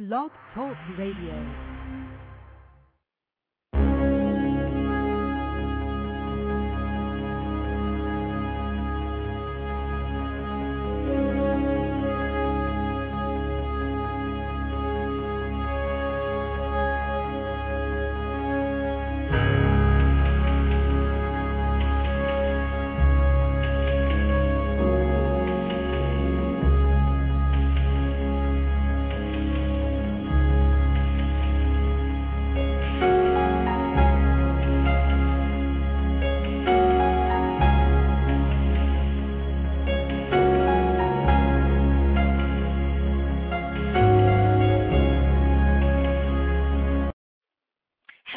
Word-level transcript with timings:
Blog 0.00 0.30
Talk 0.54 0.78
Radio. 0.96 1.69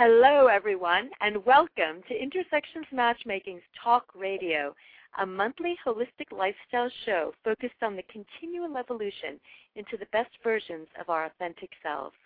Hello, 0.06 0.48
everyone, 0.48 1.10
and 1.22 1.46
welcome 1.46 2.04
to 2.10 2.22
Intersections 2.22 2.86
Matchmaking's 2.92 3.64
Talk 3.82 4.04
Radio, 4.14 4.76
a 5.18 5.26
monthly 5.26 5.78
holistic 5.88 6.30
lifestyle 6.30 6.92
show 7.06 7.34
focused 7.42 7.82
on 7.82 7.96
the 7.96 8.04
continual 8.12 8.76
evolution 8.76 9.40
into 9.78 9.96
the 9.96 10.12
best 10.12 10.32
versions 10.44 10.90
of 11.00 11.10
our 11.10 11.28
authentic 11.28 11.70
selves. 11.82 12.18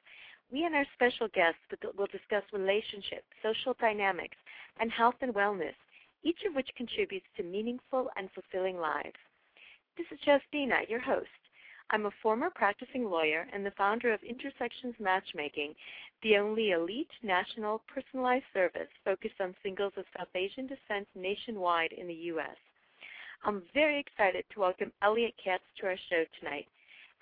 We 0.51 0.63
and 0.63 0.73
our 0.73 0.87
special 0.95 1.27
guests 1.35 1.61
will 1.95 2.07
discuss 2.07 2.41
relationships, 2.51 3.29
social 3.43 3.75
dynamics, 3.79 4.37
and 4.79 4.89
health 4.89 5.21
and 5.21 5.35
wellness, 5.35 5.77
each 6.23 6.39
of 6.47 6.55
which 6.55 6.73
contributes 6.75 7.27
to 7.37 7.43
meaningful 7.43 8.09
and 8.17 8.27
fulfilling 8.31 8.79
lives. 8.79 9.21
This 9.99 10.07
is 10.09 10.17
Justina, 10.25 10.77
your 10.89 11.01
host. 11.01 11.29
I'm 11.89 12.05
a 12.05 12.11
former 12.21 12.49
practicing 12.49 13.05
lawyer 13.05 13.47
and 13.53 13.65
the 13.65 13.71
founder 13.71 14.13
of 14.13 14.19
Intersections 14.21 14.95
Matchmaking, 14.99 15.73
the 16.21 16.35
only 16.35 16.71
elite 16.71 17.11
national 17.23 17.81
personalized 17.87 18.43
service 18.53 18.89
focused 19.05 19.39
on 19.39 19.55
singles 19.63 19.93
of 19.95 20.03
South 20.17 20.27
Asian 20.35 20.67
descent 20.67 21.07
nationwide 21.15 21.93
in 21.93 22.07
the 22.07 22.13
U.S. 22.35 22.57
I'm 23.45 23.63
very 23.73 23.99
excited 23.99 24.43
to 24.51 24.59
welcome 24.59 24.91
Elliott 25.01 25.33
Katz 25.41 25.63
to 25.79 25.87
our 25.87 25.95
show 26.09 26.25
tonight. 26.39 26.67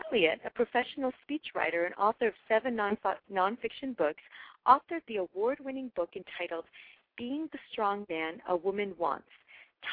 Elliott, 0.10 0.40
a 0.44 0.50
professional 0.50 1.12
speechwriter 1.22 1.86
and 1.86 1.94
author 1.96 2.30
of 2.30 2.34
seven 2.48 2.76
nonfiction 2.76 3.96
books, 3.96 4.24
authored 4.68 5.06
the 5.08 5.18
award 5.18 5.60
winning 5.64 5.92
book 5.96 6.10
entitled 6.16 6.66
Being 7.18 7.48
the 7.52 7.60
Strong 7.72 8.08
Man 8.10 8.42
a 8.50 8.56
Woman 8.56 8.96
Wants 8.98 9.30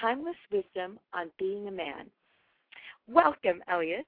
Timeless 0.01 0.37
Wisdom 0.51 0.99
on 1.13 1.31
Being 1.39 1.69
a 1.69 1.71
Man. 1.71 2.07
Welcome, 3.07 3.63
Elliott. 3.69 4.07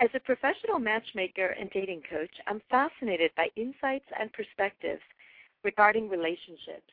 As 0.00 0.10
a 0.12 0.20
professional 0.20 0.80
matchmaker 0.80 1.54
and 1.58 1.70
dating 1.70 2.02
coach, 2.10 2.34
I'm 2.46 2.60
fascinated 2.68 3.30
by 3.36 3.48
insights 3.56 4.06
and 4.18 4.32
perspectives 4.32 5.02
regarding 5.62 6.08
relationships. 6.08 6.90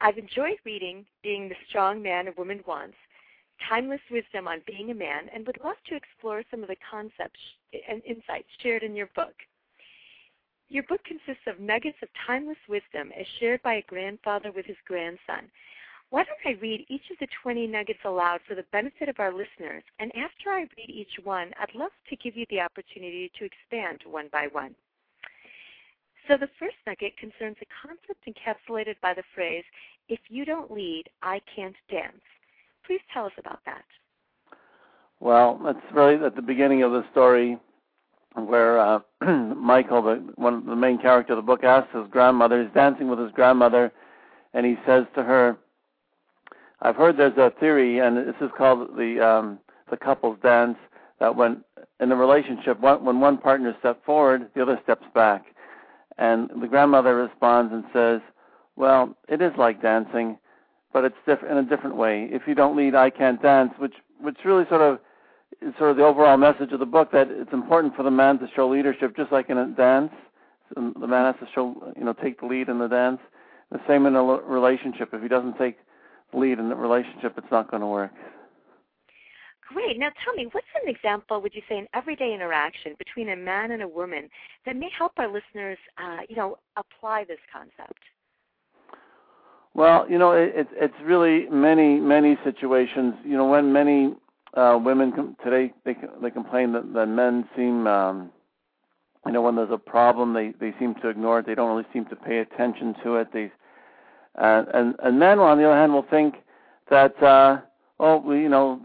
I've 0.00 0.18
enjoyed 0.18 0.58
reading 0.64 1.04
Being 1.22 1.48
the 1.48 1.56
Strong 1.68 2.00
Man 2.00 2.28
a 2.28 2.32
Woman 2.38 2.62
Wants, 2.66 2.96
Timeless 3.68 4.00
Wisdom 4.10 4.46
on 4.46 4.62
Being 4.66 4.92
a 4.92 4.94
Man, 4.94 5.28
and 5.34 5.44
would 5.46 5.58
love 5.64 5.76
to 5.88 5.96
explore 5.96 6.44
some 6.48 6.62
of 6.62 6.68
the 6.68 6.76
concepts 6.88 7.40
and 7.88 8.00
insights 8.04 8.48
shared 8.62 8.84
in 8.84 8.94
your 8.94 9.10
book. 9.16 9.34
Your 10.68 10.84
book 10.84 11.02
consists 11.04 11.46
of 11.48 11.58
nuggets 11.58 11.98
of 12.02 12.08
timeless 12.24 12.58
wisdom 12.68 13.10
as 13.18 13.26
shared 13.40 13.60
by 13.62 13.74
a 13.74 13.82
grandfather 13.88 14.52
with 14.52 14.66
his 14.66 14.76
grandson 14.86 15.50
why 16.10 16.24
don't 16.24 16.56
I 16.56 16.58
read 16.60 16.86
each 16.88 17.10
of 17.10 17.18
the 17.20 17.28
20 17.42 17.66
nuggets 17.66 18.00
aloud 18.04 18.40
for 18.48 18.54
the 18.54 18.64
benefit 18.72 19.08
of 19.08 19.20
our 19.20 19.30
listeners? 19.30 19.82
And 19.98 20.10
after 20.16 20.50
I 20.50 20.60
read 20.60 20.88
each 20.88 21.22
one, 21.22 21.52
I'd 21.60 21.74
love 21.74 21.90
to 22.08 22.16
give 22.16 22.36
you 22.36 22.46
the 22.48 22.60
opportunity 22.60 23.30
to 23.38 23.44
expand 23.44 24.00
one 24.06 24.28
by 24.32 24.48
one. 24.50 24.74
So 26.26 26.36
the 26.36 26.48
first 26.58 26.76
nugget 26.86 27.16
concerns 27.16 27.56
a 27.60 27.86
concept 27.86 28.26
encapsulated 28.26 28.96
by 29.02 29.14
the 29.14 29.22
phrase, 29.34 29.64
if 30.08 30.20
you 30.28 30.44
don't 30.44 30.70
lead, 30.70 31.04
I 31.22 31.40
can't 31.54 31.76
dance. 31.90 32.22
Please 32.86 33.00
tell 33.12 33.26
us 33.26 33.32
about 33.38 33.60
that. 33.66 33.84
Well, 35.20 35.60
that's 35.62 35.78
really 35.92 36.24
at 36.24 36.36
the 36.36 36.42
beginning 36.42 36.82
of 36.82 36.92
the 36.92 37.04
story 37.10 37.58
where 38.34 38.78
uh, 38.78 39.00
Michael, 39.56 40.02
the, 40.02 40.32
one 40.36 40.64
the 40.64 40.76
main 40.76 40.98
character 40.98 41.32
of 41.32 41.38
the 41.38 41.42
book, 41.42 41.64
asks 41.64 41.94
his 41.94 42.08
grandmother, 42.10 42.62
he's 42.62 42.72
dancing 42.72 43.08
with 43.08 43.18
his 43.18 43.32
grandmother, 43.32 43.92
and 44.54 44.64
he 44.64 44.76
says 44.86 45.04
to 45.14 45.22
her, 45.22 45.56
I've 46.80 46.96
heard 46.96 47.16
there's 47.16 47.36
a 47.36 47.52
theory, 47.58 47.98
and 47.98 48.16
this 48.16 48.36
is 48.40 48.50
called 48.56 48.96
the 48.96 49.20
um, 49.26 49.58
the 49.90 49.96
couples 49.96 50.38
dance, 50.42 50.76
that 51.18 51.34
when 51.34 51.64
in 52.00 52.12
a 52.12 52.16
relationship, 52.16 52.78
one, 52.80 53.04
when 53.04 53.20
one 53.20 53.38
partner 53.38 53.74
steps 53.80 54.00
forward, 54.06 54.48
the 54.54 54.62
other 54.62 54.78
steps 54.82 55.04
back. 55.14 55.46
And 56.18 56.50
the 56.60 56.66
grandmother 56.66 57.16
responds 57.16 57.72
and 57.72 57.84
says, 57.92 58.20
"Well, 58.76 59.16
it 59.28 59.40
is 59.42 59.52
like 59.56 59.82
dancing, 59.82 60.38
but 60.92 61.04
it's 61.04 61.16
diff- 61.26 61.42
in 61.42 61.56
a 61.56 61.62
different 61.62 61.96
way. 61.96 62.28
If 62.30 62.42
you 62.46 62.54
don't 62.54 62.76
lead, 62.76 62.94
I 62.94 63.10
can't 63.10 63.42
dance." 63.42 63.72
Which 63.78 63.94
which 64.20 64.38
really 64.44 64.66
sort 64.68 64.82
of 64.82 65.00
is 65.60 65.74
sort 65.78 65.90
of 65.90 65.96
the 65.96 66.04
overall 66.04 66.36
message 66.36 66.72
of 66.72 66.78
the 66.78 66.86
book 66.86 67.10
that 67.12 67.28
it's 67.30 67.52
important 67.52 67.96
for 67.96 68.02
the 68.02 68.10
man 68.10 68.38
to 68.38 68.48
show 68.54 68.68
leadership, 68.68 69.16
just 69.16 69.32
like 69.32 69.50
in 69.50 69.58
a 69.58 69.66
dance. 69.66 70.12
The 70.74 71.06
man 71.06 71.24
has 71.24 71.36
to 71.40 71.48
show, 71.52 71.92
you 71.96 72.04
know, 72.04 72.12
take 72.12 72.40
the 72.40 72.46
lead 72.46 72.68
in 72.68 72.78
the 72.78 72.88
dance. 72.88 73.20
The 73.72 73.80
same 73.88 74.04
in 74.06 74.14
a 74.14 74.22
relationship. 74.22 75.14
If 75.14 75.22
he 75.22 75.28
doesn't 75.28 75.56
take 75.56 75.78
lead 76.32 76.58
in 76.58 76.68
the 76.68 76.74
relationship, 76.74 77.34
it's 77.36 77.50
not 77.50 77.70
going 77.70 77.80
to 77.80 77.86
work. 77.86 78.12
Great. 79.72 79.98
Now 79.98 80.08
tell 80.24 80.34
me, 80.34 80.48
what's 80.52 80.66
an 80.82 80.88
example, 80.88 81.42
would 81.42 81.54
you 81.54 81.60
say, 81.68 81.78
an 81.78 81.86
everyday 81.92 82.32
interaction 82.32 82.94
between 82.98 83.28
a 83.28 83.36
man 83.36 83.72
and 83.72 83.82
a 83.82 83.88
woman 83.88 84.30
that 84.64 84.76
may 84.76 84.88
help 84.96 85.12
our 85.18 85.26
listeners, 85.28 85.78
uh, 85.98 86.20
you 86.28 86.36
know, 86.36 86.56
apply 86.76 87.24
this 87.24 87.38
concept? 87.52 88.00
Well, 89.74 90.10
you 90.10 90.18
know, 90.18 90.32
it, 90.32 90.52
it, 90.54 90.68
it's 90.72 90.94
really 91.04 91.48
many, 91.50 92.00
many 92.00 92.38
situations. 92.44 93.14
You 93.24 93.36
know, 93.36 93.46
when 93.46 93.72
many 93.72 94.14
uh, 94.54 94.78
women 94.82 95.12
com- 95.12 95.36
today 95.44 95.72
they 95.84 95.94
they 96.22 96.30
complain 96.30 96.72
that, 96.72 96.92
that 96.94 97.06
men 97.06 97.46
seem, 97.54 97.86
um, 97.86 98.30
you 99.26 99.32
know, 99.32 99.42
when 99.42 99.54
there's 99.54 99.70
a 99.70 99.78
problem, 99.78 100.32
they 100.32 100.54
they 100.58 100.74
seem 100.78 100.94
to 101.02 101.08
ignore 101.08 101.40
it. 101.40 101.46
They 101.46 101.54
don't 101.54 101.70
really 101.70 101.86
seem 101.92 102.06
to 102.06 102.16
pay 102.16 102.38
attention 102.38 102.94
to 103.04 103.16
it. 103.16 103.28
They 103.32 103.52
and 104.38 104.68
and, 104.72 104.94
and 105.02 105.18
men, 105.18 105.38
on 105.38 105.58
the 105.58 105.64
other 105.64 105.76
hand, 105.76 105.92
will 105.92 106.06
think 106.08 106.36
that 106.90 107.20
uh, 107.22 107.60
oh, 108.00 108.18
well, 108.18 108.36
you 108.36 108.48
know, 108.48 108.80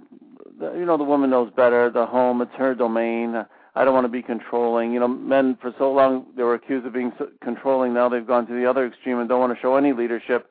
the, 0.59 0.73
you 0.73 0.85
know, 0.85 0.97
the 0.97 1.03
woman 1.03 1.29
knows 1.29 1.51
better. 1.55 1.89
The 1.89 2.05
home, 2.05 2.41
it's 2.41 2.51
her 2.57 2.75
domain. 2.75 3.45
I 3.75 3.83
don't 3.83 3.93
want 3.93 4.05
to 4.05 4.09
be 4.09 4.21
controlling. 4.21 4.93
You 4.93 4.99
know, 4.99 5.07
men 5.07 5.57
for 5.61 5.73
so 5.77 5.91
long 5.91 6.27
they 6.35 6.43
were 6.43 6.55
accused 6.55 6.85
of 6.85 6.93
being 6.93 7.11
so 7.17 7.27
controlling. 7.41 7.93
Now 7.93 8.09
they've 8.09 8.25
gone 8.25 8.45
to 8.47 8.53
the 8.53 8.69
other 8.69 8.85
extreme 8.85 9.19
and 9.19 9.27
don't 9.27 9.39
want 9.39 9.53
to 9.53 9.61
show 9.61 9.75
any 9.75 9.93
leadership. 9.93 10.49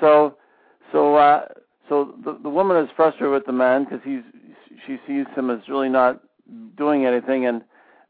So, 0.00 0.36
so, 0.92 1.16
uh, 1.16 1.46
so 1.88 2.14
the 2.24 2.38
the 2.42 2.50
woman 2.50 2.82
is 2.82 2.90
frustrated 2.96 3.32
with 3.32 3.46
the 3.46 3.52
man 3.52 3.84
because 3.84 4.00
he's 4.04 4.22
she 4.86 4.98
sees 5.06 5.26
him 5.34 5.50
as 5.50 5.60
really 5.68 5.88
not 5.88 6.20
doing 6.76 7.06
anything, 7.06 7.46
and 7.46 7.62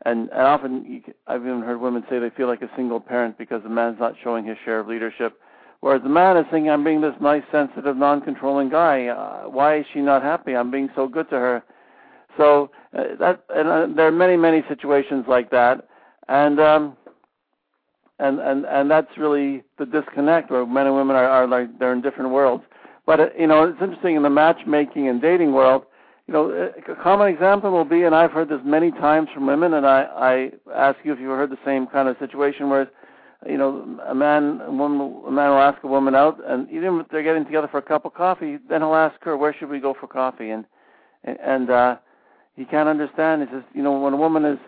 and 0.04 0.28
and 0.31 0.41
often 0.41 1.03
I've 1.26 1.42
even 1.42 1.62
heard 1.62 1.81
women 1.81 2.04
say 2.09 2.19
they 2.19 2.31
feel 2.31 2.47
like 2.47 2.62
a 2.62 2.70
single 2.76 3.00
parent 3.00 3.38
because 3.38 3.62
the 3.62 3.69
man's 3.69 3.98
not 3.98 4.15
showing 4.22 4.44
his 4.44 4.56
share 4.65 4.81
of 4.81 4.88
leadership. 4.88 5.41
Whereas 5.81 6.03
the 6.03 6.09
man 6.09 6.37
is 6.37 6.47
thinking, 6.50 6.70
I'm 6.70 6.84
being 6.84 7.00
this 7.00 7.14
nice, 7.20 7.42
sensitive, 7.53 7.97
non-controlling 7.97 8.70
guy. 8.70 9.06
Uh, 9.06 9.48
why 9.48 9.78
is 9.78 9.87
she 9.92 10.00
not 10.00 10.22
happy? 10.22 10.56
I'm 10.56 10.70
being 10.70 10.88
so 10.97 11.06
good 11.06 11.28
to 11.31 11.37
her. 11.37 11.62
So 12.37 12.70
uh, 12.97 13.16
that, 13.20 13.44
and 13.54 13.69
uh, 13.69 13.86
there 13.94 14.06
are 14.06 14.12
many, 14.12 14.36
many 14.36 14.62
situations 14.68 15.24
like 15.28 15.51
that, 15.51 15.86
and 16.28 16.60
um, 16.60 16.97
and 18.18 18.39
and 18.41 18.65
and 18.66 18.91
that's 18.91 19.16
really 19.16 19.62
the 19.78 19.86
disconnect 19.86 20.51
where 20.51 20.66
men 20.66 20.86
and 20.86 20.95
women 20.95 21.16
are, 21.16 21.28
are 21.28 21.47
like 21.47 21.78
they're 21.78 21.92
in 21.92 22.03
different 22.03 22.30
worlds. 22.30 22.65
But 23.06 23.21
uh, 23.21 23.28
you 23.39 23.47
know, 23.47 23.65
it's 23.65 23.80
interesting 23.80 24.16
in 24.16 24.22
the 24.22 24.30
matchmaking 24.30 25.09
and 25.09 25.21
dating 25.21 25.53
world. 25.53 25.84
You 26.27 26.34
know, 26.34 26.71
a 26.89 27.03
common 27.03 27.28
example 27.28 27.71
will 27.71 27.84
be, 27.84 28.03
and 28.03 28.15
I've 28.15 28.33
heard 28.33 28.48
this 28.48 28.60
many 28.65 28.91
times 28.91 29.28
from 29.33 29.47
women, 29.47 29.74
and 29.74 29.86
I 29.86 30.51
I 30.66 30.72
ask 30.74 30.98
you 31.04 31.12
if 31.12 31.21
you've 31.21 31.30
heard 31.30 31.51
the 31.51 31.59
same 31.65 31.86
kind 31.86 32.09
of 32.09 32.16
situation 32.18 32.68
where 32.68 32.91
you 33.48 33.59
know, 33.59 33.98
a 34.07 34.15
man, 34.15 34.60
a 34.63 34.71
woman, 34.71 35.22
a 35.27 35.31
man 35.31 35.51
will 35.51 35.59
ask 35.59 35.83
a 35.83 35.87
woman 35.87 36.15
out, 36.15 36.41
and 36.47 36.71
even 36.71 37.01
if 37.01 37.09
they're 37.09 37.22
getting 37.22 37.45
together 37.45 37.69
for 37.69 37.78
a 37.78 37.83
cup 37.83 38.04
of 38.04 38.15
coffee, 38.15 38.59
then 38.69 38.81
he'll 38.81 38.95
ask 38.95 39.22
her, 39.22 39.37
"Where 39.37 39.54
should 39.54 39.69
we 39.69 39.81
go 39.81 39.95
for 39.98 40.07
coffee?" 40.07 40.51
And 40.51 40.65
and 41.25 41.71
uh, 41.71 41.97
he 42.57 42.65
can't 42.65 42.89
understand. 42.89 43.43
He 43.43 43.54
says, 43.54 43.63
you 43.75 43.83
know, 43.83 43.98
when 43.98 44.13
a 44.13 44.16
woman 44.16 44.45
is 44.45 44.59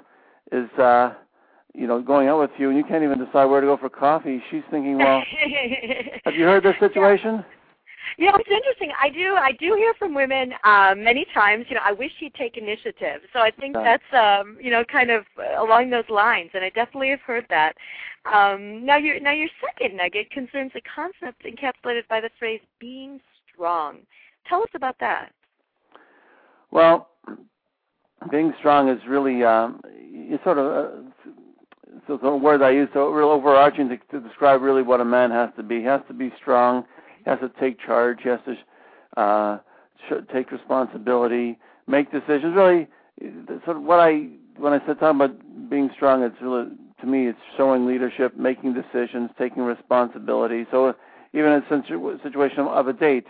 is 0.53 0.71
uh, 0.79 1.15
you 1.75 1.87
know 1.87 2.01
going 2.03 2.29
out 2.29 2.41
with 2.41 2.51
you 2.59 2.69
and 2.69 2.77
you 2.77 2.85
can't 2.85 3.05
even 3.05 3.25
decide 3.25 3.47
where 3.47 3.61
to 3.61 3.67
go 3.67 3.77
for 3.77 3.89
coffee, 3.89 4.43
she's 4.51 4.63
thinking, 4.71 4.99
well, 4.99 5.23
have 6.25 6.35
you 6.35 6.45
heard 6.45 6.65
this 6.65 6.77
situation? 6.81 7.45
You 8.17 8.27
know, 8.27 8.37
it's 8.37 8.51
interesting. 8.51 8.91
I 9.01 9.09
do 9.11 9.35
I 9.35 9.53
do 9.53 9.75
hear 9.77 9.95
from 9.99 10.15
women 10.15 10.53
um, 10.65 11.05
many 11.05 11.27
times. 11.35 11.67
You 11.69 11.77
know, 11.77 11.83
I 11.85 11.93
wish 11.93 12.13
he'd 12.19 12.35
take 12.35 12.57
initiative. 12.57 13.23
So 13.33 13.41
I 13.41 13.51
think 13.51 13.75
that's 13.75 14.03
um, 14.13 14.57
you 14.61 14.71
know 14.71 14.85
kind 14.85 15.11
of 15.11 15.25
along 15.59 15.91
those 15.91 16.09
lines, 16.09 16.51
and 16.55 16.65
I 16.65 16.71
definitely 16.71 17.11
have 17.11 17.21
heard 17.21 17.47
that. 17.51 17.75
Um, 18.33 18.85
now 18.85 18.97
your 18.97 19.21
now 19.21 19.33
your 19.33 19.49
second 19.65 19.97
nugget 19.97 20.31
concerns 20.31 20.73
a 20.75 20.81
concept 20.95 21.45
encapsulated 21.45 22.09
by 22.09 22.21
the 22.21 22.31
phrase 22.39 22.61
"being 22.79 23.21
strong." 23.53 23.99
Tell 24.49 24.63
us 24.63 24.71
about 24.75 24.97
that. 25.01 25.33
Well, 26.71 27.09
being 28.31 28.53
strong 28.59 28.89
is 28.89 29.01
really 29.07 29.45
um, 29.45 29.81
it's 29.85 30.43
sort 30.45 30.59
of 30.59 30.67
uh, 30.67 31.31
so 32.07 32.17
the 32.17 32.35
word 32.35 32.63
I 32.63 32.71
use 32.71 32.89
so 32.93 33.11
real 33.11 33.29
overarching 33.29 33.89
to, 33.91 33.99
to 34.11 34.27
describe 34.27 34.63
really 34.63 34.83
what 34.83 35.01
a 35.01 35.05
man 35.05 35.31
has 35.31 35.51
to 35.57 35.63
be. 35.63 35.81
He 35.81 35.85
has 35.85 36.01
to 36.09 36.15
be 36.15 36.33
strong. 36.41 36.85
Has 37.29 37.41
to 37.41 37.51
take 37.61 37.79
charge. 37.79 38.21
Has 38.25 38.41
to 38.47 39.21
uh, 39.21 39.59
take 40.33 40.51
responsibility, 40.51 41.59
make 41.87 42.11
decisions. 42.11 42.57
Really, 42.57 42.89
sort 43.65 43.77
of 43.77 43.83
what 43.83 44.01
I 44.01 44.29
when 44.57 44.73
I 44.73 44.85
said 44.87 44.99
talking 44.99 45.21
about 45.21 45.71
being 45.71 45.91
strong, 45.95 46.23
it's 46.23 46.41
really 46.41 46.71
to 47.01 47.07
me 47.07 47.29
it's 47.29 47.39
showing 47.57 47.87
leadership, 47.87 48.37
making 48.37 48.75
decisions, 48.75 49.31
taking 49.39 49.63
responsibility. 49.63 50.67
So 50.71 50.95
even 51.35 51.53
in 51.53 51.63
a 51.63 52.19
situation 52.23 52.61
of 52.61 52.89
a 52.89 52.93
date, 52.93 53.27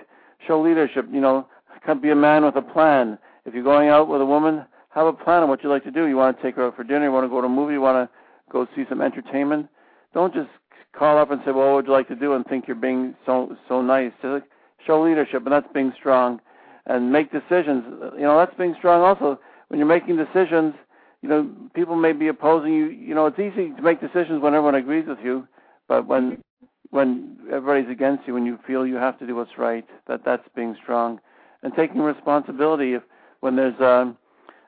show 0.47 0.61
leadership. 0.61 1.06
You 1.12 1.21
know, 1.21 1.47
can 1.85 2.01
be 2.01 2.11
a 2.11 2.17
man 2.17 2.44
with 2.44 2.56
a 2.56 2.62
plan. 2.62 3.19
If 3.44 3.55
you're 3.55 3.65
going 3.65 3.89
out 3.89 4.09
with 4.09 4.21
a 4.21 4.27
woman, 4.27 4.65
have 4.91 5.06
a 5.06 5.12
plan 5.12 5.43
on 5.43 5.49
what 5.49 5.62
you 5.62 5.71
like 5.71 5.85
to 5.85 5.91
do. 5.91 6.06
You 6.06 6.17
want 6.17 6.37
to 6.37 6.43
take 6.43 6.56
her 6.56 6.67
out 6.67 6.77
for 6.77 6.85
dinner. 6.85 7.06
You 7.06 7.12
want 7.12 7.25
to 7.25 7.29
go 7.29 7.41
to 7.41 7.47
a 7.47 7.51
movie. 7.51 7.75
You 7.75 7.81
want 7.81 8.09
to 8.09 8.53
go 8.53 8.67
see 8.77 8.85
some 8.89 9.01
entertainment. 9.01 9.69
Don't 10.15 10.35
just 10.35 10.51
call 10.93 11.19
up 11.19 11.31
and 11.31 11.40
say, 11.44 11.52
"Well, 11.52 11.67
what 11.67 11.75
would 11.76 11.87
you 11.87 11.93
like 11.93 12.08
to 12.08 12.17
do?" 12.17 12.35
and 12.35 12.44
think 12.46 12.67
you're 12.67 12.76
being 12.76 13.14
so 13.26 13.56
so 13.69 13.82
nice. 13.82 14.12
Just 14.23 14.44
show 14.87 15.02
leadership, 15.02 15.43
and 15.44 15.52
that's 15.52 15.73
being 15.73 15.93
strong, 15.96 16.40
and 16.87 17.12
make 17.12 17.31
decisions. 17.32 17.85
You 18.14 18.23
know, 18.23 18.38
that's 18.38 18.56
being 18.56 18.75
strong. 18.79 19.02
Also, 19.02 19.38
when 19.69 19.79
you're 19.79 19.87
making 19.88 20.17
decisions, 20.17 20.75
you 21.23 21.29
know, 21.29 21.49
people 21.75 21.96
may 21.96 22.12
be 22.12 22.29
opposing 22.29 22.73
you. 22.73 22.87
You 22.87 23.14
know, 23.14 23.26
it's 23.26 23.38
easy 23.38 23.70
to 23.75 23.82
make 23.82 24.00
decisions 24.00 24.43
when 24.43 24.55
everyone 24.55 24.75
agrees 24.75 25.06
with 25.06 25.19
you, 25.23 25.46
but 25.88 26.06
when 26.06 26.43
when 26.91 27.37
everybody's 27.52 27.91
against 27.91 28.26
you, 28.26 28.34
when 28.34 28.46
you 28.46 28.58
feel 28.67 28.87
you 28.87 28.96
have 28.96 29.19
to 29.19 29.26
do 29.26 29.34
what's 29.37 29.58
right, 29.58 29.84
that 30.06 30.25
that's 30.25 30.49
being 30.55 30.76
strong, 30.82 31.20
and 31.62 31.75
taking 31.75 32.00
responsibility. 32.00 32.94
If 32.94 33.02
when 33.41 33.56
there's 33.56 33.79
um, 33.81 34.17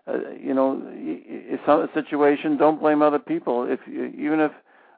uh, 0.06 0.31
you 0.38 0.55
know, 0.55 0.82
it's 0.87 1.66
a 1.66 1.88
situation. 1.94 2.56
Don't 2.56 2.81
blame 2.81 3.02
other 3.02 3.19
people. 3.19 3.66
If 3.69 3.81
even 3.88 4.40
if 4.40 4.52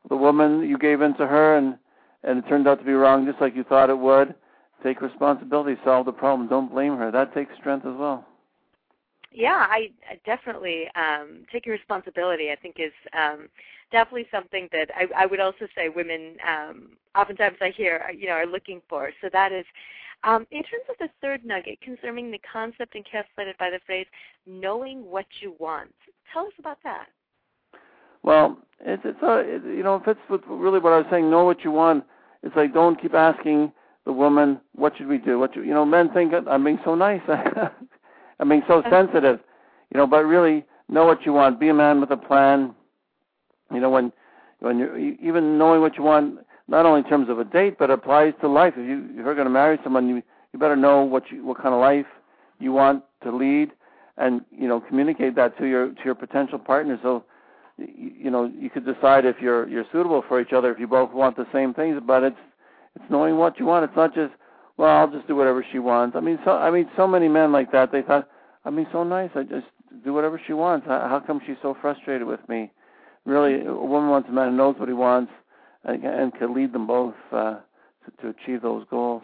the 0.08 0.16
woman 0.16 0.69
you 0.69 0.78
gave 0.78 1.00
in 1.00 1.14
to 1.16 1.26
her 1.26 1.56
and 1.56 1.78
and 2.25 2.38
it 2.38 2.49
turned 2.49 2.69
out 2.69 2.78
to 2.78 2.84
be 2.84 2.93
wrong, 2.93 3.26
just 3.26 3.40
like 3.40 3.56
you 3.56 3.64
thought 3.64 3.90
it 3.90 3.99
would, 3.99 4.34
take 4.82 5.00
responsibility, 5.00 5.76
solve 5.84 6.06
the 6.06 6.12
problem. 6.12 6.49
Don't 6.49 6.70
blame 6.70 6.96
her. 6.96 7.10
That 7.10 7.34
takes 7.34 7.52
strength 7.56 7.84
as 7.84 7.96
well. 7.96 8.25
Yeah, 9.32 9.66
I, 9.69 9.90
I 10.08 10.20
definitely 10.25 10.88
um, 10.94 11.44
taking 11.50 11.72
responsibility. 11.72 12.50
I 12.50 12.56
think 12.56 12.76
is 12.78 12.93
um, 13.12 13.49
definitely 13.90 14.26
something 14.31 14.69
that 14.72 14.90
I, 14.94 15.06
I 15.16 15.26
would 15.26 15.40
also 15.40 15.66
say 15.75 15.88
women 15.88 16.37
um, 16.46 16.90
oftentimes 17.14 17.56
I 17.60 17.70
hear 17.70 18.10
you 18.16 18.26
know 18.26 18.34
are 18.34 18.46
looking 18.46 18.82
for. 18.88 19.10
So 19.20 19.28
that 19.32 19.50
is 19.50 19.64
um, 20.25 20.46
in 20.50 20.62
terms 20.62 20.84
of 20.90 20.96
the 20.99 21.08
third 21.20 21.44
nugget 21.44 21.81
concerning 21.81 22.31
the 22.31 22.40
concept 22.50 22.94
encapsulated 22.94 23.56
by 23.58 23.70
the 23.70 23.81
phrase 23.87 24.06
"knowing 24.46 25.10
what 25.10 25.26
you 25.40 25.56
want," 25.58 25.94
tell 26.32 26.46
us 26.46 26.52
about 26.58 26.78
that. 26.84 27.06
Well, 28.22 28.58
it's 28.80 29.02
it's 29.04 29.22
a 29.22 29.38
it, 29.38 29.62
you 29.64 29.82
know 29.82 29.96
it 29.96 30.04
fits 30.04 30.20
with 30.28 30.42
really 30.46 30.78
what 30.78 30.92
I 30.92 30.98
was 30.98 31.06
saying. 31.10 31.30
Know 31.30 31.44
what 31.44 31.64
you 31.64 31.70
want. 31.70 32.04
It's 32.42 32.56
like 32.56 32.74
don't 32.74 33.00
keep 33.00 33.14
asking 33.14 33.72
the 34.04 34.12
woman 34.12 34.60
what 34.74 34.96
should 34.96 35.06
we 35.06 35.19
do. 35.19 35.38
What 35.38 35.54
you, 35.54 35.62
you 35.62 35.74
know, 35.74 35.84
men 35.84 36.10
think 36.12 36.32
I'm 36.48 36.64
being 36.64 36.80
so 36.84 36.94
nice. 36.94 37.22
I'm 38.40 38.48
being 38.48 38.64
so 38.66 38.82
sensitive. 38.90 39.40
You 39.92 39.98
know, 39.98 40.06
but 40.06 40.24
really 40.24 40.64
know 40.88 41.04
what 41.04 41.24
you 41.24 41.32
want. 41.32 41.60
Be 41.60 41.69
a 41.69 41.74
man 41.74 42.00
with 42.00 42.10
a 42.10 42.16
plan. 42.16 42.74
You 43.72 43.80
know, 43.80 43.90
when 43.90 44.12
when 44.60 44.78
you're 44.78 44.98
even 44.98 45.58
knowing 45.58 45.80
what 45.80 45.96
you 45.96 46.02
want 46.02 46.38
not 46.68 46.86
only 46.86 47.00
in 47.00 47.08
terms 47.08 47.28
of 47.28 47.38
a 47.38 47.44
date, 47.44 47.76
but 47.78 47.90
applies 47.90 48.32
to 48.40 48.48
life. 48.48 48.75
If 48.76 48.88
you 48.88 49.06
if 49.10 49.25
you're 49.25 49.34
going 49.34 49.46
to 49.46 49.50
marry 49.50 49.78
someone, 49.84 50.08
you 50.08 50.22
you 50.52 50.58
better 50.58 50.76
know 50.76 51.02
what 51.02 51.30
you 51.30 51.44
what 51.44 51.58
kind 51.58 51.75
of 51.75 51.80
life 51.80 52.06
you 52.58 52.72
want 52.72 53.04
to 53.22 53.34
lead, 53.34 53.70
and 54.16 54.42
you 54.50 54.68
know 54.68 54.80
communicate 54.80 55.36
that 55.36 55.56
to 55.58 55.66
your 55.66 55.88
to 55.88 56.04
your 56.04 56.14
potential 56.14 56.58
partner. 56.58 56.98
So 57.02 57.25
you, 57.78 58.30
know 58.30 58.50
you 58.58 58.70
could 58.70 58.84
decide 58.84 59.24
if 59.24 59.36
you're 59.40 59.69
you're 59.69 59.84
suitable 59.92 60.22
for 60.28 60.40
each 60.40 60.52
other 60.52 60.72
if 60.72 60.78
you 60.78 60.86
both 60.86 61.12
want 61.12 61.36
the 61.36 61.46
same 61.52 61.74
things. 61.74 62.00
But 62.06 62.22
it's 62.22 62.36
it's 62.96 63.04
knowing 63.10 63.36
what 63.36 63.58
you 63.58 63.66
want. 63.66 63.84
It's 63.84 63.96
not 63.96 64.14
just 64.14 64.32
well 64.76 64.90
I'll 64.90 65.10
just 65.10 65.26
do 65.26 65.36
whatever 65.36 65.64
she 65.70 65.78
wants. 65.78 66.16
I 66.16 66.20
mean 66.20 66.38
so 66.44 66.52
I 66.52 66.70
mean 66.70 66.88
so 66.96 67.06
many 67.06 67.28
men 67.28 67.52
like 67.52 67.72
that. 67.72 67.92
They 67.92 68.02
thought 68.02 68.28
I 68.64 68.70
mean 68.70 68.86
so 68.92 69.04
nice. 69.04 69.30
I 69.34 69.42
just 69.42 69.66
do 70.04 70.12
whatever 70.12 70.40
she 70.46 70.52
wants. 70.52 70.86
How, 70.86 71.08
how 71.08 71.20
come 71.20 71.40
she's 71.46 71.56
so 71.62 71.76
frustrated 71.80 72.26
with 72.26 72.46
me? 72.48 72.70
Really, 73.24 73.64
a 73.64 73.72
woman 73.72 74.10
wants 74.10 74.28
a 74.28 74.32
man 74.32 74.50
who 74.50 74.56
knows 74.56 74.76
what 74.78 74.88
he 74.88 74.94
wants 74.94 75.30
and, 75.84 76.02
and 76.04 76.34
could 76.34 76.50
lead 76.50 76.72
them 76.72 76.86
both 76.86 77.14
uh, 77.30 77.58
to, 78.04 78.22
to 78.22 78.28
achieve 78.28 78.62
those 78.62 78.84
goals. 78.90 79.22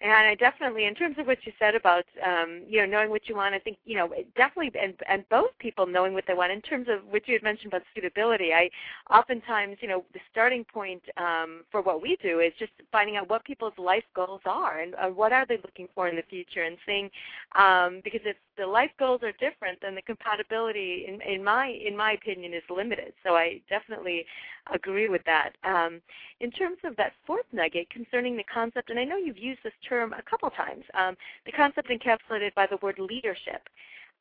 And 0.00 0.26
I 0.26 0.34
definitely, 0.34 0.84
in 0.84 0.94
terms 0.94 1.16
of 1.18 1.26
what 1.26 1.38
you 1.46 1.52
said 1.58 1.74
about, 1.74 2.04
um, 2.22 2.62
you 2.68 2.80
know, 2.80 2.86
knowing 2.86 3.10
what 3.10 3.26
you 3.26 3.36
want, 3.36 3.54
I 3.54 3.58
think, 3.58 3.78
you 3.86 3.96
know, 3.96 4.12
definitely, 4.36 4.78
and, 4.78 4.94
and 5.08 5.26
both 5.30 5.56
people 5.58 5.86
knowing 5.86 6.12
what 6.12 6.24
they 6.26 6.34
want. 6.34 6.52
In 6.52 6.60
terms 6.60 6.88
of 6.90 7.00
what 7.08 7.26
you 7.26 7.34
had 7.34 7.42
mentioned 7.42 7.72
about 7.72 7.82
suitability, 7.94 8.52
I 8.52 8.68
oftentimes, 9.08 9.78
you 9.80 9.88
know, 9.88 10.04
the 10.12 10.20
starting 10.30 10.64
point 10.64 11.02
um, 11.16 11.62
for 11.70 11.80
what 11.80 12.02
we 12.02 12.18
do 12.22 12.40
is 12.40 12.52
just 12.58 12.72
finding 12.92 13.16
out 13.16 13.30
what 13.30 13.44
people's 13.44 13.78
life 13.78 14.04
goals 14.14 14.42
are 14.44 14.80
and 14.80 14.94
uh, 14.96 15.08
what 15.08 15.32
are 15.32 15.46
they 15.46 15.56
looking 15.58 15.88
for 15.94 16.08
in 16.08 16.16
the 16.16 16.22
future, 16.28 16.64
and 16.64 16.76
seeing, 16.84 17.08
um, 17.56 18.00
because 18.04 18.20
if 18.24 18.36
the 18.58 18.66
life 18.66 18.90
goals 18.98 19.22
are 19.22 19.32
different, 19.32 19.78
then 19.80 19.94
the 19.94 20.02
compatibility, 20.02 21.06
in, 21.08 21.20
in 21.22 21.42
my 21.42 21.68
in 21.68 21.96
my 21.96 22.12
opinion, 22.12 22.52
is 22.52 22.62
limited. 22.68 23.14
So 23.24 23.36
I 23.36 23.60
definitely 23.70 24.26
agree 24.72 25.08
with 25.08 25.22
that. 25.24 25.50
Um, 25.64 26.00
in 26.40 26.50
terms 26.50 26.78
of 26.84 26.96
that 26.96 27.12
fourth 27.26 27.46
nugget 27.52 27.90
concerning 27.90 28.36
the 28.36 28.44
concept, 28.44 28.90
and 28.90 28.98
I 28.98 29.04
know 29.04 29.16
you've 29.16 29.38
used 29.38 29.60
this 29.62 29.72
term 29.88 30.12
a 30.12 30.22
couple 30.22 30.50
times, 30.50 30.84
um, 30.94 31.16
the 31.46 31.52
concept 31.52 31.90
encapsulated 31.90 32.54
by 32.54 32.66
the 32.66 32.78
word 32.82 32.98
leadership. 32.98 33.68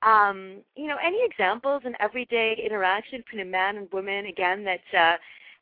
Um, 0.02 0.58
you 0.76 0.88
know, 0.88 0.98
any 1.04 1.24
examples 1.24 1.84
in 1.86 1.96
everyday 2.00 2.62
interaction 2.64 3.20
between 3.20 3.48
a 3.48 3.50
man 3.50 3.78
and 3.78 3.92
woman, 3.92 4.26
again, 4.26 4.66
that 4.66 4.82
uh, 4.98 5.16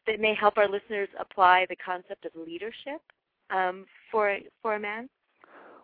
that 0.08 0.20
may 0.20 0.34
help 0.34 0.58
our 0.58 0.68
listeners 0.68 1.10
apply 1.20 1.68
the 1.70 1.76
concept 1.76 2.26
of 2.26 2.32
leadership 2.36 3.02
um, 3.52 3.86
for 4.10 4.38
for 4.62 4.76
a 4.76 4.80
man? 4.80 5.10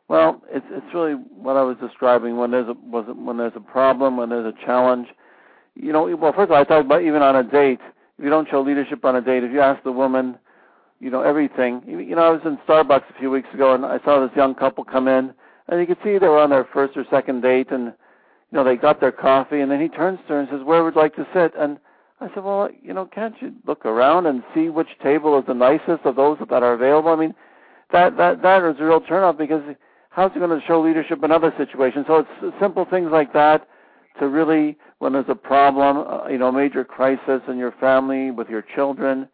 Well, 0.07 0.41
it's 0.49 0.65
it's 0.71 0.93
really 0.93 1.13
what 1.13 1.57
I 1.57 1.61
was 1.63 1.77
describing. 1.81 2.37
When 2.37 2.49
there's 2.49 2.67
a 2.67 2.73
when 2.73 3.37
there's 3.37 3.53
a 3.55 3.59
problem, 3.59 4.17
when 4.17 4.29
there's 4.29 4.53
a 4.53 4.65
challenge, 4.65 5.07
you 5.75 5.91
know. 5.91 6.03
Well, 6.15 6.33
first 6.33 6.45
of 6.45 6.51
all, 6.51 6.57
I 6.57 6.63
talked 6.63 6.85
about 6.85 7.03
even 7.03 7.21
on 7.21 7.35
a 7.35 7.43
date 7.43 7.79
you 8.19 8.29
don't 8.29 8.49
show 8.49 8.61
leadership 8.61 9.03
on 9.05 9.15
a 9.15 9.21
date, 9.21 9.43
if 9.43 9.51
you 9.51 9.61
ask 9.61 9.83
the 9.83 9.91
woman, 9.91 10.37
you 10.99 11.09
know, 11.09 11.21
everything. 11.21 11.83
You 11.85 12.15
know, 12.15 12.23
I 12.23 12.29
was 12.29 12.41
in 12.45 12.57
Starbucks 12.67 13.09
a 13.09 13.19
few 13.19 13.29
weeks 13.29 13.49
ago 13.53 13.75
and 13.75 13.85
I 13.85 13.99
saw 14.03 14.19
this 14.19 14.35
young 14.35 14.55
couple 14.55 14.83
come 14.83 15.07
in 15.07 15.33
and 15.67 15.79
you 15.79 15.85
could 15.85 15.97
see 16.03 16.17
they 16.17 16.27
were 16.27 16.39
on 16.39 16.49
their 16.49 16.67
first 16.73 16.97
or 16.97 17.05
second 17.09 17.41
date 17.41 17.71
and 17.71 17.93
you 18.51 18.57
know, 18.57 18.63
they 18.63 18.75
got 18.75 18.99
their 18.99 19.11
coffee 19.11 19.59
and 19.59 19.69
then 19.69 19.81
he 19.81 19.89
turns 19.89 20.19
to 20.27 20.33
her 20.33 20.39
and 20.39 20.49
says, 20.49 20.61
Where 20.63 20.83
would 20.83 20.95
you 20.95 21.01
like 21.01 21.15
to 21.17 21.27
sit? 21.33 21.53
And 21.57 21.77
I 22.19 22.29
said, 22.33 22.43
Well, 22.43 22.69
you 22.81 22.93
know, 22.93 23.05
can't 23.05 23.35
you 23.41 23.53
look 23.67 23.85
around 23.85 24.25
and 24.25 24.41
see 24.55 24.69
which 24.69 24.87
table 25.03 25.37
is 25.37 25.45
the 25.45 25.53
nicest 25.53 26.05
of 26.05 26.15
those 26.15 26.37
that 26.49 26.63
are 26.63 26.73
available? 26.73 27.11
I 27.11 27.15
mean, 27.15 27.35
that 27.91 28.17
that 28.17 28.41
that 28.41 28.63
is 28.63 28.77
a 28.79 28.83
real 28.83 29.01
turnoff 29.01 29.37
because 29.37 29.61
how's 30.09 30.31
he 30.33 30.39
going 30.39 30.57
to 30.57 30.65
show 30.65 30.81
leadership 30.81 31.23
in 31.23 31.31
other 31.31 31.53
situations? 31.57 32.05
So 32.07 32.25
it's 32.41 32.55
simple 32.59 32.85
things 32.85 33.09
like 33.11 33.33
that 33.33 33.67
to 34.19 34.27
really 34.27 34.77
when 34.99 35.13
there's 35.13 35.25
a 35.29 35.35
problem, 35.35 35.97
uh, 35.97 36.27
you 36.27 36.37
know, 36.37 36.51
major 36.51 36.83
crisis 36.83 37.41
in 37.47 37.57
your 37.57 37.71
family 37.73 38.31
with 38.31 38.49
your 38.49 38.63
children, 38.75 39.27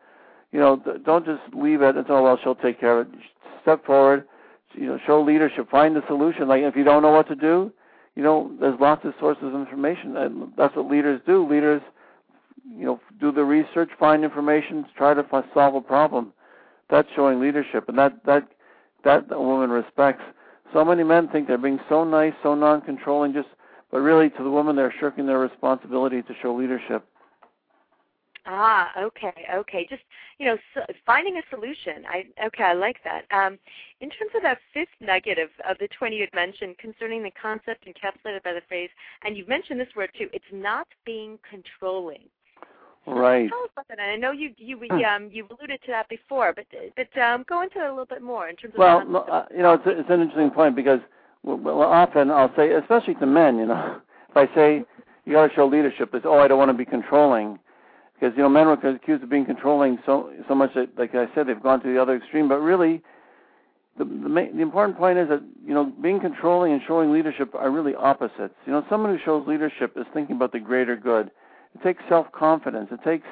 you 0.52 0.60
know, 0.60 0.82
don't 1.06 1.26
just 1.26 1.42
leave 1.54 1.82
it 1.82 1.96
and 1.96 2.06
say, 2.06 2.14
oh, 2.14 2.24
well, 2.24 2.40
she'll 2.44 2.56
take 2.56 2.80
care 2.80 3.02
of 3.02 3.08
it. 3.08 3.20
Step 3.62 3.86
forward, 3.86 4.26
you 4.74 4.88
know, 4.88 5.00
show 5.06 5.22
leadership, 5.22 5.70
find 5.70 5.96
the 5.96 6.04
solution. 6.08 6.48
Like 6.48 6.64
if 6.64 6.76
you 6.76 6.84
don't 6.84 7.02
know 7.02 7.12
what 7.12 7.28
to 7.30 7.36
do, 7.36 7.72
you 8.16 8.22
know, 8.22 8.52
there's 8.60 8.80
lots 8.80 9.06
of 9.06 9.14
sources 9.20 9.46
of 9.46 9.56
information, 9.56 10.16
and 10.18 10.52
that's 10.58 10.76
what 10.76 10.90
leaders 10.90 11.20
do. 11.26 11.48
Leaders, 11.50 11.82
you 12.70 12.86
know, 12.86 13.00
do 13.20 13.32
the 13.32 13.44
research, 13.44 13.90
find 14.00 14.24
information, 14.24 14.86
try 14.96 15.14
to 15.14 15.26
solve 15.54 15.76
a 15.76 15.82
problem. 15.82 16.34
That's 16.90 17.08
showing 17.16 17.40
leadership, 17.40 17.90
and 17.90 17.98
that 17.98 18.24
that 18.26 18.48
that 19.04 19.26
a 19.32 19.42
woman 19.42 19.72
respects. 19.72 20.24
So 20.74 20.86
many 20.86 21.04
men 21.04 21.28
think 21.28 21.48
they're 21.48 21.58
being 21.58 21.80
so 21.90 22.04
nice, 22.04 22.34
so 22.44 22.54
non-controlling, 22.56 23.34
just 23.34 23.48
but 23.94 24.00
really 24.00 24.32
to 24.32 24.44
the 24.44 24.50
woman 24.50 24.76
they're 24.76 24.94
shirking 25.00 25.28
their 25.28 25.38
responsibility 25.38 26.24
to 26.24 26.34
show 26.42 26.54
leadership. 26.54 27.06
Ah, 28.46 28.92
okay, 29.00 29.46
okay. 29.54 29.88
Just 29.88 30.02
you 30.40 30.48
know, 30.48 30.58
so 30.74 30.82
finding 31.06 31.38
a 31.38 31.42
solution. 31.50 32.04
I 32.10 32.26
okay, 32.48 32.64
I 32.64 32.74
like 32.74 32.98
that. 33.06 33.24
Um, 33.32 33.58
in 34.02 34.10
terms 34.10 34.32
of 34.36 34.42
that 34.42 34.58
fifth 34.74 34.90
nugget 35.00 35.38
of, 35.38 35.50
of 35.70 35.78
the 35.78 35.88
twenty 35.98 36.18
you 36.18 36.24
had 36.24 36.34
mentioned 36.34 36.78
concerning 36.80 37.24
the 37.24 37.32
concept 37.40 37.86
encapsulated 37.86 38.44
by 38.44 38.52
the 38.52 38.62
phrase, 38.68 38.90
and 39.24 39.38
you've 39.38 39.48
mentioned 39.48 39.80
this 39.80 39.96
word 39.96 40.10
too. 40.18 40.28
It's 40.34 40.44
not 40.52 40.88
being 41.06 41.38
controlling. 41.48 42.24
Right. 43.06 43.48
Tell 43.48 43.64
us 43.64 43.70
about 43.74 43.88
that. 43.90 44.00
And 44.00 44.12
I 44.12 44.16
know 44.16 44.32
you 44.32 44.50
you 44.58 44.78
um 45.06 45.30
you've 45.32 45.52
alluded 45.52 45.80
to 45.86 45.92
that 45.92 46.10
before, 46.10 46.52
but 46.54 46.66
but 46.98 47.22
um, 47.22 47.46
go 47.48 47.62
into 47.62 47.80
it 47.80 47.86
a 47.86 47.90
little 47.90 48.08
bit 48.08 48.24
more 48.24 48.50
in 48.50 48.56
terms 48.56 48.74
of. 48.74 48.80
Well, 48.80 49.26
uh, 49.32 49.46
you 49.52 49.62
know, 49.62 49.74
it's 49.74 49.84
it's 49.86 50.10
an 50.10 50.22
interesting 50.22 50.50
point 50.50 50.76
because 50.76 51.00
well, 51.44 51.82
often 51.82 52.32
I'll 52.32 52.54
say, 52.56 52.72
especially 52.72 53.16
to 53.16 53.26
men, 53.26 53.58
you 53.58 53.66
know, 53.66 53.98
if 54.30 54.38
I 54.38 54.54
say 54.56 54.84
you 55.26 55.34
got 55.34 55.48
to 55.48 55.54
show 55.54 55.68
leadership, 55.68 56.14
it's 56.14 56.26
oh 56.28 56.40
I 56.40 56.48
don't 56.48 56.58
want 56.58 56.70
to 56.70 56.78
be 56.78 56.86
controlling, 56.86 57.60
because 58.14 58.36
you 58.36 58.44
know 58.44 58.50
men 58.50 58.68
were 58.68 58.74
accused 58.74 59.24
of 59.24 59.30
being 59.30 59.46
controlling 59.46 60.00
so 60.06 60.32
so 60.48 60.56
much 60.56 60.74
that 60.76 60.98
like 60.98 61.14
I 61.16 61.28
said 61.36 61.48
they've 61.48 61.62
gone 61.62 61.82
to 61.82 61.94
the 61.94 62.02
other 62.02 62.16
extreme, 62.16 62.48
but 62.48 62.60
really. 62.60 63.02
The, 63.96 64.06
the, 64.06 64.28
the 64.28 64.62
important 64.64 64.98
point 64.98 65.20
is 65.20 65.30
that 65.30 65.44
you 65.64 65.76
know 65.76 65.94
being 66.02 66.20
controlling 66.20 66.74
and 66.74 66.82
showing 66.88 67.12
leadership 67.12 67.54
are 67.54 67.70
really 67.70 67.94
opposites. 67.94 68.56
You 68.66 68.72
know, 68.72 68.84
someone 68.90 69.16
who 69.16 69.24
shows 69.24 69.48
leadership 69.48 69.94
is 69.96 70.08
thinking 70.16 70.36
about 70.36 70.52
the 70.52 70.60
greater 70.60 70.96
good 70.96 71.30
it 71.76 71.84
takes 71.84 72.04
self 72.08 72.32
confidence. 72.32 72.90
It 72.92 73.04
takes, 73.04 73.28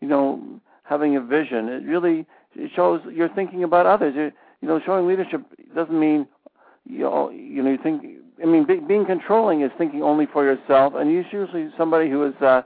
you 0.00 0.08
know, 0.08 0.42
having 0.84 1.16
a 1.16 1.20
vision. 1.20 1.68
It 1.68 1.84
really 1.84 2.26
it 2.54 2.70
shows 2.74 3.00
you're 3.12 3.28
thinking 3.28 3.64
about 3.64 3.86
others. 3.86 4.14
you 4.16 4.32
you 4.60 4.68
know, 4.68 4.80
showing 4.84 5.06
leadership 5.06 5.42
doesn't 5.74 5.98
mean 5.98 6.26
you 6.86 7.00
know 7.00 7.30
you 7.30 7.62
know 7.62 7.70
you 7.70 7.78
think. 7.82 8.04
I 8.42 8.46
mean, 8.46 8.64
be, 8.64 8.76
being 8.76 9.04
controlling 9.04 9.60
is 9.60 9.70
thinking 9.76 10.02
only 10.02 10.26
for 10.26 10.44
yourself, 10.44 10.94
and 10.96 11.12
you're 11.12 11.24
usually 11.30 11.68
somebody 11.76 12.08
who 12.08 12.24
is 12.24 12.34
uh, 12.40 12.62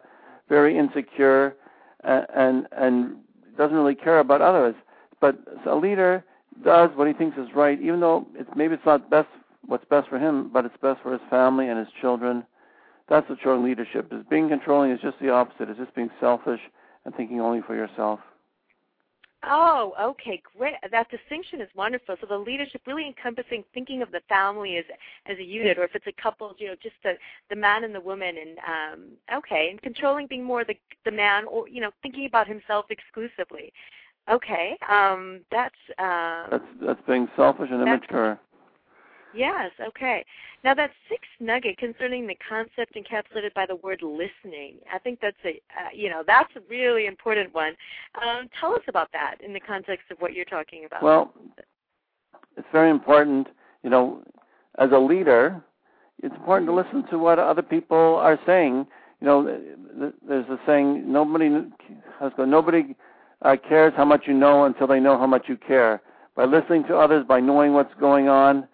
very 0.49 0.79
insecure 0.79 1.57
and, 2.05 2.27
and 2.35 2.69
and 2.73 3.17
doesn't 3.59 3.77
really 3.77 3.97
care 3.97 4.21
about 4.21 4.41
others. 4.41 4.75
But 5.21 5.37
a 5.67 5.75
leader 5.75 6.25
does 6.65 6.91
what 6.95 7.09
he 7.09 7.13
thinks 7.13 7.37
is 7.39 7.49
right, 7.55 7.81
even 7.81 8.01
though 8.01 8.27
it's 8.35 8.51
maybe 8.55 8.75
it's 8.75 8.87
not 8.87 9.11
best 9.11 9.29
what's 9.67 9.85
best 9.87 10.09
for 10.09 10.19
him, 10.19 10.51
but 10.53 10.65
it's 10.65 10.77
best 10.81 11.01
for 11.03 11.13
his 11.13 11.23
family 11.31 11.69
and 11.69 11.79
his 11.79 11.89
children 12.01 12.45
that's 13.09 13.29
what 13.29 13.39
showing 13.43 13.65
leadership 13.65 14.13
is. 14.13 14.25
Being 14.31 14.49
controlling 14.49 14.91
is 14.91 15.01
just 15.01 15.19
the 15.21 15.31
opposite. 15.31 15.69
It's 15.69 15.79
just 15.79 15.95
being 15.95 16.11
selfish 16.21 16.61
and 17.05 17.15
thinking 17.15 17.41
only 17.41 17.61
for 17.61 17.75
yourself. 17.75 18.21
Oh, 19.47 19.95
okay, 20.01 20.43
great. 20.57 20.75
That 20.91 21.11
distinction 21.11 21.61
is 21.61 21.69
wonderful. 21.75 22.17
So 22.21 22.27
the 22.27 22.37
leadership 22.37 22.83
really 22.87 23.07
encompassing 23.07 23.65
thinking 23.75 24.03
of 24.03 24.11
the 24.11 24.21
family 24.29 24.77
as 24.77 24.85
as 25.27 25.39
a 25.39 25.43
unit, 25.43 25.79
or 25.79 25.85
if 25.85 25.95
it's 25.95 26.07
a 26.07 26.23
couple, 26.23 26.55
you 26.59 26.69
know, 26.69 26.75
just 26.83 26.97
the 27.03 27.15
the 27.51 27.57
man 27.57 27.85
and 27.85 27.95
the 27.95 28.01
woman, 28.01 28.37
and 28.39 28.59
um, 28.59 29.05
okay, 29.37 29.69
and 29.71 29.81
controlling 29.83 30.27
being 30.27 30.45
more 30.45 30.65
the 30.65 30.77
the 31.05 31.11
man, 31.11 31.45
or 31.47 31.69
you 31.69 31.81
know, 31.81 31.91
thinking 32.03 32.27
about 32.27 32.47
himself 32.47 32.87
exclusively. 32.91 33.73
Okay, 34.31 34.77
um, 34.89 35.41
that's 35.51 35.75
uh, 35.99 36.47
that's 36.51 36.65
that's 36.81 37.03
being 37.07 37.29
selfish 37.37 37.69
and 37.71 37.83
immature. 37.83 38.39
Yes, 39.35 39.71
okay. 39.81 40.25
Now 40.63 40.75
that 40.75 40.91
sixth 41.09 41.31
nugget 41.41 41.77
concerning 41.79 42.27
the 42.27 42.37
concept 42.49 42.95
encapsulated 42.95 43.53
by 43.55 43.67
the 43.67 43.77
word 43.77 44.03
listening, 44.03 44.77
I 44.93 44.99
think 44.99 45.21
that's 45.21 45.37
a 45.45 45.51
uh, 45.51 45.89
you 45.93 46.09
know 46.09 46.23
that's 46.27 46.55
a 46.57 46.61
really 46.69 47.07
important 47.07 47.55
one. 47.55 47.75
Um, 48.23 48.49
tell 48.61 48.75
us 48.75 48.83
about 48.89 49.11
that 49.13 49.37
in 49.45 49.53
the 49.53 49.61
context 49.61 50.07
of 50.11 50.19
what 50.19 50.35
you're 50.35 50.45
talking 50.45 50.85
about. 50.85 51.03
Well, 51.03 51.35
it's 52.57 52.67
very 52.73 52.91
important. 52.91 53.49
You 53.83 53.91
know, 53.91 54.23
as 54.79 54.91
a 54.93 54.99
leader, 54.99 55.63
it's 56.23 56.35
important 56.35 56.69
to 56.69 56.75
listen 56.75 57.05
to 57.11 57.19
what 57.19 57.39
other 57.39 57.63
people 57.63 58.17
are 58.17 58.39
saying. 58.47 58.87
You 59.21 59.27
know, 59.27 60.13
there's 60.27 60.49
a 60.49 60.59
saying: 60.67 61.11
nobody 61.11 61.51
has 62.21 62.33
nobody 62.39 62.95
uh, 63.43 63.57
cares 63.69 63.93
how 63.97 64.05
much 64.05 64.23
you 64.27 64.35
know 64.35 64.65
until 64.65 64.87
they 64.87 65.01
know 65.01 65.19
how 65.19 65.27
much 65.27 65.49
you 65.49 65.57
care. 65.57 66.01
By 66.37 66.47
listening 66.47 66.85
to 66.85 66.97
others, 66.97 67.25
by 67.27 67.41
knowing 67.41 67.75
what's 67.75 67.95
going 68.01 68.29
on 68.29 68.67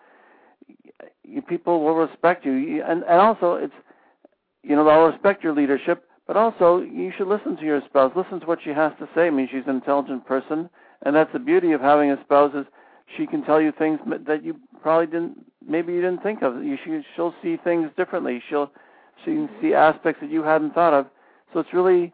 people 1.48 1.82
will 1.82 1.94
respect 1.94 2.44
you. 2.44 2.82
And 2.86 3.02
and 3.04 3.20
also 3.20 3.54
it's 3.54 3.74
you 4.62 4.76
know 4.76 4.84
they'll 4.84 5.10
respect 5.10 5.42
your 5.42 5.54
leadership, 5.54 6.08
but 6.26 6.36
also 6.36 6.80
you 6.80 7.12
should 7.16 7.28
listen 7.28 7.56
to 7.56 7.64
your 7.64 7.82
spouse. 7.86 8.12
Listen 8.16 8.40
to 8.40 8.46
what 8.46 8.60
she 8.62 8.70
has 8.70 8.92
to 8.98 9.08
say. 9.14 9.26
I 9.26 9.30
mean, 9.30 9.48
she's 9.50 9.64
an 9.66 9.76
intelligent 9.76 10.26
person, 10.26 10.68
and 11.02 11.14
that's 11.14 11.32
the 11.32 11.38
beauty 11.38 11.72
of 11.72 11.80
having 11.80 12.10
a 12.10 12.20
spouse 12.22 12.54
is 12.54 12.66
she 13.16 13.26
can 13.26 13.44
tell 13.44 13.60
you 13.60 13.72
things 13.72 13.98
that 14.26 14.44
you 14.44 14.56
probably 14.82 15.06
didn't 15.06 15.44
maybe 15.66 15.92
you 15.92 16.00
didn't 16.00 16.22
think 16.22 16.42
of. 16.42 16.62
You 16.62 16.76
she, 16.84 17.00
she'll 17.14 17.34
see 17.42 17.56
things 17.62 17.90
differently. 17.96 18.42
She'll 18.48 18.70
she 19.24 19.32
can 19.32 19.50
see 19.60 19.74
aspects 19.74 20.20
that 20.20 20.30
you 20.30 20.42
hadn't 20.42 20.74
thought 20.74 20.94
of. 20.94 21.06
So 21.52 21.60
it's 21.60 21.72
really 21.72 22.12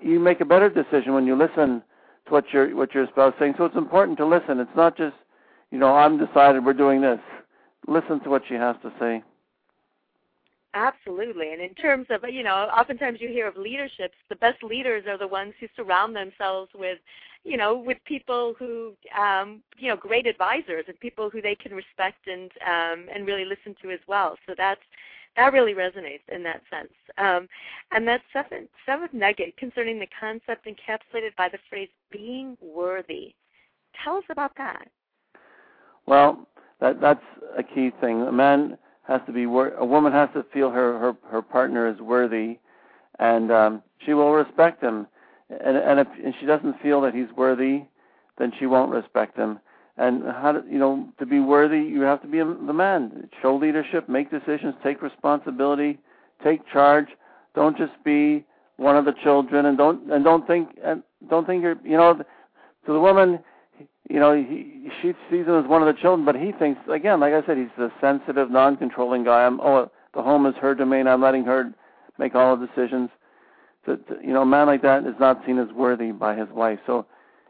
you 0.00 0.18
make 0.20 0.40
a 0.40 0.44
better 0.44 0.68
decision 0.68 1.14
when 1.14 1.26
you 1.26 1.36
listen 1.36 1.82
to 2.26 2.32
what 2.32 2.52
your 2.52 2.74
what 2.76 2.94
your 2.94 3.06
spouse 3.08 3.34
is 3.34 3.38
saying. 3.38 3.54
So 3.58 3.64
it's 3.64 3.76
important 3.76 4.18
to 4.18 4.26
listen. 4.26 4.60
It's 4.60 4.76
not 4.76 4.96
just 4.96 5.16
you 5.70 5.78
know 5.78 5.94
I'm 5.94 6.18
decided 6.18 6.64
we're 6.64 6.72
doing 6.72 7.00
this 7.00 7.20
listen 7.86 8.20
to 8.20 8.30
what 8.30 8.42
she 8.48 8.54
has 8.54 8.76
to 8.82 8.92
say. 8.98 9.22
Absolutely. 10.74 11.52
And 11.52 11.62
in 11.62 11.72
terms 11.74 12.06
of, 12.10 12.28
you 12.28 12.42
know, 12.42 12.68
oftentimes 12.76 13.20
you 13.20 13.28
hear 13.28 13.46
of 13.46 13.56
leaderships, 13.56 14.16
the 14.28 14.36
best 14.36 14.62
leaders 14.62 15.04
are 15.06 15.16
the 15.16 15.26
ones 15.26 15.54
who 15.60 15.68
surround 15.76 16.16
themselves 16.16 16.68
with, 16.74 16.98
you 17.44 17.56
know, 17.56 17.76
with 17.76 17.98
people 18.04 18.54
who, 18.58 18.94
um, 19.16 19.62
you 19.78 19.88
know, 19.88 19.96
great 19.96 20.26
advisors 20.26 20.84
and 20.88 20.98
people 20.98 21.30
who 21.30 21.40
they 21.40 21.54
can 21.54 21.72
respect 21.72 22.26
and 22.26 22.50
um, 22.66 23.06
and 23.14 23.26
really 23.26 23.44
listen 23.44 23.76
to 23.82 23.90
as 23.92 24.00
well. 24.08 24.36
So 24.48 24.54
that's 24.56 24.80
that 25.36 25.52
really 25.52 25.74
resonates 25.74 26.26
in 26.32 26.42
that 26.44 26.62
sense. 26.70 26.92
Um, 27.18 27.48
and 27.92 28.06
that 28.08 28.22
seventh, 28.32 28.70
seventh 28.86 29.12
nugget 29.12 29.56
concerning 29.56 29.98
the 29.98 30.08
concept 30.18 30.66
encapsulated 30.66 31.36
by 31.36 31.48
the 31.48 31.58
phrase 31.68 31.88
being 32.10 32.56
worthy. 32.60 33.34
Tell 34.02 34.16
us 34.16 34.24
about 34.28 34.52
that. 34.56 34.88
Well, 36.06 36.48
that 36.80 37.00
that's 37.00 37.24
a 37.56 37.62
key 37.62 37.90
thing. 38.00 38.22
A 38.22 38.32
man 38.32 38.78
has 39.06 39.20
to 39.26 39.32
be 39.32 39.46
wor- 39.46 39.74
a 39.74 39.84
woman 39.84 40.12
has 40.12 40.28
to 40.34 40.44
feel 40.52 40.70
her 40.70 40.98
her 40.98 41.16
her 41.30 41.42
partner 41.42 41.88
is 41.88 42.00
worthy, 42.00 42.58
and 43.18 43.50
um, 43.52 43.82
she 44.04 44.14
will 44.14 44.32
respect 44.32 44.82
him. 44.82 45.06
And 45.50 45.76
and 45.76 46.00
if 46.00 46.08
and 46.24 46.34
she 46.40 46.46
doesn't 46.46 46.80
feel 46.80 47.00
that 47.02 47.14
he's 47.14 47.30
worthy, 47.36 47.84
then 48.38 48.52
she 48.58 48.66
won't 48.66 48.90
respect 48.90 49.36
him. 49.36 49.60
And 49.96 50.24
how 50.24 50.52
to, 50.52 50.64
you 50.68 50.78
know 50.78 51.08
to 51.18 51.26
be 51.26 51.40
worthy, 51.40 51.80
you 51.80 52.00
have 52.02 52.20
to 52.22 52.28
be 52.28 52.38
the 52.38 52.72
man. 52.72 53.28
Show 53.40 53.56
leadership, 53.56 54.08
make 54.08 54.30
decisions, 54.30 54.74
take 54.82 55.02
responsibility, 55.02 55.98
take 56.42 56.66
charge. 56.66 57.08
Don't 57.54 57.76
just 57.76 57.92
be 58.04 58.44
one 58.76 58.96
of 58.96 59.04
the 59.04 59.14
children, 59.22 59.66
and 59.66 59.78
don't 59.78 60.10
and 60.10 60.24
don't 60.24 60.46
think 60.46 60.70
and 60.82 61.02
don't 61.30 61.46
think 61.46 61.62
you're 61.62 61.76
you 61.84 61.96
know 61.96 62.14
to 62.14 62.92
the 62.92 62.98
woman 63.00 63.38
you 64.08 64.20
know, 64.20 64.34
he, 64.34 64.90
she 65.00 65.14
sees 65.30 65.46
him 65.46 65.58
as 65.62 65.68
one 65.68 65.82
of 65.82 65.94
the 65.94 66.00
children, 66.00 66.24
but 66.24 66.36
he 66.36 66.52
thinks 66.52 66.80
again, 66.90 67.20
like 67.20 67.32
I 67.32 67.44
said, 67.46 67.56
he's 67.56 67.68
a 67.78 67.90
sensitive, 68.00 68.50
non-controlling 68.50 69.24
guy. 69.24 69.44
I'm 69.44 69.60
oh, 69.60 69.90
the 70.14 70.22
home 70.22 70.46
is 70.46 70.54
her 70.60 70.74
domain. 70.74 71.06
I'm 71.06 71.22
letting 71.22 71.44
her 71.44 71.72
make 72.18 72.34
all 72.34 72.56
the 72.56 72.66
decisions. 72.66 73.10
To, 73.86 73.98
you 74.22 74.32
know, 74.32 74.42
a 74.42 74.46
man 74.46 74.66
like 74.66 74.82
that 74.82 75.04
is 75.06 75.14
not 75.18 75.42
seen 75.46 75.58
as 75.58 75.68
worthy 75.72 76.12
by 76.12 76.36
his 76.36 76.48
wife. 76.50 76.78
So 76.86 77.06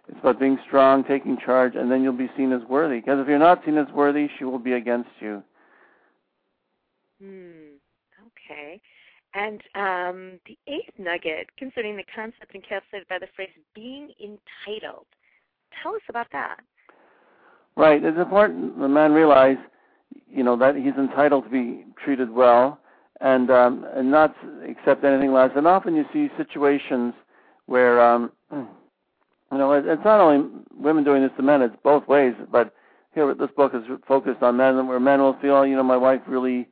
it's 0.08 0.18
about 0.20 0.40
being 0.40 0.58
strong, 0.66 1.04
taking 1.04 1.38
charge, 1.38 1.74
and 1.76 1.90
then 1.90 2.02
you'll 2.02 2.12
be 2.12 2.30
seen 2.36 2.52
as 2.52 2.62
worthy. 2.68 3.00
Because 3.00 3.20
if 3.20 3.28
you're 3.28 3.38
not 3.38 3.64
seen 3.64 3.78
as 3.78 3.86
worthy, 3.92 4.28
she 4.38 4.44
will 4.44 4.58
be 4.58 4.72
against 4.72 5.10
you. 5.20 5.42
Hmm. 7.20 7.76
Okay. 8.26 8.80
And 9.34 9.60
um, 9.74 10.40
the 10.46 10.56
eighth 10.68 10.94
nugget 10.98 11.48
concerning 11.56 11.96
the 11.96 12.04
concept 12.14 12.54
encapsulated 12.54 13.08
by 13.08 13.18
the 13.18 13.28
phrase 13.34 13.50
being 13.74 14.10
entitled. 14.20 15.06
Tell 15.82 15.94
us 15.94 16.02
about 16.08 16.26
that. 16.32 16.60
Right. 17.76 18.02
It's 18.04 18.18
important 18.18 18.78
the 18.78 18.88
man 18.88 19.12
realize, 19.12 19.56
you 20.28 20.44
know, 20.44 20.56
that 20.56 20.76
he's 20.76 20.94
entitled 20.96 21.44
to 21.44 21.50
be 21.50 21.84
treated 22.02 22.30
well 22.30 22.78
and 23.20 23.50
um, 23.50 23.86
and 23.94 24.10
not 24.10 24.34
accept 24.68 25.04
anything 25.04 25.32
less. 25.32 25.50
And 25.56 25.66
often 25.66 25.94
you 25.94 26.04
see 26.12 26.28
situations 26.36 27.14
where, 27.66 28.00
um, 28.00 28.30
you 28.52 29.58
know, 29.58 29.72
it's 29.72 30.04
not 30.04 30.20
only 30.20 30.48
women 30.76 31.04
doing 31.04 31.22
this 31.22 31.32
to 31.36 31.42
men; 31.42 31.62
it's 31.62 31.76
both 31.82 32.06
ways. 32.06 32.34
But 32.50 32.72
here, 33.14 33.32
this 33.34 33.50
book 33.56 33.72
is 33.74 33.82
focused 34.06 34.42
on 34.42 34.56
men, 34.56 34.86
where 34.86 35.00
men 35.00 35.20
will 35.20 35.36
feel, 35.40 35.66
you 35.66 35.76
know, 35.76 35.82
my 35.82 35.96
wife 35.96 36.20
really 36.26 36.68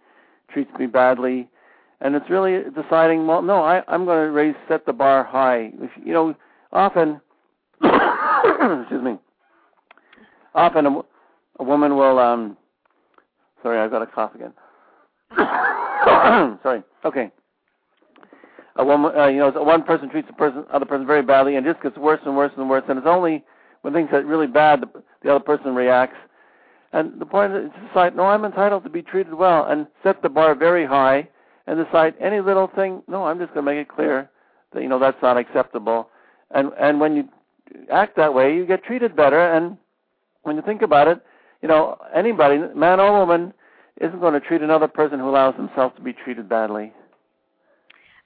treats 0.53 0.71
me 0.79 0.87
badly, 0.87 1.49
and 2.01 2.15
it's 2.15 2.29
really 2.29 2.63
deciding, 2.75 3.27
well, 3.27 3.43
no, 3.43 3.63
I, 3.63 3.83
I'm 3.89 4.05
going 4.05 4.27
to 4.27 4.33
raise, 4.33 4.55
set 4.69 4.85
the 4.85 4.93
bar 4.93 5.25
high. 5.25 5.71
If, 5.81 5.91
you 6.05 6.13
know, 6.13 6.35
often 6.73 7.21
excuse 8.83 9.03
me. 9.03 9.19
Often 10.55 10.87
a, 10.87 11.01
a 11.61 11.65
woman 11.65 11.97
will. 11.97 12.19
Um, 12.19 12.57
sorry, 13.63 13.79
I've 13.79 13.91
got 13.91 14.03
a 14.03 14.07
cough 14.07 14.35
again. 14.35 14.53
sorry. 16.63 16.83
Okay. 17.05 17.31
A 18.77 18.85
woman, 18.85 19.13
uh, 19.17 19.27
you 19.27 19.39
know, 19.39 19.51
one 19.51 19.83
person 19.83 20.09
treats 20.09 20.29
the 20.29 20.35
person, 20.35 20.65
other 20.73 20.87
person 20.87 21.07
very 21.07 21.23
badly, 21.23 21.57
and 21.57 21.67
it 21.67 21.73
just 21.73 21.83
gets 21.83 21.97
worse 21.99 22.21
and 22.25 22.37
worse 22.37 22.53
and 22.57 22.71
worse. 22.71 22.85
And 22.89 22.99
it's 22.99 23.07
only 23.07 23.45
when 23.83 23.93
things 23.93 24.09
get 24.11 24.25
really 24.25 24.47
bad, 24.47 24.81
the, 24.81 25.03
the 25.23 25.31
other 25.31 25.45
person 25.45 25.75
reacts. 25.75 26.17
And 26.95 27.21
the 27.21 27.27
point 27.27 27.53
is 27.53 27.71
to 27.71 27.87
decide, 27.89 28.17
no, 28.17 28.25
I'm 28.25 28.45
entitled 28.45 28.85
to 28.85 28.91
be 28.91 29.03
treated 29.03 29.35
well, 29.35 29.67
and 29.67 29.87
set 30.03 30.23
the 30.23 30.29
bar 30.29 30.55
very 30.55 30.87
high, 30.87 31.29
and 31.67 31.83
decide 31.85 32.15
any 32.21 32.41
little 32.41 32.69
thing, 32.75 33.03
no, 33.09 33.25
I'm 33.25 33.39
just 33.39 33.55
going 33.55 33.65
to 33.65 33.73
make 33.73 33.81
it 33.81 33.89
clear 33.89 34.31
that 34.73 34.83
you 34.83 34.89
know 34.89 34.99
that's 34.99 35.21
not 35.23 35.37
acceptable. 35.37 36.09
And 36.51 36.71
and 36.79 37.01
when 37.01 37.17
you 37.17 37.29
act 37.91 38.17
that 38.17 38.33
way, 38.33 38.55
you 38.55 38.67
get 38.67 38.85
treated 38.85 39.17
better. 39.17 39.53
And 39.53 39.77
when 40.43 40.57
you 40.57 40.63
think 40.63 40.83
about 40.83 41.09
it, 41.09 41.21
you 41.61 41.69
know, 41.69 41.99
anybody, 42.15 42.59
man 42.75 43.01
or 43.01 43.19
woman, 43.19 43.53
isn't 44.01 44.21
going 44.21 44.35
to 44.35 44.41
treat 44.41 44.63
another 44.63 44.89
person 44.89 45.19
who 45.19 45.29
allows 45.29 45.55
himself 45.57 45.95
to 45.97 46.03
be 46.03 46.13
treated 46.13 46.49
badly. 46.49 46.93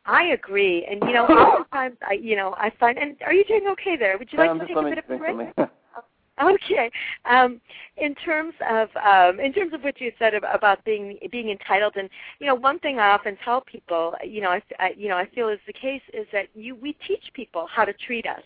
I 0.06 0.26
agree, 0.26 0.86
and 0.88 1.02
you 1.02 1.12
know, 1.12 1.24
oftentimes 1.26 1.96
I, 2.08 2.12
you 2.14 2.36
know, 2.36 2.54
I 2.56 2.70
find. 2.78 2.96
And 2.96 3.16
are 3.26 3.34
you 3.34 3.44
doing 3.44 3.66
okay 3.72 3.96
there? 3.96 4.16
Would 4.18 4.32
you 4.32 4.38
like 4.38 4.50
I'm 4.50 4.60
to 4.60 4.66
take 4.66 4.76
a 4.76 4.82
bit 4.82 4.98
of 4.98 5.10
a 5.10 5.18
break? 5.18 5.48
Okay. 6.42 6.90
Um, 7.24 7.62
in 7.96 8.14
terms 8.14 8.52
of 8.70 8.90
um, 8.96 9.40
in 9.40 9.54
terms 9.54 9.72
of 9.72 9.82
what 9.82 9.98
you 10.00 10.12
said 10.18 10.34
about 10.34 10.84
being 10.84 11.18
being 11.32 11.48
entitled, 11.48 11.94
and 11.96 12.10
you 12.40 12.46
know, 12.46 12.54
one 12.54 12.78
thing 12.78 12.98
I 12.98 13.08
often 13.08 13.38
tell 13.42 13.62
people, 13.62 14.14
you 14.22 14.42
know, 14.42 14.50
I, 14.50 14.62
I 14.78 14.94
you 14.98 15.08
know, 15.08 15.16
I 15.16 15.26
feel 15.34 15.48
is 15.48 15.58
the 15.66 15.72
case 15.72 16.02
is 16.12 16.26
that 16.34 16.48
you 16.54 16.74
we 16.74 16.94
teach 17.08 17.24
people 17.32 17.66
how 17.74 17.86
to 17.86 17.94
treat 17.94 18.26
us 18.26 18.42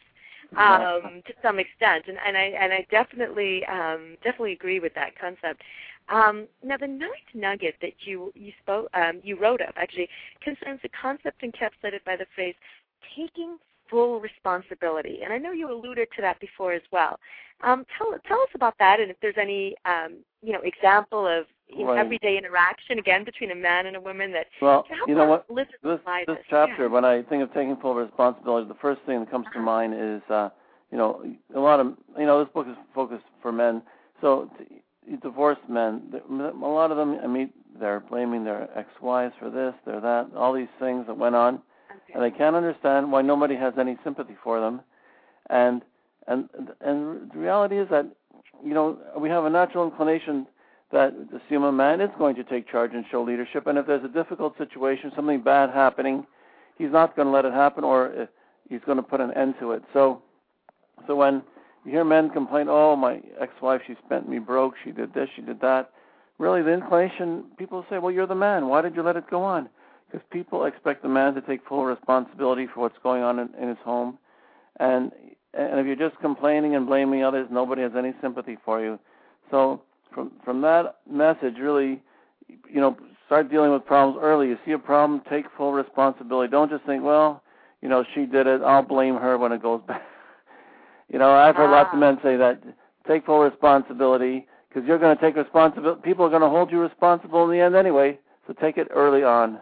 um, 0.57 1.23
to 1.27 1.33
some 1.43 1.59
extent, 1.59 2.05
and, 2.09 2.19
and 2.27 2.37
I 2.37 2.45
and 2.61 2.73
I 2.73 2.87
definitely 2.91 3.65
um, 3.67 4.17
definitely 4.23 4.53
agree 4.53 4.81
with 4.81 4.95
that 4.95 5.19
concept. 5.19 5.63
Um, 6.09 6.47
now, 6.65 6.77
the 6.77 6.89
ninth 6.89 7.31
nugget 7.35 7.77
that 7.83 7.93
you 8.01 8.33
you 8.35 8.53
spoke 8.63 8.89
um, 8.95 9.21
you 9.23 9.39
wrote 9.39 9.61
of 9.61 9.75
actually 9.77 10.09
concerns 10.43 10.81
the 10.83 10.89
concept 11.01 11.43
encapsulated 11.43 12.05
by 12.05 12.17
the 12.17 12.27
phrase 12.35 12.55
"taking 13.17 13.59
full 13.89 14.21
responsibility," 14.21 15.21
and 15.23 15.33
I 15.33 15.39
know 15.39 15.53
you 15.53 15.71
alluded 15.71 16.09
to 16.17 16.23
that 16.23 16.41
before 16.41 16.73
as 16.73 16.83
well. 16.91 17.19
Um, 17.63 17.85
tell 17.97 18.15
tell 18.27 18.41
us 18.41 18.49
about 18.55 18.75
that, 18.79 19.01
and 19.01 19.11
if 19.11 19.17
there's 19.21 19.39
any 19.39 19.77
um, 19.85 20.17
you 20.43 20.53
know 20.53 20.61
example 20.63 21.27
of 21.27 21.47
you 21.73 21.85
know, 21.85 21.91
Right. 21.91 21.99
everyday 21.99 22.37
interaction 22.37 22.99
again 22.99 23.25
between 23.25 23.51
a 23.51 23.55
man 23.55 23.87
and 23.87 23.97
a 23.97 24.01
woman 24.01 24.33
that 24.33 24.47
Well, 24.61 24.87
you 25.07 25.15
know 25.15 25.27
what? 25.27 25.47
This 25.49 25.67
this 25.83 26.01
this. 26.27 26.39
chapter, 26.49 26.85
Yeah. 26.85 26.89
when 26.89 27.05
I 27.05 27.23
think 27.23 27.43
of 27.43 27.53
taking 27.53 27.77
full 27.77 27.95
responsibility, 27.95 28.69
the 28.69 28.75
first 28.75 29.01
thing 29.03 29.21
that 29.21 29.31
comes 29.31 29.47
to 29.47 29.51
Uh-huh. 29.59 29.61
mind 29.61 29.95
is, 29.95 30.23
uh, 30.31 30.51
you 30.91 30.99
know, 30.99 31.25
a 31.55 31.61
lot 31.61 31.81
of, 31.81 31.97
you 32.19 32.27
know, 32.27 32.43
this 32.43 32.53
book 32.53 32.67
is 32.69 32.77
focused 32.95 33.25
for 33.41 33.53
men. 33.53 33.83
So 34.21 34.51
t- 34.59 34.83
divorced 35.23 35.67
men, 35.69 36.21
a 36.31 36.67
lot 36.67 36.91
of 36.91 36.97
them, 36.97 37.19
I 37.23 37.27
mean, 37.27 37.53
they're 37.79 38.01
blaming 38.01 38.45
their 38.45 38.69
ex-wives 38.77 39.35
for 39.39 39.51
this, 39.51 39.75
they're 39.85 40.01
that, 40.01 40.35
all 40.37 40.53
these 40.53 40.69
things 40.79 41.07
that 41.07 41.17
went 41.17 41.35
on, 41.37 41.63
Okay. 41.91 42.13
and 42.15 42.23
they 42.23 42.31
can't 42.31 42.55
understand 42.57 43.11
why 43.11 43.23
nobody 43.23 43.57
has 43.57 43.79
any 43.79 43.97
sympathy 44.05 44.35
for 44.43 44.61
them. 44.61 44.83
And 45.49 45.83
and 46.27 46.49
and 46.81 47.31
the 47.33 47.39
reality 47.39 47.79
is 47.79 47.89
that, 47.89 48.07
you 48.63 48.75
know, 48.75 48.99
we 49.17 49.29
have 49.31 49.45
a 49.45 49.51
natural 49.51 49.85
inclination 49.85 50.47
that 50.93 51.15
assume 51.33 51.63
a 51.63 51.73
man 51.73 52.01
is 52.01 52.11
going 52.19 52.35
to 52.37 52.45
take 52.45 52.69
charge 52.69 52.93
and 52.95 53.05
show 53.11 53.23
leadership. 53.23 53.67
And 53.67 53.79
if 53.79 53.87
there's 53.87 54.05
a 54.05 54.09
difficult 54.09 54.59
situation, 54.59 55.13
something 55.15 55.41
bad 55.41 55.71
happening, 55.71 56.27
he's 56.79 56.91
not 56.91 57.15
going 57.15 57.27
to 57.27 57.33
let 57.33 57.45
it 57.45 57.53
happen, 57.53 57.85
or 57.85 58.23
uh, 58.23 58.27
he's 58.69 58.81
going 58.85 58.97
to 58.97 59.03
put 59.03 59.21
an 59.21 59.33
end 59.35 59.55
to 59.61 59.73
it. 59.73 59.83
So, 59.93 60.23
so 61.07 61.15
when 61.15 61.43
you 61.85 61.93
hear 61.93 62.05
men 62.05 62.31
complain, 62.31 62.67
"Oh, 62.69 62.97
my 62.97 63.21
ex-wife, 63.41 63.83
she 63.87 63.95
spent 64.05 64.29
me 64.29 64.39
broke. 64.39 64.75
She 64.85 64.91
did 64.91 65.15
this, 65.15 65.29
she 65.35 65.43
did 65.43 65.61
that," 65.61 65.91
really, 66.39 66.63
the 66.63 66.73
inclination 66.73 67.45
people 67.57 67.85
say, 67.89 67.99
"Well, 67.99 68.13
you're 68.13 68.27
the 68.27 68.35
man. 68.35 68.67
Why 68.67 68.83
did 68.83 68.97
you 68.97 69.03
let 69.03 69.17
it 69.17 69.31
go 69.31 69.43
on?" 69.43 69.69
Because 70.11 70.27
people 70.33 70.65
expect 70.65 71.03
the 71.03 71.09
man 71.09 71.35
to 71.35 71.41
take 71.41 71.65
full 71.69 71.85
responsibility 71.85 72.67
for 72.67 72.81
what's 72.81 72.99
going 73.01 73.23
on 73.23 73.39
in, 73.39 73.49
in 73.61 73.69
his 73.69 73.79
home, 73.85 74.19
and 74.81 75.13
and 75.55 75.79
if 75.79 75.87
you're 75.87 76.11
just 76.11 76.21
complaining 76.21 76.75
and 76.75 76.87
blaming 76.87 77.23
others, 77.23 77.47
nobody 77.51 77.83
has 77.83 77.93
any 77.97 78.13
sympathy 78.21 78.57
for 78.65 78.81
you. 78.81 78.99
So 79.51 79.83
from 80.13 80.33
from 80.45 80.61
that 80.63 80.97
message, 81.11 81.55
really, 81.61 82.03
you 82.69 82.81
know, 82.81 82.97
start 83.27 83.51
dealing 83.51 83.73
with 83.73 83.85
problems 83.87 84.19
early. 84.23 84.49
You 84.49 84.59
see 84.65 84.73
a 84.73 84.79
problem, 84.79 85.23
take 85.31 85.47
full 85.57 85.73
responsibility. 85.73 86.51
Don't 86.51 86.71
just 86.71 86.85
think, 86.85 87.03
well, 87.03 87.43
you 87.83 87.89
know, 87.89 88.05
she 88.15 88.27
did 88.27 88.47
it. 88.47 88.63
I'll 88.63 88.83
blame 88.83 89.17
her 89.17 89.39
when 89.39 89.53
it 89.53 89.63
goes 89.63 89.81
bad. 89.89 90.03
you 91.09 91.19
know, 91.19 91.31
I've 91.33 91.57
heard 91.57 91.71
lots 91.71 91.89
of 91.93 91.97
Ah. 91.97 92.01
men 92.01 92.19
say 92.23 92.37
that. 92.37 92.63
Take 93.09 93.25
full 93.27 93.41
responsibility 93.41 94.47
because 94.69 94.87
you're 94.87 94.99
going 94.99 95.17
to 95.17 95.23
take 95.23 95.37
responsibility. 95.37 96.01
People 96.03 96.25
are 96.27 96.31
going 96.31 96.43
to 96.43 96.49
hold 96.49 96.71
you 96.71 96.79
responsible 96.81 97.45
in 97.45 97.51
the 97.51 97.61
end 97.65 97.75
anyway. 97.75 98.19
So 98.47 98.53
take 98.53 98.77
it 98.79 98.89
early 98.91 99.23
on. 99.25 99.59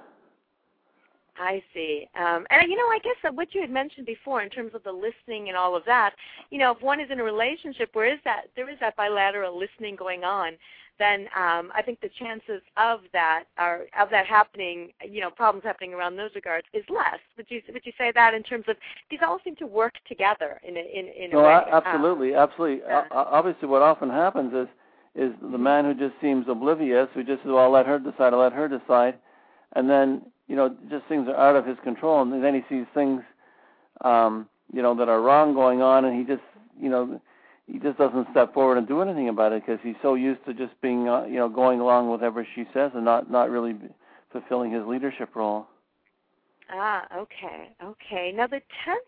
I 1.38 1.62
see. 1.74 2.06
Um, 2.18 2.46
and 2.50 2.70
you 2.70 2.76
know, 2.76 2.88
I 2.88 2.98
guess 3.02 3.16
that 3.22 3.34
what 3.34 3.54
you 3.54 3.60
had 3.60 3.70
mentioned 3.70 4.06
before 4.06 4.42
in 4.42 4.50
terms 4.50 4.72
of 4.74 4.82
the 4.82 4.92
listening 4.92 5.48
and 5.48 5.56
all 5.56 5.76
of 5.76 5.84
that, 5.86 6.14
you 6.50 6.58
know, 6.58 6.72
if 6.72 6.82
one 6.82 7.00
is 7.00 7.10
in 7.10 7.20
a 7.20 7.24
relationship 7.24 7.90
where 7.92 8.12
is 8.12 8.18
that 8.24 8.46
there 8.56 8.68
is 8.70 8.78
that 8.80 8.96
bilateral 8.96 9.58
listening 9.58 9.96
going 9.96 10.24
on, 10.24 10.52
then 10.98 11.28
um, 11.36 11.70
I 11.74 11.82
think 11.84 12.00
the 12.00 12.10
chances 12.18 12.60
of 12.76 13.00
that 13.12 13.44
are 13.56 13.82
of 13.98 14.10
that 14.10 14.26
happening, 14.26 14.90
you 15.08 15.20
know, 15.20 15.30
problems 15.30 15.64
happening 15.64 15.94
around 15.94 16.16
those 16.16 16.30
regards 16.34 16.66
is 16.74 16.84
less. 16.88 17.20
Would 17.36 17.46
you 17.48 17.62
would 17.72 17.86
you 17.86 17.92
say 17.96 18.12
that 18.14 18.34
in 18.34 18.42
terms 18.42 18.64
of 18.68 18.76
these 19.10 19.20
all 19.22 19.38
seem 19.44 19.56
to 19.56 19.66
work 19.66 19.94
together 20.08 20.60
in 20.66 20.76
a, 20.76 20.80
in 20.80 21.06
in 21.24 21.30
No, 21.30 21.40
a 21.40 21.42
way? 21.44 21.52
a- 21.52 21.74
absolutely, 21.74 22.34
absolutely. 22.34 22.82
yeah. 22.86 23.04
O- 23.12 23.16
o- 23.18 23.28
obviously, 23.30 23.68
what 23.68 23.82
often 23.82 24.10
happens 24.10 24.52
is 24.52 24.68
is 25.14 25.32
the 25.40 25.58
man 25.58 25.84
who 25.84 25.94
just 25.94 26.20
seems 26.20 26.46
oblivious, 26.48 27.08
who 27.14 27.22
just 27.24 27.42
says, 27.42 27.50
"Well, 27.50 27.58
I'll 27.58 27.70
let 27.70 27.86
her 27.86 27.98
decide. 27.98 28.32
I'll 28.32 28.40
let 28.40 28.52
her 28.52 28.68
decide," 28.68 29.18
and 29.74 29.88
then 29.88 30.22
you 30.48 30.56
know, 30.56 30.74
just 30.90 31.04
things 31.06 31.28
are 31.28 31.36
out 31.36 31.56
of 31.56 31.66
his 31.66 31.76
control, 31.84 32.22
and 32.22 32.42
then 32.42 32.54
he 32.54 32.62
sees 32.68 32.86
things, 32.94 33.22
um, 34.00 34.48
you 34.72 34.82
know, 34.82 34.94
that 34.96 35.08
are 35.08 35.20
wrong 35.20 35.54
going 35.54 35.82
on, 35.82 36.06
and 36.06 36.18
he 36.18 36.24
just, 36.24 36.42
you 36.80 36.88
know, 36.88 37.20
he 37.66 37.78
just 37.78 37.98
doesn't 37.98 38.26
step 38.30 38.54
forward 38.54 38.78
and 38.78 38.88
do 38.88 39.02
anything 39.02 39.28
about 39.28 39.52
it 39.52 39.62
because 39.64 39.78
he's 39.82 39.94
so 40.00 40.14
used 40.14 40.44
to 40.46 40.54
just 40.54 40.72
being, 40.80 41.06
uh, 41.06 41.24
you 41.24 41.36
know, 41.36 41.48
going 41.48 41.80
along 41.80 42.10
with 42.10 42.20
whatever 42.20 42.46
she 42.54 42.64
says 42.72 42.90
and 42.94 43.04
not 43.04 43.30
not 43.30 43.50
really 43.50 43.76
fulfilling 44.32 44.72
his 44.72 44.86
leadership 44.86 45.36
role. 45.36 45.66
Ah, 46.70 47.06
okay, 47.14 47.70
okay. 47.82 48.32
Now 48.34 48.46
the 48.46 48.62
tenth, 48.84 49.04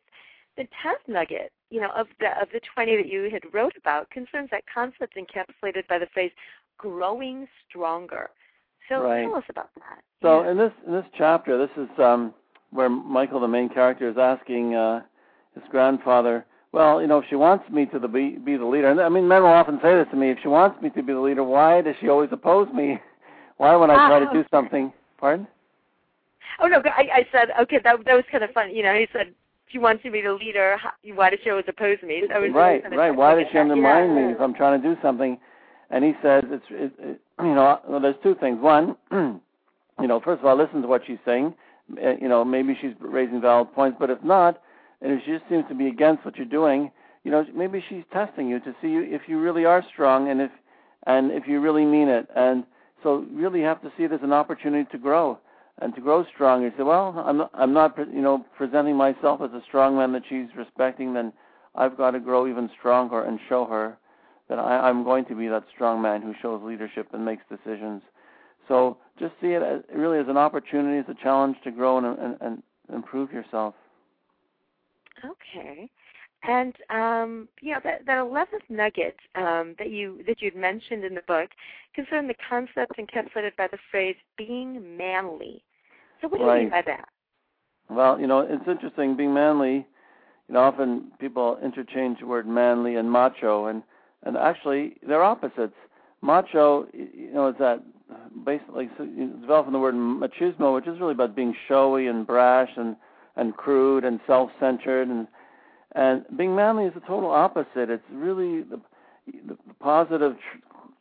the 0.57 0.67
tenth 0.83 1.01
nugget, 1.09 1.53
you 1.71 1.81
know, 1.81 1.91
of 1.97 2.07
the 2.21 2.39
of 2.41 2.49
the 2.53 2.61
twenty 2.75 2.97
that 2.97 3.09
you 3.09 3.31
had 3.31 3.43
wrote 3.55 3.77
about 3.79 4.11
concerns 4.11 4.51
that 4.51 4.65
concept 4.73 5.17
encapsulated 5.17 5.87
by 5.89 5.99
the 5.99 6.09
phrase 6.13 6.33
"growing 6.77 7.49
stronger." 7.67 8.31
So 8.91 9.03
Right. 9.03 9.25
tell 9.25 9.37
us 9.37 9.45
about 9.49 9.71
that. 9.77 10.03
So 10.21 10.43
Yeah. 10.43 10.51
in 10.51 10.57
this 10.59 10.73
in 10.87 10.93
this 10.93 11.07
chapter, 11.15 11.57
this 11.57 11.71
is 11.77 11.89
um, 11.99 12.35
where 12.71 12.89
Michael, 12.89 13.41
the 13.41 13.49
main 13.49 13.69
character, 13.69 14.09
is 14.09 14.19
asking 14.19 14.75
uh, 14.75 15.03
his 15.55 15.63
grandfather, 15.71 16.45
"Well, 16.73 17.01
you 17.01 17.07
know, 17.07 17.19
if 17.19 17.25
she 17.29 17.37
wants 17.37 17.69
me 17.71 17.87
to 17.87 17.99
the, 17.99 18.09
be 18.09 18.31
be 18.37 18.57
the 18.57 18.67
leader, 18.67 18.89
and 18.91 19.01
I 19.01 19.09
mean, 19.09 19.29
men 19.29 19.43
will 19.43 19.51
often 19.51 19.79
say 19.81 19.95
this 19.95 20.09
to 20.11 20.17
me: 20.17 20.31
if 20.31 20.39
she 20.43 20.49
wants 20.49 20.81
me 20.83 20.91
to 20.91 21.03
be 21.03 21.13
the 21.13 21.21
leader, 21.21 21.45
why 21.45 21.81
does 21.81 21.95
she 22.01 22.09
always 22.09 22.31
oppose 22.33 22.69
me? 22.75 22.99
Why, 23.59 23.77
when 23.77 23.91
I 23.91 24.07
try 24.09 24.19
to 24.21 24.27
do 24.33 24.43
Ah. 24.45 24.57
something, 24.57 24.93
pardon? 25.19 25.47
oh 26.61 26.67
no, 26.67 26.83
I, 26.85 27.09
I 27.13 27.27
said 27.31 27.51
okay. 27.61 27.79
That 27.85 28.05
that 28.05 28.15
was 28.15 28.25
kind 28.31 28.43
of 28.43 28.51
fun. 28.51 28.75
You 28.75 28.83
know, 28.83 28.95
he 28.95 29.07
said 29.13 29.29
if 29.29 29.35
she 29.69 29.79
wants 29.79 30.03
to 30.03 30.11
be 30.11 30.21
the 30.23 30.33
leader. 30.33 30.77
how- 30.79 30.93
Why 31.15 31.31
does 31.31 31.41
she 31.45 31.51
always 31.51 31.67
oppose 31.69 31.99
me? 32.03 32.23
Was 32.23 32.51
right, 32.53 32.83
right. 32.91 33.15
Why 33.15 33.35
does 33.35 33.47
she 33.53 33.59
undermine 33.59 34.15
yeah. 34.17 34.27
me 34.29 34.33
if 34.33 34.41
I'm 34.41 34.55
trying 34.55 34.81
to 34.81 34.95
do 34.95 35.01
something? 35.01 35.39
And 35.91 36.05
he 36.05 36.13
says 36.23 36.45
it's 36.47 36.65
it, 36.71 36.93
it, 36.99 37.21
you 37.41 37.55
know 37.55 37.81
well, 37.89 38.01
there's 38.01 38.17
two 38.23 38.35
things. 38.37 38.59
One, 38.61 38.97
you 39.13 40.07
know, 40.07 40.21
first 40.25 40.41
of 40.41 40.47
all, 40.47 40.57
listen 40.57 40.83
to 40.83 40.89
what 40.89 41.03
she's 41.07 41.19
saying. 41.25 41.55
Uh, 42.03 42.17
You 42.21 42.29
know, 42.29 42.45
maybe 42.45 42.77
she's 42.81 42.93
raising 43.01 43.41
valid 43.41 43.73
points, 43.75 43.97
but 43.99 44.11
if 44.11 44.23
not, 44.23 44.61
and 45.03 45.13
if 45.13 45.25
she 45.25 45.33
just 45.33 45.49
seems 45.49 45.65
to 45.69 45.75
be 45.75 45.89
against 45.89 46.25
what 46.25 46.37
you're 46.37 46.47
doing, 46.47 46.91
you 47.25 47.31
know, 47.31 47.45
maybe 47.55 47.83
she's 47.89 48.05
testing 48.13 48.49
you 48.49 48.61
to 48.61 48.73
see 48.81 48.95
if 48.95 49.23
you 49.27 49.41
really 49.41 49.65
are 49.65 49.85
strong 49.93 50.31
and 50.31 50.41
if 50.41 50.51
and 51.07 51.31
if 51.33 51.47
you 51.47 51.61
really 51.61 51.85
mean 51.85 52.09
it. 52.09 52.29
And 52.37 52.65
so, 53.03 53.27
really, 53.33 53.61
have 53.63 53.83
to 53.83 53.93
see 53.97 54.05
it 54.05 54.13
as 54.13 54.21
an 54.23 54.33
opportunity 54.33 54.89
to 54.93 54.99
grow 54.99 55.39
and 55.81 55.95
to 55.95 56.01
grow 56.01 56.25
stronger. 56.35 56.67
You 56.67 56.73
say, 56.77 56.83
well, 56.83 57.15
I'm 57.27 57.39
not, 57.39 57.51
I'm 57.55 57.73
not, 57.73 57.99
you 57.99 58.21
know, 58.21 58.45
presenting 58.57 58.97
myself 58.97 59.41
as 59.43 59.51
a 59.53 59.63
strong 59.67 59.97
man 59.97 60.13
that 60.13 60.23
she's 60.29 60.49
respecting. 60.57 61.15
Then 61.15 61.33
I've 61.75 61.97
got 61.97 62.11
to 62.13 62.21
grow 62.21 62.47
even 62.47 62.71
stronger 62.79 63.25
and 63.25 63.39
show 63.49 63.65
her 63.65 63.97
that 64.51 64.59
I, 64.59 64.89
I'm 64.89 65.05
going 65.05 65.25
to 65.27 65.35
be 65.35 65.49
that 65.49 65.65
strong 65.73 66.03
man 66.03 66.21
who 66.21 66.35
shows 66.43 66.61
leadership 66.63 67.07
and 67.15 67.25
makes 67.25 67.45
decisions. 67.49 68.03
So 68.69 68.99
just 69.19 69.33
see 69.41 69.49
it 69.49 69.63
as, 69.63 69.81
really 69.95 70.19
as 70.19 70.27
an 70.29 70.37
opportunity, 70.37 70.99
as 70.99 71.05
a 71.09 71.23
challenge 71.23 71.57
to 71.65 71.71
grow 71.71 71.97
and, 71.99 72.19
and, 72.19 72.37
and 72.41 72.63
improve 72.93 73.33
yourself. 73.33 73.75
Okay. 75.25 75.89
And 76.43 76.75
um, 76.89 77.49
you 77.61 77.73
know 77.73 77.81
that 77.85 78.07
that 78.07 78.19
eleventh 78.19 78.63
nugget 78.71 79.17
um, 79.35 79.75
that 79.79 79.91
you 79.91 80.23
that 80.27 80.41
you'd 80.41 80.57
mentioned 80.57 81.05
in 81.05 81.15
the 81.15 81.21
book 81.29 81.51
concerned 81.95 82.31
the 82.31 82.35
concept 82.49 82.99
encapsulated 82.99 83.55
by 83.59 83.69
the 83.71 83.79
phrase 83.91 84.17
"being 84.39 84.97
manly." 84.97 85.63
So 86.21 86.29
what 86.29 86.39
do 86.39 86.45
you 86.45 86.55
mean 86.55 86.71
by 86.71 86.83
that? 86.87 87.09
Well, 87.91 88.19
you 88.19 88.27
know, 88.27 88.41
it's 88.41 88.67
interesting 88.67 89.19
being 89.19 89.35
manly. 89.35 89.87
You 90.49 90.55
know, 90.55 90.61
often 90.61 91.13
people 91.21 91.59
interchange 91.63 92.21
the 92.21 92.27
word 92.27 92.47
manly 92.47 92.97
and 92.97 93.11
macho, 93.11 93.67
and 93.67 93.83
and 94.23 94.37
actually 94.37 94.97
they're 95.07 95.23
opposites. 95.23 95.75
Macho, 96.23 96.87
you 96.93 97.31
know, 97.33 97.49
is 97.49 97.57
that 97.59 97.83
basically 98.45 98.91
so 98.97 99.05
you 99.05 99.29
develop 99.41 99.67
from 99.67 99.73
the 99.73 99.79
word 99.79 99.95
machismo, 99.95 100.75
which 100.75 100.87
is 100.87 101.01
really 101.01 101.13
about 101.13 101.35
being 101.35 101.55
showy 101.69 102.07
and 102.07 102.27
brash 102.27 102.71
and 102.77 102.97
and 103.37 103.57
crude 103.57 104.05
and 104.05 104.21
self-centered, 104.27 105.09
and 105.09 105.27
and 105.93 106.25
being 106.37 106.55
manly 106.55 106.85
is 106.85 106.95
the 106.95 107.01
total 107.01 107.31
opposite. 107.31 107.89
It's 107.89 108.03
really 108.13 108.63
the 108.63 108.81
the 109.47 109.57
positive, 109.79 110.37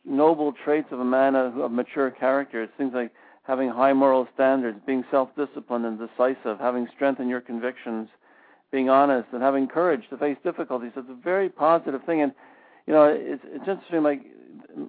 noble 0.04 0.52
traits 0.64 0.88
of 0.92 1.00
a 1.00 1.04
man 1.04 1.34
of, 1.34 1.58
of 1.58 1.72
mature 1.72 2.10
character. 2.10 2.62
It's 2.62 2.72
things 2.78 2.92
like 2.94 3.12
having 3.42 3.68
high 3.68 3.92
moral 3.92 4.28
standards, 4.34 4.78
being 4.86 5.04
self-disciplined 5.10 5.84
and 5.84 5.98
decisive, 5.98 6.58
having 6.60 6.86
strength 6.94 7.20
in 7.20 7.28
your 7.28 7.40
convictions, 7.40 8.08
being 8.70 8.88
honest, 8.88 9.28
and 9.32 9.42
having 9.42 9.66
courage 9.66 10.02
to 10.10 10.16
face 10.16 10.36
difficulties. 10.44 10.92
It's 10.96 11.08
a 11.10 11.14
very 11.14 11.48
positive 11.48 12.04
thing, 12.04 12.22
and 12.22 12.32
you 12.90 12.96
know, 12.96 13.04
it's 13.04 13.42
it's 13.44 13.68
interesting. 13.68 14.02
Like, 14.02 14.22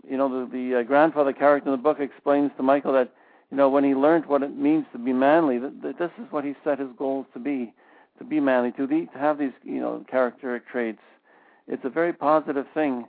you 0.09 0.17
know, 0.17 0.27
the 0.27 0.51
the 0.51 0.79
uh, 0.79 0.81
grandfather 0.81 1.33
character 1.33 1.69
in 1.69 1.73
the 1.73 1.77
book 1.77 1.99
explains 1.99 2.49
to 2.57 2.63
Michael 2.63 2.93
that 2.93 3.13
you 3.51 3.57
know, 3.57 3.69
when 3.69 3.83
he 3.83 3.93
learned 3.93 4.25
what 4.25 4.41
it 4.41 4.57
means 4.57 4.85
to 4.91 4.97
be 4.97 5.13
manly, 5.13 5.59
that, 5.59 5.83
that 5.83 5.99
this 5.99 6.09
is 6.17 6.25
what 6.31 6.43
he 6.43 6.55
set 6.63 6.79
his 6.79 6.89
goals 6.97 7.27
to 7.33 7.39
be, 7.39 7.71
to 8.17 8.23
be 8.23 8.39
manly, 8.39 8.71
to, 8.71 8.87
be, 8.87 9.05
to 9.07 9.19
have 9.19 9.37
these, 9.37 9.51
you 9.63 9.79
know, 9.79 10.03
characteristic 10.09 10.67
traits. 10.67 11.01
It's 11.67 11.85
a 11.85 11.89
very 11.89 12.11
positive 12.11 12.65
thing. 12.73 13.05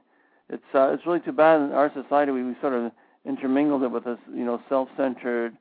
It's 0.50 0.62
uh, 0.74 0.90
it's 0.92 1.06
really 1.06 1.20
too 1.20 1.32
bad 1.32 1.62
in 1.62 1.72
our 1.72 1.90
society 1.94 2.32
we, 2.32 2.42
we 2.42 2.54
sort 2.60 2.74
of 2.74 2.92
intermingled 3.24 3.82
it 3.82 3.90
with 3.90 4.04
this, 4.04 4.18
you 4.28 4.44
know, 4.44 4.60
self-centered, 4.68 5.56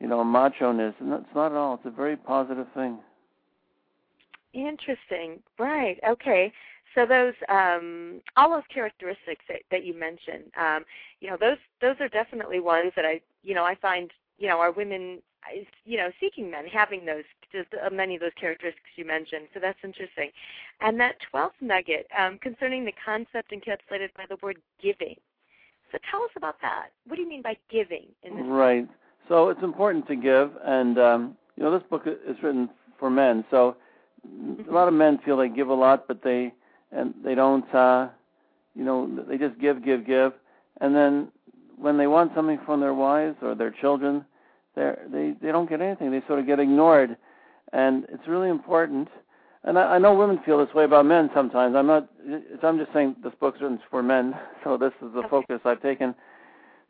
you 0.00 0.08
know, 0.08 0.24
macho-ness, 0.24 0.94
and 0.98 1.12
it's 1.12 1.24
not 1.36 1.52
at 1.52 1.56
all. 1.56 1.74
It's 1.74 1.86
a 1.86 1.90
very 1.90 2.16
positive 2.16 2.66
thing. 2.74 2.98
Interesting. 4.54 5.38
Right. 5.56 6.00
Okay. 6.08 6.52
So 6.94 7.06
those 7.06 7.34
um, 7.48 8.20
all 8.36 8.50
those 8.50 8.62
characteristics 8.72 9.44
that, 9.48 9.62
that 9.70 9.84
you 9.84 9.98
mentioned, 9.98 10.44
um, 10.58 10.84
you 11.20 11.30
know, 11.30 11.36
those 11.40 11.56
those 11.80 11.96
are 12.00 12.08
definitely 12.08 12.60
ones 12.60 12.92
that 12.96 13.04
I, 13.04 13.20
you 13.42 13.54
know, 13.54 13.64
I 13.64 13.74
find, 13.76 14.10
you 14.38 14.48
know, 14.48 14.58
our 14.58 14.72
women, 14.72 15.22
you 15.84 15.96
know, 15.96 16.10
seeking 16.20 16.50
men 16.50 16.66
having 16.66 17.06
those 17.06 17.24
just 17.50 17.68
uh, 17.74 17.90
many 17.90 18.14
of 18.14 18.20
those 18.20 18.32
characteristics 18.38 18.90
you 18.96 19.06
mentioned. 19.06 19.48
So 19.54 19.60
that's 19.60 19.78
interesting. 19.82 20.30
And 20.80 21.00
that 21.00 21.16
twelfth 21.30 21.56
nugget 21.60 22.06
um, 22.18 22.38
concerning 22.38 22.84
the 22.84 22.92
concept 23.04 23.52
encapsulated 23.52 24.10
by 24.16 24.24
the 24.28 24.36
word 24.42 24.58
giving. 24.82 25.16
So 25.90 25.98
tell 26.10 26.22
us 26.22 26.30
about 26.36 26.56
that. 26.62 26.88
What 27.06 27.16
do 27.16 27.22
you 27.22 27.28
mean 27.28 27.42
by 27.42 27.56
giving 27.70 28.06
in 28.22 28.36
this? 28.36 28.44
Right. 28.46 28.88
So 29.28 29.50
it's 29.50 29.62
important 29.62 30.06
to 30.08 30.16
give, 30.16 30.50
and 30.64 30.98
um, 30.98 31.36
you 31.56 31.62
know, 31.62 31.70
this 31.70 31.86
book 31.88 32.02
is 32.06 32.36
written 32.42 32.68
for 32.98 33.08
men. 33.08 33.44
So 33.50 33.76
a 34.68 34.72
lot 34.72 34.88
of 34.88 34.94
men 34.94 35.18
feel 35.24 35.36
they 35.36 35.48
give 35.48 35.68
a 35.68 35.74
lot, 35.74 36.08
but 36.08 36.22
they 36.22 36.52
and 36.92 37.14
they 37.24 37.34
don't 37.34 37.72
uh 37.74 38.08
you 38.74 38.84
know 38.84 39.24
they 39.28 39.38
just 39.38 39.58
give 39.58 39.84
give 39.84 40.06
give. 40.06 40.32
And 40.80 40.94
then 40.94 41.28
when 41.76 41.98
they 41.98 42.06
want 42.06 42.32
something 42.34 42.58
from 42.64 42.80
their 42.80 42.94
wives 42.94 43.36
or 43.42 43.54
their 43.54 43.70
children 43.70 44.24
they 44.74 44.92
they 45.10 45.34
they 45.40 45.52
don't 45.52 45.68
get 45.68 45.80
anything. 45.80 46.10
They 46.10 46.22
sort 46.26 46.38
of 46.38 46.46
get 46.46 46.58
ignored. 46.58 47.16
And 47.72 48.04
it's 48.10 48.26
really 48.28 48.50
important. 48.50 49.08
And 49.64 49.78
I, 49.78 49.94
I 49.94 49.98
know 49.98 50.14
women 50.14 50.40
feel 50.44 50.58
this 50.64 50.74
way 50.74 50.84
about 50.84 51.06
men 51.06 51.30
sometimes. 51.34 51.74
I'm 51.76 51.86
not 51.86 52.08
i'm 52.62 52.78
just 52.78 52.92
saying 52.92 53.16
this 53.22 53.32
book's 53.40 53.60
written 53.60 53.80
for 53.90 54.02
men 54.02 54.34
so 54.64 54.76
this 54.76 54.92
is 55.02 55.12
the 55.12 55.20
okay. 55.20 55.28
focus 55.28 55.60
i've 55.64 55.82
taken. 55.82 56.14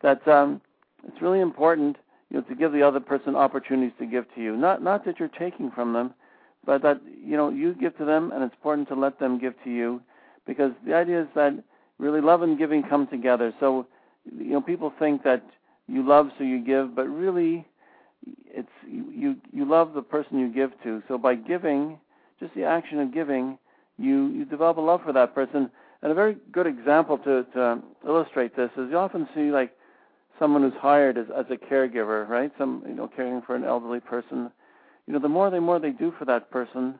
That 0.02 0.26
um 0.28 0.60
it's 1.06 1.20
really 1.20 1.40
important 1.40 1.96
you 2.30 2.38
know 2.38 2.42
to 2.44 2.54
give 2.54 2.72
the 2.72 2.82
other 2.82 3.00
person 3.00 3.36
opportunities 3.36 3.92
to 3.98 4.06
give 4.06 4.32
to 4.34 4.42
you. 4.42 4.56
Not 4.56 4.82
not 4.82 5.04
that 5.04 5.18
you're 5.18 5.28
taking 5.28 5.70
from 5.70 5.92
them 5.92 6.14
but 6.64 6.82
that 6.82 7.00
you 7.24 7.36
know 7.36 7.50
you 7.50 7.74
give 7.74 7.96
to 7.98 8.04
them, 8.04 8.32
and 8.32 8.42
it's 8.42 8.54
important 8.54 8.88
to 8.88 8.94
let 8.94 9.18
them 9.18 9.38
give 9.38 9.54
to 9.64 9.70
you, 9.70 10.00
because 10.46 10.72
the 10.86 10.94
idea 10.94 11.22
is 11.22 11.28
that 11.34 11.52
really 11.98 12.20
love 12.20 12.42
and 12.42 12.58
giving 12.58 12.82
come 12.82 13.06
together. 13.06 13.52
So 13.60 13.86
you 14.36 14.52
know 14.52 14.60
people 14.60 14.92
think 14.98 15.22
that 15.24 15.44
you 15.88 16.06
love 16.06 16.30
so 16.38 16.44
you 16.44 16.64
give, 16.64 16.94
but 16.94 17.08
really 17.08 17.66
it's 18.46 18.68
you 18.86 19.36
you 19.52 19.64
love 19.64 19.94
the 19.94 20.02
person 20.02 20.38
you 20.38 20.48
give 20.48 20.70
to. 20.84 21.02
So 21.08 21.18
by 21.18 21.34
giving, 21.34 21.98
just 22.40 22.54
the 22.54 22.64
action 22.64 23.00
of 23.00 23.12
giving, 23.12 23.58
you 23.98 24.28
you 24.28 24.44
develop 24.44 24.76
a 24.76 24.80
love 24.80 25.02
for 25.04 25.12
that 25.12 25.34
person. 25.34 25.70
And 26.02 26.10
a 26.10 26.14
very 26.14 26.36
good 26.50 26.66
example 26.66 27.18
to 27.18 27.44
to 27.54 27.82
illustrate 28.06 28.56
this 28.56 28.70
is 28.76 28.90
you 28.90 28.98
often 28.98 29.28
see 29.34 29.50
like 29.50 29.72
someone 30.38 30.62
who's 30.62 30.80
hired 30.80 31.18
as 31.18 31.26
as 31.36 31.46
a 31.50 31.56
caregiver, 31.56 32.28
right? 32.28 32.52
Some 32.58 32.82
you 32.86 32.94
know 32.94 33.08
caring 33.08 33.42
for 33.42 33.54
an 33.54 33.64
elderly 33.64 34.00
person 34.00 34.50
you 35.06 35.12
know, 35.12 35.18
the 35.18 35.28
more 35.28 35.50
they 35.50 35.58
more 35.58 35.78
they 35.78 35.90
do 35.90 36.12
for 36.18 36.24
that 36.26 36.50
person, 36.50 36.98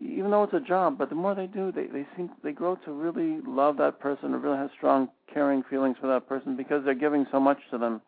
even 0.00 0.30
though 0.30 0.42
it's 0.42 0.52
a 0.52 0.60
job, 0.60 0.98
but 0.98 1.08
the 1.08 1.14
more 1.14 1.34
they 1.34 1.46
do, 1.46 1.72
they 1.72 1.86
they 1.86 2.06
seem 2.16 2.30
they 2.42 2.52
grow 2.52 2.76
to 2.84 2.92
really 2.92 3.40
love 3.46 3.76
that 3.78 4.00
person 4.00 4.34
or 4.34 4.38
really 4.38 4.58
have 4.58 4.70
strong 4.76 5.08
caring 5.32 5.62
feelings 5.62 5.96
for 6.00 6.08
that 6.08 6.28
person 6.28 6.56
because 6.56 6.84
they're 6.84 6.94
giving 6.94 7.26
so 7.30 7.40
much 7.40 7.58
to 7.70 7.78
them. 7.78 8.00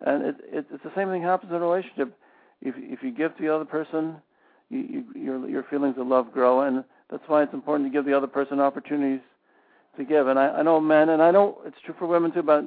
And 0.00 0.24
it, 0.24 0.36
it 0.44 0.66
it's 0.70 0.82
the 0.82 0.92
same 0.94 1.08
thing 1.08 1.22
happens 1.22 1.50
in 1.50 1.56
a 1.56 1.60
relationship. 1.60 2.16
If 2.60 2.74
if 2.76 3.02
you 3.02 3.12
give 3.12 3.36
to 3.36 3.42
the 3.42 3.54
other 3.54 3.64
person, 3.64 4.16
you, 4.68 4.78
you, 4.78 5.04
your 5.14 5.48
your 5.48 5.62
feelings 5.64 5.96
of 5.98 6.06
love 6.06 6.32
grow, 6.32 6.62
and 6.62 6.84
that's 7.10 7.22
why 7.26 7.42
it's 7.42 7.54
important 7.54 7.90
to 7.90 7.96
give 7.96 8.04
the 8.04 8.16
other 8.16 8.26
person 8.26 8.60
opportunities 8.60 9.24
to 9.96 10.04
give. 10.04 10.26
And 10.28 10.38
I, 10.38 10.48
I 10.48 10.62
know 10.62 10.80
men, 10.80 11.08
and 11.08 11.22
I 11.22 11.30
know 11.30 11.58
it's 11.64 11.80
true 11.84 11.94
for 11.98 12.06
women 12.06 12.32
too, 12.32 12.42
but 12.42 12.64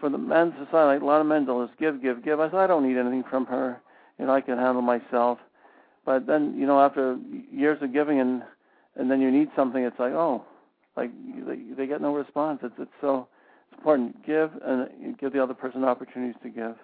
for 0.00 0.08
the 0.08 0.18
men's 0.18 0.54
society, 0.64 1.02
a 1.02 1.06
lot 1.06 1.20
of 1.20 1.26
men 1.26 1.46
will 1.46 1.66
just 1.66 1.78
give, 1.78 2.02
give, 2.02 2.24
give. 2.24 2.40
I 2.40 2.46
said 2.46 2.58
I 2.58 2.66
don't 2.66 2.86
need 2.86 2.98
anything 2.98 3.24
from 3.28 3.46
her 3.46 3.80
you 4.18 4.26
know, 4.26 4.34
I 4.34 4.40
can 4.40 4.58
handle 4.58 4.82
myself. 4.82 5.38
But 6.04 6.26
then, 6.26 6.54
you 6.58 6.66
know, 6.66 6.80
after 6.80 7.18
years 7.52 7.78
of 7.82 7.92
giving 7.92 8.20
and 8.20 8.42
and 8.96 9.10
then 9.10 9.20
you 9.20 9.30
need 9.30 9.48
something, 9.54 9.82
it's 9.84 9.98
like, 9.98 10.12
oh, 10.12 10.44
like 10.96 11.10
they, 11.46 11.58
they 11.76 11.86
get 11.86 12.00
no 12.00 12.14
response. 12.14 12.60
It's 12.62 12.74
it's 12.78 12.90
so 13.00 13.28
it's 13.70 13.78
important. 13.78 14.26
Give 14.26 14.50
and 14.64 15.18
give 15.18 15.32
the 15.32 15.42
other 15.42 15.54
person 15.54 15.84
opportunities 15.84 16.40
to 16.42 16.48
give. 16.48 16.74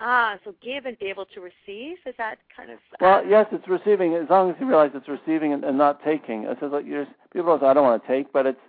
Ah, 0.00 0.38
so 0.44 0.54
give 0.62 0.86
and 0.86 0.96
be 0.98 1.06
able 1.06 1.26
to 1.26 1.40
receive 1.40 1.96
is 2.06 2.14
that 2.18 2.38
kind 2.56 2.70
of? 2.70 2.78
Well, 3.00 3.26
yes, 3.26 3.46
it's 3.50 3.66
receiving 3.66 4.14
as 4.14 4.28
long 4.30 4.50
as 4.50 4.56
you 4.60 4.66
realize 4.66 4.92
it's 4.94 5.08
receiving 5.08 5.52
and, 5.52 5.64
and 5.64 5.76
not 5.76 6.02
taking. 6.04 6.44
It 6.44 6.56
says 6.60 6.70
like 6.72 6.86
you're, 6.86 7.06
people 7.32 7.58
say 7.60 7.66
I 7.66 7.74
don't 7.74 7.84
want 7.84 8.02
to 8.02 8.08
take, 8.08 8.32
but 8.32 8.46
it's 8.46 8.60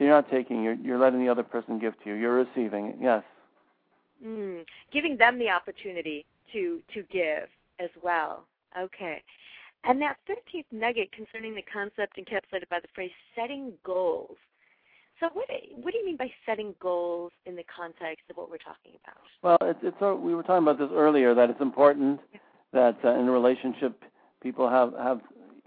you're 0.00 0.08
not 0.08 0.30
taking. 0.30 0.62
You're 0.62 0.74
you're 0.74 0.98
letting 0.98 1.20
the 1.20 1.28
other 1.28 1.42
person 1.42 1.78
give 1.78 1.98
to 2.04 2.10
you. 2.10 2.14
You're 2.14 2.34
receiving. 2.34 2.96
Yes. 3.00 3.22
Mm, 4.24 4.64
giving 4.92 5.16
them 5.16 5.38
the 5.38 5.50
opportunity 5.50 6.24
to 6.52 6.80
to 6.94 7.02
give 7.10 7.48
as 7.78 7.90
well. 8.02 8.44
Okay. 8.78 9.22
And 9.84 10.02
that 10.02 10.16
13th 10.28 10.64
nugget 10.72 11.12
concerning 11.12 11.54
the 11.54 11.62
concept 11.62 12.18
encapsulated 12.18 12.68
by 12.68 12.80
the 12.80 12.88
phrase 12.94 13.12
setting 13.34 13.72
goals. 13.84 14.36
So 15.20 15.28
what 15.32 15.48
what 15.82 15.92
do 15.92 15.98
you 15.98 16.06
mean 16.06 16.16
by 16.16 16.30
setting 16.46 16.74
goals 16.80 17.32
in 17.46 17.56
the 17.56 17.64
context 17.64 18.24
of 18.30 18.36
what 18.36 18.50
we're 18.50 18.58
talking 18.58 18.92
about? 19.02 19.18
Well, 19.42 19.70
it's, 19.70 19.80
it's 19.82 20.00
we 20.00 20.34
were 20.34 20.42
talking 20.42 20.62
about 20.62 20.78
this 20.78 20.90
earlier 20.92 21.34
that 21.34 21.50
it's 21.50 21.60
important 21.60 22.20
that 22.72 22.96
uh, 23.04 23.10
in 23.10 23.28
a 23.28 23.32
relationship 23.32 24.02
people 24.42 24.68
have 24.68 24.92
have 24.94 25.20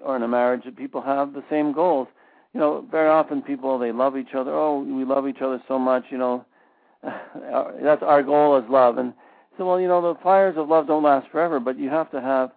or 0.04 0.16
in 0.16 0.24
a 0.24 0.28
marriage 0.28 0.64
that 0.66 0.78
people 0.78 1.02
have 1.02 1.34
the 1.34 1.44
same 1.50 1.74
goals. 1.74 2.08
You 2.54 2.60
know, 2.60 2.86
very 2.90 3.10
often 3.10 3.42
people 3.42 3.78
they 3.78 3.92
love 3.92 4.18
each 4.18 4.34
other. 4.36 4.54
Oh, 4.54 4.82
we 4.82 5.04
love 5.06 5.28
each 5.28 5.42
other 5.42 5.62
so 5.68 5.78
much. 5.78 6.06
You 6.10 6.18
know, 6.18 6.46
that's 7.04 8.04
our 8.04 8.24
goal 8.24 8.58
is 8.58 8.64
love, 8.70 8.98
and 8.98 9.14
so, 9.58 9.66
well, 9.66 9.80
you 9.80 9.88
know, 9.88 10.02
the 10.02 10.20
fires 10.22 10.56
of 10.58 10.70
love 10.70 10.88
don't 10.88 11.04
last 11.04 11.30
forever, 11.32 11.60
but 11.60 11.78
you 11.78 11.90
have 11.90 12.10
to 12.12 12.22
have 12.22 12.52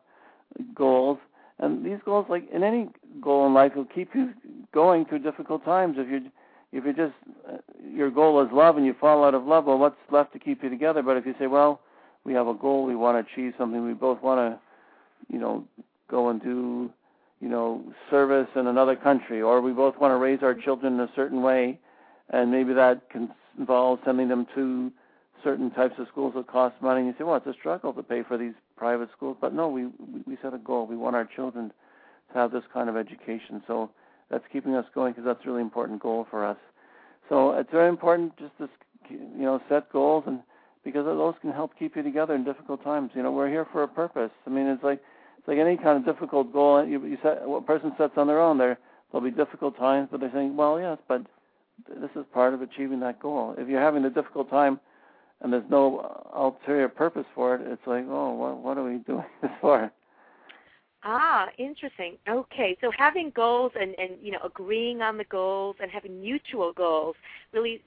goals. 0.74 1.18
And 1.58 1.84
these 1.84 1.98
goals, 2.04 2.26
like 2.28 2.50
in 2.50 2.62
any 2.62 2.88
goal 3.20 3.46
in 3.46 3.54
life, 3.54 3.72
will 3.74 3.84
keep 3.84 4.14
you 4.14 4.32
going 4.72 5.04
through 5.04 5.20
difficult 5.20 5.64
times. 5.64 5.96
If 5.98 6.08
you 6.08 6.30
if 6.72 6.84
you 6.84 6.92
just 6.92 7.14
uh, 7.48 7.58
your 7.88 8.10
goal 8.10 8.42
is 8.44 8.48
love 8.52 8.76
and 8.76 8.84
you 8.84 8.94
fall 9.00 9.24
out 9.24 9.34
of 9.34 9.44
love, 9.44 9.66
well, 9.66 9.78
what's 9.78 9.96
left 10.10 10.32
to 10.32 10.38
keep 10.38 10.62
you 10.62 10.70
together? 10.70 11.02
But 11.02 11.16
if 11.16 11.26
you 11.26 11.34
say, 11.38 11.46
well, 11.46 11.80
we 12.24 12.32
have 12.34 12.48
a 12.48 12.54
goal, 12.54 12.84
we 12.84 12.96
want 12.96 13.24
to 13.24 13.32
achieve 13.32 13.54
something, 13.56 13.86
we 13.86 13.92
both 13.92 14.20
want 14.22 14.38
to, 14.40 15.32
you 15.32 15.38
know, 15.38 15.64
go 16.10 16.30
and 16.30 16.42
do, 16.42 16.90
you 17.40 17.48
know, 17.48 17.84
service 18.10 18.48
in 18.56 18.66
another 18.66 18.96
country, 18.96 19.40
or 19.40 19.60
we 19.60 19.72
both 19.72 19.96
want 19.98 20.10
to 20.10 20.16
raise 20.16 20.42
our 20.42 20.54
children 20.54 20.94
in 20.94 21.00
a 21.00 21.10
certain 21.14 21.42
way, 21.42 21.78
and 22.30 22.50
maybe 22.50 22.72
that 22.72 23.08
can 23.10 23.30
involve 23.58 24.00
sending 24.04 24.28
them 24.28 24.46
to 24.54 24.90
certain 25.44 25.70
types 25.70 25.94
of 25.98 26.08
schools 26.08 26.32
that 26.34 26.46
cost 26.46 26.74
money, 26.80 27.00
and 27.00 27.08
you 27.08 27.14
say, 27.18 27.24
well, 27.24 27.36
it's 27.36 27.46
a 27.46 27.52
struggle 27.52 27.92
to 27.92 28.02
pay 28.02 28.22
for 28.22 28.36
these 28.36 28.54
private 28.76 29.10
schools. 29.16 29.36
But 29.40 29.54
no, 29.54 29.68
we 29.68 29.86
we 30.26 30.36
set 30.42 30.54
a 30.54 30.58
goal. 30.58 30.86
We 30.86 30.96
want 30.96 31.14
our 31.14 31.28
children 31.36 31.70
to 32.32 32.38
have 32.38 32.50
this 32.50 32.64
kind 32.72 32.88
of 32.88 32.96
education. 32.96 33.62
So 33.66 33.90
that's 34.30 34.44
keeping 34.52 34.74
us 34.74 34.86
going 34.94 35.12
because 35.12 35.24
that's 35.24 35.44
a 35.44 35.48
really 35.48 35.62
important 35.62 36.00
goal 36.00 36.26
for 36.30 36.44
us. 36.44 36.56
So 37.28 37.52
it's 37.52 37.70
very 37.70 37.88
important 37.88 38.36
just 38.38 38.56
to 38.58 38.68
you 39.10 39.44
know 39.44 39.60
set 39.68 39.92
goals 39.92 40.24
and 40.26 40.40
because 40.84 41.04
those 41.04 41.34
can 41.40 41.52
help 41.52 41.72
keep 41.78 41.96
you 41.96 42.02
together 42.02 42.34
in 42.34 42.44
difficult 42.44 42.82
times. 42.82 43.10
You 43.14 43.22
know, 43.22 43.32
we're 43.32 43.48
here 43.48 43.66
for 43.72 43.82
a 43.82 43.88
purpose. 43.88 44.32
I 44.46 44.50
mean, 44.50 44.66
it's 44.66 44.82
like 44.82 45.00
it's 45.38 45.48
like 45.48 45.58
any 45.58 45.76
kind 45.76 45.96
of 45.98 46.04
difficult 46.04 46.52
goal 46.52 46.84
you, 46.86 47.04
you 47.06 47.18
set 47.22 47.46
what 47.46 47.58
a 47.58 47.62
person 47.62 47.92
sets 47.98 48.14
on 48.16 48.26
their 48.26 48.40
own. 48.40 48.58
There 48.58 48.78
there'll 49.10 49.24
be 49.24 49.30
difficult 49.30 49.76
times, 49.76 50.08
but 50.10 50.20
they're 50.20 50.32
saying, 50.32 50.56
well, 50.56 50.80
yes, 50.80 50.98
but 51.06 51.22
this 51.88 52.10
is 52.16 52.24
part 52.32 52.54
of 52.54 52.62
achieving 52.62 53.00
that 53.00 53.20
goal. 53.20 53.54
If 53.56 53.68
you're 53.68 53.80
having 53.80 54.04
a 54.04 54.10
difficult 54.10 54.50
time 54.50 54.80
and 55.40 55.52
there's 55.52 55.68
no 55.70 56.24
ulterior 56.34 56.88
purpose 56.88 57.26
for 57.34 57.54
it, 57.54 57.60
it's 57.64 57.86
like, 57.86 58.04
oh, 58.08 58.32
what, 58.32 58.58
what 58.58 58.78
are 58.78 58.84
we 58.84 58.98
doing 58.98 59.24
this 59.42 59.50
for? 59.60 59.90
Ah, 61.06 61.48
interesting. 61.58 62.16
Okay, 62.26 62.78
so 62.80 62.90
having 62.96 63.30
goals 63.36 63.72
and 63.78 63.94
and 63.98 64.12
you 64.22 64.32
know 64.32 64.38
agreeing 64.42 65.02
on 65.02 65.18
the 65.18 65.24
goals 65.24 65.76
and 65.80 65.90
having 65.90 66.18
mutual 66.18 66.72
goals 66.72 67.14
really 67.52 67.82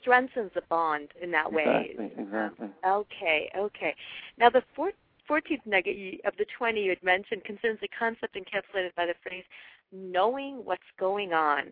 strengthens 0.00 0.50
the 0.54 0.62
bond 0.70 1.08
in 1.20 1.30
that 1.32 1.52
way. 1.52 1.90
Exactly. 1.90 2.24
Exactly. 2.24 2.66
Um, 2.66 2.72
okay. 2.86 3.50
Okay. 3.58 3.94
Now 4.38 4.48
the 4.48 4.62
fourth, 4.74 4.94
14th 5.28 5.66
nugget 5.66 6.20
of 6.24 6.32
the 6.38 6.46
20 6.56 6.82
you 6.82 6.88
had 6.88 7.02
mentioned 7.02 7.44
concerns 7.44 7.78
the 7.82 7.88
concept 7.88 8.36
encapsulated 8.36 8.94
by 8.96 9.04
the 9.04 9.14
phrase 9.22 9.44
knowing 9.92 10.64
what's 10.64 10.82
going 10.98 11.34
on. 11.34 11.64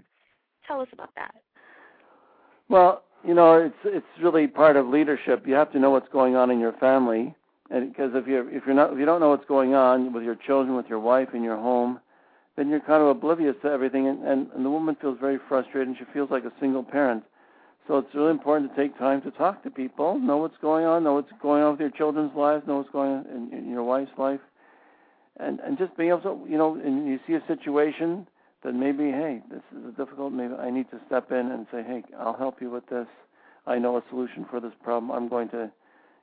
Tell 0.66 0.83
us 0.83 0.88
about 0.93 1.14
that. 1.16 1.35
Well, 2.69 3.05
you 3.26 3.35
know, 3.35 3.54
it's 3.54 3.76
it's 3.85 4.22
really 4.22 4.46
part 4.46 4.76
of 4.76 4.87
leadership. 4.87 5.46
You 5.46 5.54
have 5.54 5.72
to 5.72 5.78
know 5.78 5.90
what's 5.90 6.09
going 6.09 6.37
on 6.37 6.50
in 6.50 6.59
your 6.59 6.72
family, 6.74 7.35
and 7.70 7.92
because 7.92 8.12
if 8.14 8.26
you're 8.26 8.48
if 8.50 8.64
you're 8.66 8.74
not 8.74 8.92
if 8.92 8.98
you 8.98 9.04
don't 9.04 9.20
know 9.20 9.30
what's 9.30 9.44
going 9.46 9.74
on 9.74 10.12
with 10.12 10.22
your 10.22 10.37
children, 10.37 10.76
with 10.76 10.87
your 10.87 11.00
wife 11.00 11.28
in 11.35 11.42
your 11.42 11.56
home, 11.56 12.00
then 12.56 12.68
you're 12.68 12.80
kind 12.80 13.02
of 13.02 13.09
oblivious 13.09 13.56
to 13.62 13.68
everything, 13.68 14.09
and 14.09 14.22
and, 14.26 14.46
and 14.54 14.64
the 14.64 14.70
woman 14.70 14.96
feels 15.00 15.18
very 15.20 15.38
frustrated, 15.48 15.88
and 15.88 15.96
she 15.98 16.04
feels 16.12 16.30
like 16.30 16.44
a 16.44 16.52
single 16.61 16.83
parent. 16.83 17.22
So 17.87 17.98
it's 17.98 18.14
really 18.14 18.30
important 18.30 18.70
to 18.70 18.76
take 18.80 18.96
time 18.98 19.20
to 19.22 19.30
talk 19.33 19.62
to 19.64 19.70
people, 19.70 20.18
know 20.18 20.37
what's 20.37 20.59
going 20.62 20.85
on, 20.85 21.02
know 21.02 21.14
what's 21.14 21.33
going 21.42 21.62
on 21.62 21.72
with 21.72 21.80
your 21.80 21.90
children's 21.90 22.35
lives, 22.37 22.66
know 22.66 22.76
what's 22.76 22.90
going 22.90 23.11
on 23.11 23.26
in, 23.26 23.59
in 23.59 23.70
your 23.70 23.83
wife's 23.83 24.12
life, 24.16 24.40
and 25.38 25.61
and 25.61 25.76
just 25.76 25.94
being 25.96 26.11
able 26.11 26.20
to, 26.20 26.50
you 26.50 26.56
know, 26.56 26.74
and 26.76 27.06
you 27.06 27.18
see 27.26 27.35
a 27.35 27.42
situation 27.46 28.26
that 28.62 28.75
maybe, 28.75 29.11
hey, 29.11 29.42
this 29.51 29.62
is 29.77 29.87
a 29.88 29.92
difficult. 29.92 30.33
Maybe 30.33 30.55
I 30.55 30.70
need 30.70 30.90
to 30.90 31.01
step 31.07 31.31
in 31.33 31.51
and 31.51 31.66
say, 31.73 31.83
hey, 31.83 32.03
I'll 32.18 32.37
help 32.37 32.61
you 32.61 32.70
with 32.70 32.87
this. 32.88 33.07
I 33.66 33.79
know 33.79 33.96
a 33.96 34.03
solution 34.11 34.46
for 34.51 34.61
this 34.61 34.73
problem. 34.83 35.11
I'm 35.11 35.29
going 35.29 35.49
to, 35.51 35.70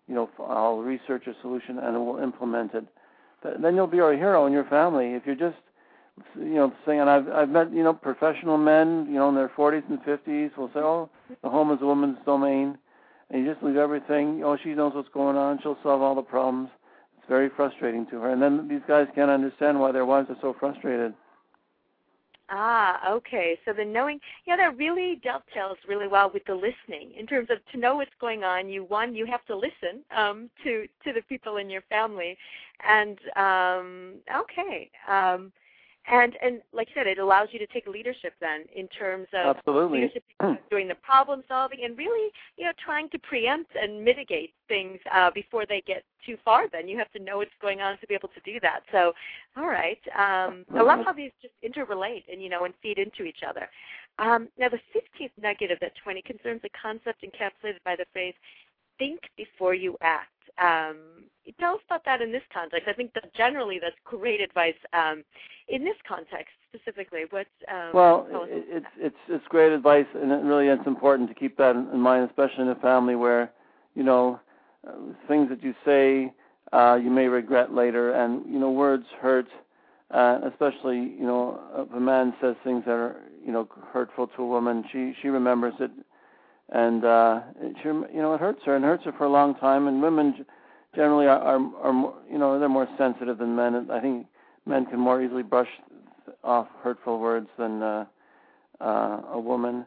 you 0.07 0.15
know, 0.15 0.29
I'll 0.39 0.79
research 0.79 1.27
a 1.27 1.33
solution 1.41 1.79
and 1.79 2.05
we'll 2.05 2.21
implement 2.21 2.73
it. 2.73 2.85
But 3.43 3.61
Then 3.61 3.75
you'll 3.75 3.87
be 3.87 3.99
our 3.99 4.13
hero 4.13 4.45
in 4.45 4.53
your 4.53 4.65
family. 4.65 5.13
If 5.13 5.25
you're 5.25 5.35
just, 5.35 5.57
you 6.35 6.55
know, 6.55 6.73
saying, 6.85 6.99
and 6.99 7.09
I've 7.09 7.29
I've 7.29 7.49
met, 7.49 7.71
you 7.71 7.83
know, 7.83 7.93
professional 7.93 8.57
men, 8.57 9.05
you 9.07 9.15
know, 9.15 9.29
in 9.29 9.35
their 9.35 9.49
40s 9.49 9.87
and 9.89 10.01
50s 10.01 10.57
will 10.57 10.69
say, 10.69 10.79
oh, 10.79 11.09
the 11.43 11.49
home 11.49 11.71
is 11.71 11.79
a 11.81 11.85
woman's 11.85 12.17
domain, 12.25 12.77
and 13.29 13.45
you 13.45 13.51
just 13.51 13.63
leave 13.63 13.77
everything. 13.77 14.43
Oh, 14.43 14.57
she 14.57 14.73
knows 14.73 14.93
what's 14.95 15.09
going 15.09 15.37
on. 15.37 15.59
She'll 15.61 15.77
solve 15.83 16.01
all 16.01 16.15
the 16.15 16.23
problems. 16.23 16.69
It's 17.17 17.27
very 17.29 17.49
frustrating 17.55 18.07
to 18.07 18.19
her. 18.21 18.31
And 18.31 18.41
then 18.41 18.67
these 18.67 18.81
guys 18.87 19.07
can't 19.13 19.29
understand 19.29 19.79
why 19.79 19.91
their 19.91 20.05
wives 20.05 20.29
are 20.29 20.37
so 20.41 20.55
frustrated. 20.59 21.13
Ah, 22.49 23.11
okay. 23.11 23.59
So 23.65 23.73
the 23.73 23.83
knowing, 23.83 24.19
yeah, 24.45 24.55
that 24.55 24.77
really 24.77 25.19
dovetails 25.23 25.77
really 25.87 26.07
well 26.07 26.31
with 26.33 26.45
the 26.45 26.55
listening. 26.55 27.11
In 27.17 27.25
terms 27.27 27.49
of 27.49 27.57
to 27.71 27.77
know 27.77 27.95
what's 27.97 28.11
going 28.21 28.43
on, 28.43 28.69
you 28.69 28.83
one 28.85 29.15
you 29.15 29.25
have 29.25 29.45
to 29.47 29.55
listen 29.55 30.03
um, 30.15 30.49
to 30.63 30.87
to 31.03 31.13
the 31.13 31.21
people 31.27 31.57
in 31.57 31.69
your 31.69 31.81
family, 31.89 32.37
and 32.87 33.17
um, 33.35 34.13
okay, 34.33 34.89
um, 35.09 35.51
and 36.07 36.37
and 36.41 36.61
like 36.73 36.87
you 36.89 36.93
said, 36.95 37.07
it 37.07 37.17
allows 37.17 37.49
you 37.51 37.59
to 37.59 37.67
take 37.67 37.85
leadership 37.87 38.33
then 38.39 38.65
in 38.75 38.87
terms 38.87 39.27
of 39.33 39.57
Absolutely. 39.57 40.01
leadership 40.01 40.23
doing 40.69 40.87
the 40.87 40.95
problem 40.95 41.43
solving 41.47 41.83
and 41.83 41.97
really 41.97 42.31
you 42.57 42.65
know 42.65 42.71
trying 42.83 43.09
to 43.09 43.19
preempt 43.19 43.71
and 43.75 44.03
mitigate 44.03 44.53
things 44.67 44.99
uh, 45.13 45.29
before 45.31 45.65
they 45.65 45.81
get 45.85 46.03
too 46.25 46.37
far. 46.45 46.69
Then 46.69 46.87
you 46.87 46.97
have 46.97 47.11
to 47.11 47.19
know 47.19 47.37
what's 47.37 47.51
going 47.61 47.81
on 47.81 47.97
to 47.99 48.07
be 48.07 48.13
able 48.13 48.29
to 48.29 48.41
do 48.45 48.59
that. 48.61 48.81
So, 48.91 49.13
all 49.57 49.67
right, 49.67 49.99
um, 50.17 50.65
I 50.73 50.81
love 50.81 51.05
how 51.05 51.13
these 51.13 51.31
just 51.41 51.53
interrelate 51.63 52.23
and 52.31 52.41
you 52.41 52.49
know 52.49 52.65
and 52.65 52.73
feed 52.81 52.97
into 52.97 53.23
each 53.23 53.43
other. 53.47 53.69
Um, 54.19 54.47
now, 54.57 54.69
the 54.69 54.79
15th 54.95 55.31
nugget 55.39 55.71
of 55.71 55.79
that 55.79 55.93
20 56.03 56.21
concerns 56.23 56.61
a 56.63 56.69
concept 56.81 57.23
encapsulated 57.23 57.83
by 57.85 57.95
the 57.95 58.05
phrase 58.13 58.33
"think 58.97 59.21
before 59.35 59.73
you 59.73 59.97
act." 60.01 60.31
Um, 60.59 60.97
tell 61.59 61.75
us 61.75 61.81
about 61.85 62.05
that 62.05 62.21
in 62.21 62.31
this 62.31 62.43
context. 62.53 62.87
I 62.87 62.93
think 62.93 63.13
that 63.13 63.33
generally 63.33 63.79
that's 63.79 63.95
great 64.03 64.41
advice 64.41 64.75
um, 64.93 65.23
in 65.67 65.83
this 65.83 65.95
context 66.07 66.53
specifically. 66.73 67.23
What? 67.29 67.47
Um, 67.71 67.91
well, 67.93 68.27
it's 68.31 68.85
it's 68.97 69.15
it's 69.27 69.45
great 69.49 69.71
advice, 69.71 70.07
and 70.13 70.31
it 70.31 70.43
really 70.43 70.67
it's 70.67 70.87
important 70.87 71.29
to 71.29 71.35
keep 71.35 71.57
that 71.57 71.75
in 71.75 71.99
mind, 71.99 72.29
especially 72.29 72.63
in 72.63 72.69
a 72.69 72.75
family 72.75 73.15
where 73.15 73.51
you 73.95 74.03
know 74.03 74.39
uh, 74.87 74.91
things 75.27 75.49
that 75.49 75.63
you 75.63 75.73
say 75.85 76.33
uh, 76.73 76.97
you 77.01 77.09
may 77.09 77.27
regret 77.27 77.73
later, 77.73 78.11
and 78.13 78.45
you 78.51 78.59
know 78.59 78.71
words 78.71 79.05
hurt. 79.21 79.47
Uh, 80.09 80.39
especially, 80.49 80.95
you 80.95 81.25
know, 81.25 81.59
if 81.75 81.93
a 81.93 81.99
man 81.99 82.33
says 82.39 82.55
things 82.63 82.81
that 82.85 82.93
are, 82.93 83.17
you 83.45 83.51
know, 83.51 83.67
hurtful 83.91 84.25
to 84.25 84.41
a 84.41 84.47
woman, 84.47 84.81
she 84.89 85.13
she 85.21 85.27
remembers 85.27 85.73
it, 85.81 85.91
and 86.69 87.05
uh, 87.05 87.41
it, 87.61 87.75
she, 87.81 87.87
you 87.87 88.21
know, 88.21 88.33
it 88.33 88.39
hurts 88.39 88.61
her 88.65 88.75
and 88.75 88.83
hurts 88.83 89.05
her 89.05 89.13
for 89.13 89.25
a 89.25 89.29
long 89.29 89.55
time. 89.55 89.87
And 89.87 90.01
women 90.01 90.45
generally 90.95 91.27
are, 91.27 91.39
are, 91.39 91.59
are 91.81 91.93
more, 91.93 92.13
you 92.29 92.37
know, 92.37 92.59
they're 92.59 92.69
more 92.69 92.87
sensitive 92.97 93.37
than 93.37 93.55
men. 93.55 93.89
I 93.91 93.99
think 93.99 94.27
men 94.65 94.85
can 94.85 94.99
more 94.99 95.21
easily 95.21 95.43
brush 95.43 95.69
off 96.43 96.67
hurtful 96.81 97.19
words 97.19 97.47
than 97.57 97.81
uh, 97.81 98.05
uh, 98.81 99.21
a 99.31 99.39
woman. 99.39 99.85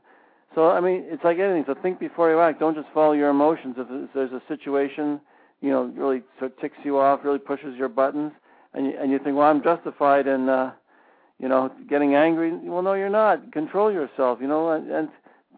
So 0.55 0.71
I 0.71 0.81
mean, 0.81 1.05
it's 1.07 1.23
like 1.23 1.39
anything. 1.39 1.65
So 1.67 1.75
think 1.81 2.01
before 2.01 2.31
you 2.31 2.41
act. 2.41 2.61
Don't 2.61 2.75
just 2.75 2.89
follow 2.93 3.13
your 3.13 3.31
emotions. 3.31 3.77
If, 3.79 3.87
if 3.91 4.11
there's 4.15 4.33
a 4.33 4.43
situation, 4.49 5.21
you 5.61 5.71
know, 5.71 5.93
really 5.95 6.23
sort 6.39 6.53
of 6.53 6.59
ticks 6.61 6.79
you 6.83 6.99
off, 6.99 7.21
really 7.23 7.39
pushes 7.39 7.77
your 7.77 7.89
buttons, 7.89 8.33
and 8.75 8.87
you, 8.87 8.95
and 8.99 9.13
you 9.13 9.19
think, 9.19 9.37
well, 9.37 9.49
I'm 9.49 9.63
justified 9.63 10.27
in, 10.27 10.49
uh, 10.49 10.73
you 11.39 11.49
know, 11.49 11.71
getting 11.89 12.15
angry. 12.15 12.53
Well, 12.53 12.83
no, 12.83 12.95
you're 12.95 13.11
not. 13.11 13.53
Control 13.53 13.93
yourself. 13.93 14.39
You 14.41 14.49
know, 14.49 14.71
and, 14.73 14.91
and 14.91 15.09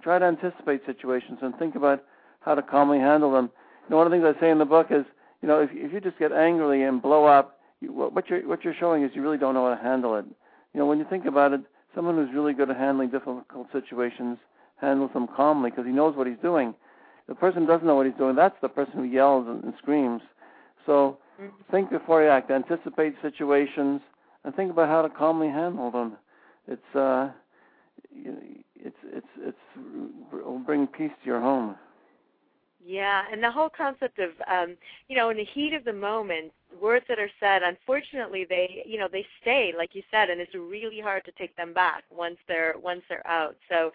try 0.03 0.19
to 0.19 0.25
anticipate 0.25 0.85
situations 0.87 1.39
and 1.43 1.57
think 1.59 1.75
about 1.75 2.05
how 2.41 2.55
to 2.55 2.63
calmly 2.63 2.99
handle 2.99 3.33
them. 3.33 3.51
You 3.85 3.91
know, 3.91 3.97
one 3.99 4.07
of 4.07 4.13
the 4.13 4.19
things 4.19 4.37
I 4.37 4.41
say 4.41 4.51
in 4.51 4.59
the 4.59 4.65
book 4.65 4.89
is, 4.91 5.05
you 5.41 5.49
know, 5.49 5.61
if 5.61 5.71
if 5.73 5.93
you 5.93 6.01
just 6.01 6.19
get 6.19 6.33
angrily 6.33 6.83
and 6.83 7.01
blow 7.01 7.25
up, 7.25 7.61
you, 7.81 7.93
what 7.93 8.29
you're 8.29 8.47
what 8.47 8.65
you're 8.65 8.75
showing 8.79 9.03
is 9.03 9.11
you 9.15 9.23
really 9.23 9.39
don't 9.39 9.55
know 9.55 9.69
how 9.69 9.75
to 9.75 9.83
handle 9.83 10.17
it. 10.17 10.25
You 10.73 10.81
know, 10.81 10.87
when 10.87 10.99
you 10.99 11.07
think 11.09 11.27
about 11.27 11.53
it, 11.53 11.61
someone 11.95 12.17
who's 12.17 12.35
really 12.35 12.55
good 12.55 12.71
at 12.71 12.77
handling 12.77 13.11
difficult 13.11 13.67
situations 13.73 14.39
handles 14.81 15.13
them 15.13 15.29
calmly 15.35 15.71
because 15.71 15.87
he 15.87 15.93
knows 15.93 16.17
what 16.17 16.27
he's 16.27 16.39
doing. 16.43 16.75
The 17.29 17.35
person 17.35 17.63
who 17.63 17.69
doesn't 17.69 17.87
know 17.87 17.95
what 17.95 18.07
he's 18.07 18.17
doing, 18.17 18.35
that's 18.35 18.57
the 18.61 18.69
person 18.69 18.95
who 18.95 19.05
yells 19.05 19.47
and, 19.49 19.63
and 19.63 19.75
screams. 19.79 20.23
So 20.87 21.19
mm-hmm. 21.41 21.55
think 21.71 21.91
before 21.91 22.23
you 22.23 22.29
act. 22.29 22.51
Anticipate 22.51 23.15
situations 23.23 24.01
and 24.45 24.55
think 24.55 24.71
about 24.71 24.89
how 24.89 25.03
to 25.03 25.09
calmly 25.09 25.49
handle 25.49 25.91
them. 25.91 26.17
It's 26.67 26.97
uh, 26.97 27.31
it's 28.15 28.97
it's 29.05 29.27
it's 29.39 29.57
will 29.72 29.72
bring 29.72 29.72
peace 30.97 31.11
to 31.23 31.27
your 31.27 31.41
home. 31.41 31.77
Yeah, 32.85 33.23
and 33.31 33.43
the 33.43 33.51
whole 33.51 33.71
concept 33.71 34.19
of 34.19 34.31
um, 34.51 34.77
you 35.09 35.17
know, 35.17 35.31
in 35.31 35.37
the 35.37 35.45
heat 35.45 35.73
of 35.73 35.85
the 35.85 35.93
moment, 35.93 36.53
words 36.81 37.05
that 37.09 37.19
are 37.19 37.31
said, 37.39 37.63
unfortunately, 37.63 38.45
they 38.49 38.83
you 38.87 38.99
know 38.99 39.09
they 39.11 39.25
stay, 39.41 39.73
like 39.77 39.95
you 39.95 40.03
said, 40.11 40.31
and 40.31 40.41
it's 40.41 40.55
really 40.55 41.01
hard 41.01 41.25
to 41.27 41.33
take 41.33 41.55
them 41.57 41.73
back 41.73 42.03
once 42.11 42.39
they're 42.49 42.75
once 42.83 43.03
they're 43.09 43.27
out. 43.27 43.57
So 43.69 43.93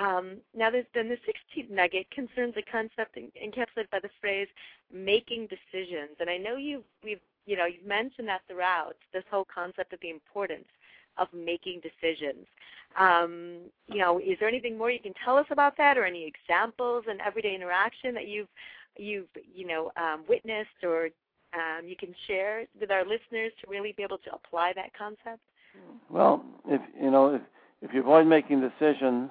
um, 0.00 0.38
now, 0.56 0.70
there's, 0.70 0.86
then 0.94 1.08
the 1.08 1.18
16th 1.18 1.70
nugget 1.70 2.10
concerns 2.10 2.54
a 2.56 2.62
concept 2.62 3.16
encapsulated 3.16 3.90
by 3.90 4.00
the 4.00 4.10
phrase 4.20 4.48
"making 4.92 5.46
decisions," 5.46 6.16
and 6.18 6.28
I 6.28 6.36
know 6.36 6.56
you've 6.56 6.82
we've 7.04 7.20
you 7.46 7.56
know 7.56 7.66
you've 7.66 7.86
mentioned 7.86 8.26
that 8.28 8.42
throughout 8.48 8.96
this 9.12 9.24
whole 9.30 9.46
concept 9.52 9.92
of 9.92 10.00
the 10.00 10.10
importance 10.10 10.66
of 11.16 11.28
making 11.32 11.80
decisions. 11.80 12.46
Um, 12.98 13.58
you 13.88 13.98
know, 13.98 14.18
is 14.18 14.38
there 14.38 14.48
anything 14.48 14.78
more 14.78 14.90
you 14.90 15.00
can 15.00 15.14
tell 15.24 15.36
us 15.36 15.46
about 15.50 15.76
that, 15.78 15.98
or 15.98 16.04
any 16.04 16.26
examples 16.26 17.04
in 17.10 17.20
everyday 17.20 17.54
interaction 17.54 18.14
that 18.14 18.28
you've 18.28 18.48
you've 18.96 19.28
you 19.54 19.66
know 19.66 19.90
um, 19.96 20.24
witnessed, 20.28 20.82
or 20.82 21.08
um, 21.54 21.86
you 21.86 21.96
can 21.96 22.14
share 22.26 22.66
with 22.80 22.90
our 22.90 23.02
listeners 23.02 23.52
to 23.60 23.70
really 23.70 23.92
be 23.96 24.02
able 24.02 24.18
to 24.18 24.32
apply 24.32 24.72
that 24.76 24.92
concept? 24.96 25.40
Well, 26.08 26.44
if 26.66 26.80
you 27.00 27.10
know 27.10 27.34
if 27.34 27.42
if 27.82 27.92
you 27.92 28.00
avoid 28.00 28.26
making 28.26 28.60
decisions, 28.60 29.30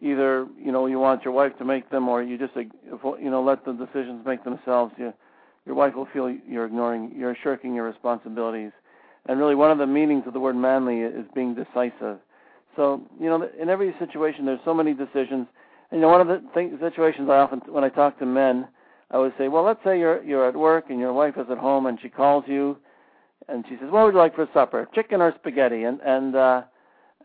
either 0.00 0.46
you 0.58 0.72
know 0.72 0.86
you 0.86 0.98
want 0.98 1.22
your 1.24 1.34
wife 1.34 1.56
to 1.58 1.64
make 1.64 1.90
them, 1.90 2.08
or 2.08 2.22
you 2.22 2.38
just 2.38 2.54
you 2.56 3.30
know 3.30 3.42
let 3.42 3.64
the 3.64 3.72
decisions 3.72 4.24
make 4.24 4.42
themselves. 4.44 4.94
You, 4.96 5.12
your 5.64 5.74
wife 5.76 5.94
will 5.94 6.08
feel 6.12 6.28
you're 6.48 6.66
ignoring, 6.66 7.12
you're 7.16 7.36
shirking 7.42 7.74
your 7.74 7.84
responsibilities. 7.84 8.72
And 9.26 9.38
really, 9.38 9.54
one 9.54 9.70
of 9.70 9.78
the 9.78 9.86
meanings 9.86 10.24
of 10.26 10.32
the 10.32 10.40
word 10.40 10.56
manly 10.56 11.00
is 11.00 11.26
being 11.34 11.54
decisive. 11.54 12.18
So, 12.74 13.02
you 13.20 13.26
know, 13.26 13.48
in 13.60 13.68
every 13.68 13.94
situation, 13.98 14.46
there's 14.46 14.60
so 14.64 14.74
many 14.74 14.94
decisions. 14.94 15.46
And, 15.90 15.92
you 15.92 16.00
know, 16.00 16.08
one 16.08 16.20
of 16.20 16.26
the 16.26 16.42
th- 16.54 16.80
situations 16.80 17.28
I 17.30 17.36
often, 17.36 17.60
when 17.68 17.84
I 17.84 17.88
talk 17.88 18.18
to 18.18 18.26
men, 18.26 18.66
I 19.10 19.18
would 19.18 19.34
say, 19.36 19.48
well, 19.48 19.62
let's 19.62 19.84
say 19.84 19.98
you're 19.98 20.22
you're 20.24 20.48
at 20.48 20.56
work 20.56 20.86
and 20.88 20.98
your 20.98 21.12
wife 21.12 21.34
is 21.36 21.46
at 21.50 21.58
home 21.58 21.86
and 21.86 22.00
she 22.00 22.08
calls 22.08 22.44
you, 22.46 22.78
and 23.48 23.64
she 23.68 23.76
says, 23.76 23.90
what 23.90 24.04
would 24.06 24.14
you 24.14 24.18
like 24.18 24.34
for 24.34 24.48
supper, 24.54 24.88
chicken 24.94 25.20
or 25.20 25.34
spaghetti? 25.38 25.84
And 25.84 26.00
and 26.00 26.34
uh, 26.34 26.62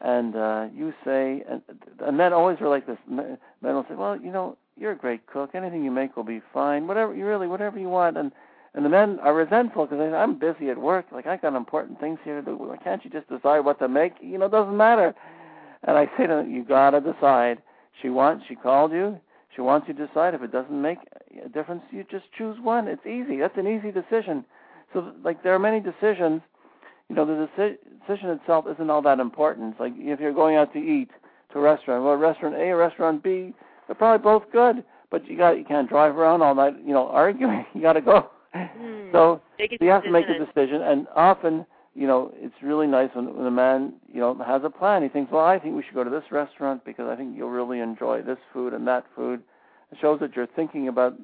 and 0.01 0.35
uh, 0.35 0.67
you 0.75 0.93
say, 1.05 1.43
and, 1.49 1.61
and 2.05 2.17
men 2.17 2.33
always 2.33 2.57
are 2.61 2.67
like 2.67 2.85
this. 2.85 2.97
Men 3.07 3.37
will 3.61 3.85
say, 3.89 3.95
well, 3.95 4.19
you 4.19 4.31
know, 4.31 4.57
you're 4.77 4.91
a 4.91 4.97
great 4.97 5.25
cook. 5.25 5.51
Anything 5.55 5.83
you 5.83 5.91
make 5.91 6.15
will 6.15 6.23
be 6.23 6.41
fine. 6.53 6.87
Whatever 6.87 7.15
you 7.15 7.25
really, 7.25 7.47
whatever 7.47 7.79
you 7.79 7.89
want. 7.89 8.17
And 8.17 8.31
and 8.77 8.85
the 8.85 8.89
men 8.89 9.19
are 9.23 9.33
resentful 9.33 9.85
because 9.87 9.97
they 9.97 10.05
say, 10.11 10.15
I'm 10.15 10.37
busy 10.37 10.69
at 10.69 10.77
work. 10.77 11.07
Like, 11.11 11.25
I 11.25 11.37
got 11.37 11.55
important 11.55 11.99
things 11.99 12.19
here 12.23 12.39
to 12.39 12.45
do. 12.45 12.77
Can't 12.83 13.03
you 13.03 13.09
just 13.09 13.27
decide 13.27 13.61
what 13.61 13.79
to 13.79 13.87
make? 13.87 14.13
You 14.21 14.37
know, 14.37 14.45
it 14.45 14.51
doesn't 14.51 14.77
matter. 14.77 15.15
And 15.81 15.97
I 15.97 16.05
say 16.15 16.27
to 16.27 16.35
them, 16.35 16.51
you 16.53 16.63
got 16.63 16.91
to 16.91 17.01
decide. 17.01 17.57
She 17.99 18.09
wants, 18.09 18.45
she 18.47 18.53
called 18.53 18.91
you. 18.91 19.19
She 19.55 19.61
wants 19.61 19.87
you 19.87 19.95
to 19.95 20.05
decide. 20.05 20.35
If 20.35 20.43
it 20.43 20.51
doesn't 20.51 20.79
make 20.79 20.99
a 21.43 21.49
difference, 21.49 21.81
you 21.89 22.05
just 22.11 22.25
choose 22.37 22.55
one. 22.61 22.87
It's 22.87 23.03
easy. 23.03 23.37
That's 23.37 23.57
an 23.57 23.65
easy 23.65 23.91
decision. 23.91 24.45
So, 24.93 25.11
like, 25.23 25.41
there 25.41 25.55
are 25.55 25.59
many 25.59 25.79
decisions. 25.79 26.43
You 27.09 27.15
know, 27.15 27.25
the 27.25 27.49
decision 27.57 28.29
itself 28.29 28.65
isn't 28.71 28.91
all 28.91 29.01
that 29.01 29.19
important. 29.19 29.71
It's 29.71 29.79
like 29.79 29.93
if 29.95 30.19
you're 30.19 30.33
going 30.33 30.55
out 30.55 30.71
to 30.73 30.79
eat 30.79 31.09
to 31.51 31.57
a 31.57 31.61
restaurant, 31.61 32.03
well, 32.03 32.15
restaurant 32.15 32.53
A 32.53 32.69
or 32.69 32.77
restaurant 32.77 33.23
B, 33.23 33.55
they're 33.87 33.95
probably 33.95 34.23
both 34.23 34.43
good. 34.51 34.83
But 35.09 35.27
you 35.27 35.35
got 35.35 35.57
you 35.57 35.63
can't 35.63 35.89
drive 35.89 36.15
around 36.15 36.43
all 36.43 36.53
night, 36.53 36.75
you 36.85 36.93
know, 36.93 37.07
arguing. 37.07 37.65
You 37.73 37.81
got 37.81 37.93
to 37.93 38.01
go 38.01 38.29
Mm. 38.57 39.11
So 39.11 39.41
you 39.59 39.89
have 39.89 40.03
to 40.03 40.11
make 40.11 40.25
a 40.27 40.37
decision, 40.37 40.81
and 40.81 41.07
often, 41.15 41.65
you 41.95 42.07
know, 42.07 42.31
it's 42.35 42.55
really 42.61 42.87
nice 42.87 43.09
when, 43.13 43.35
when 43.35 43.45
a 43.45 43.51
man, 43.51 43.93
you 44.11 44.19
know, 44.19 44.37
has 44.45 44.61
a 44.63 44.69
plan. 44.69 45.03
He 45.03 45.09
thinks, 45.09 45.31
well, 45.31 45.45
I 45.45 45.59
think 45.59 45.75
we 45.75 45.83
should 45.83 45.95
go 45.95 46.03
to 46.03 46.09
this 46.09 46.23
restaurant 46.31 46.85
because 46.85 47.07
I 47.09 47.15
think 47.15 47.35
you'll 47.35 47.49
really 47.49 47.79
enjoy 47.79 48.21
this 48.21 48.37
food 48.53 48.73
and 48.73 48.87
that 48.87 49.05
food. 49.15 49.41
It 49.91 49.97
shows 50.01 50.19
that 50.19 50.35
you're 50.35 50.47
thinking 50.55 50.87
about 50.87 51.15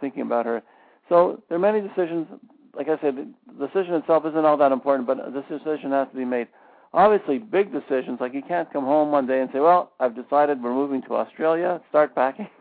thinking 0.00 0.22
about 0.22 0.46
her. 0.46 0.62
So 1.08 1.42
there 1.48 1.56
are 1.56 1.60
many 1.60 1.80
decisions. 1.80 2.26
Like 2.74 2.88
I 2.88 3.00
said, 3.00 3.16
the 3.58 3.66
decision 3.66 3.94
itself 3.94 4.24
isn't 4.26 4.44
all 4.44 4.56
that 4.56 4.72
important, 4.72 5.06
but 5.06 5.18
this 5.32 5.44
decision 5.48 5.92
has 5.92 6.08
to 6.10 6.16
be 6.16 6.24
made. 6.24 6.48
Obviously, 6.92 7.38
big 7.38 7.72
decisions 7.72 8.18
like 8.20 8.34
you 8.34 8.42
can't 8.42 8.72
come 8.72 8.84
home 8.84 9.10
one 9.10 9.26
day 9.26 9.40
and 9.40 9.50
say, 9.52 9.60
"Well, 9.60 9.92
I've 10.00 10.14
decided 10.14 10.62
we're 10.62 10.72
moving 10.72 11.02
to 11.02 11.16
Australia. 11.16 11.80
Start 11.90 12.14
packing." 12.14 12.48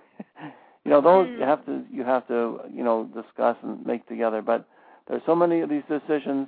You 0.86 0.92
know, 0.92 1.02
those 1.02 1.28
Mm. 1.28 1.40
you 1.40 1.44
have 1.46 1.66
to 1.66 1.86
you 1.92 2.04
have 2.04 2.28
to 2.28 2.60
you 2.74 2.84
know 2.84 3.06
discuss 3.06 3.58
and 3.64 3.86
make 3.86 4.06
together. 4.08 4.42
But 4.42 4.66
there's 5.08 5.24
so 5.26 5.36
many 5.36 5.62
of 5.62 5.70
these 5.70 5.84
decisions. 5.88 6.48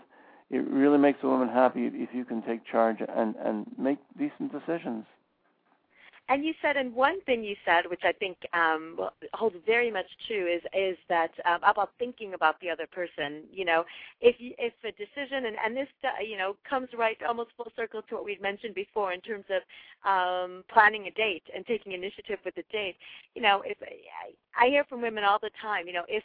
It 0.51 0.67
really 0.67 0.97
makes 0.97 1.23
a 1.23 1.27
woman 1.27 1.49
happy 1.49 1.87
if 1.87 2.13
you 2.13 2.25
can 2.25 2.41
take 2.41 2.65
charge 2.65 3.01
and 3.01 3.35
and 3.37 3.65
make 3.77 3.97
decent 4.17 4.51
decisions. 4.51 5.05
And 6.27 6.43
you 6.43 6.53
said, 6.59 6.75
and 6.75 6.93
one 6.95 7.21
thing 7.21 7.43
you 7.43 7.55
said, 7.63 7.87
which 7.87 8.01
I 8.03 8.11
think 8.11 8.37
um, 8.51 8.97
holds 9.33 9.55
very 9.63 9.91
much 9.91 10.07
true, 10.27 10.47
is 10.47 10.61
is 10.73 10.97
that 11.07 11.29
um, 11.45 11.59
about 11.61 11.91
thinking 11.99 12.33
about 12.33 12.59
the 12.61 12.69
other 12.69 12.87
person. 12.87 13.43
You 13.51 13.65
know, 13.65 13.85
if 14.21 14.35
if 14.39 14.73
a 14.83 14.91
decision, 14.93 15.45
and, 15.45 15.55
and 15.63 15.77
this 15.77 15.87
uh, 16.03 16.23
you 16.27 16.37
know 16.37 16.55
comes 16.67 16.89
right 16.97 17.17
almost 17.27 17.51
full 17.55 17.71
circle 17.75 18.01
to 18.09 18.15
what 18.15 18.25
we'd 18.25 18.41
mentioned 18.41 18.73
before 18.73 19.13
in 19.13 19.21
terms 19.21 19.45
of 19.51 19.61
um, 20.09 20.63
planning 20.73 21.05
a 21.05 21.11
date 21.11 21.43
and 21.55 21.63
taking 21.67 21.91
initiative 21.91 22.39
with 22.43 22.55
the 22.55 22.63
date. 22.71 22.95
You 23.35 23.43
know, 23.43 23.61
if 23.63 23.77
I, 23.83 24.65
I 24.65 24.69
hear 24.69 24.83
from 24.85 25.03
women 25.03 25.23
all 25.23 25.39
the 25.39 25.51
time, 25.61 25.85
you 25.85 25.93
know, 25.93 26.05
if 26.07 26.23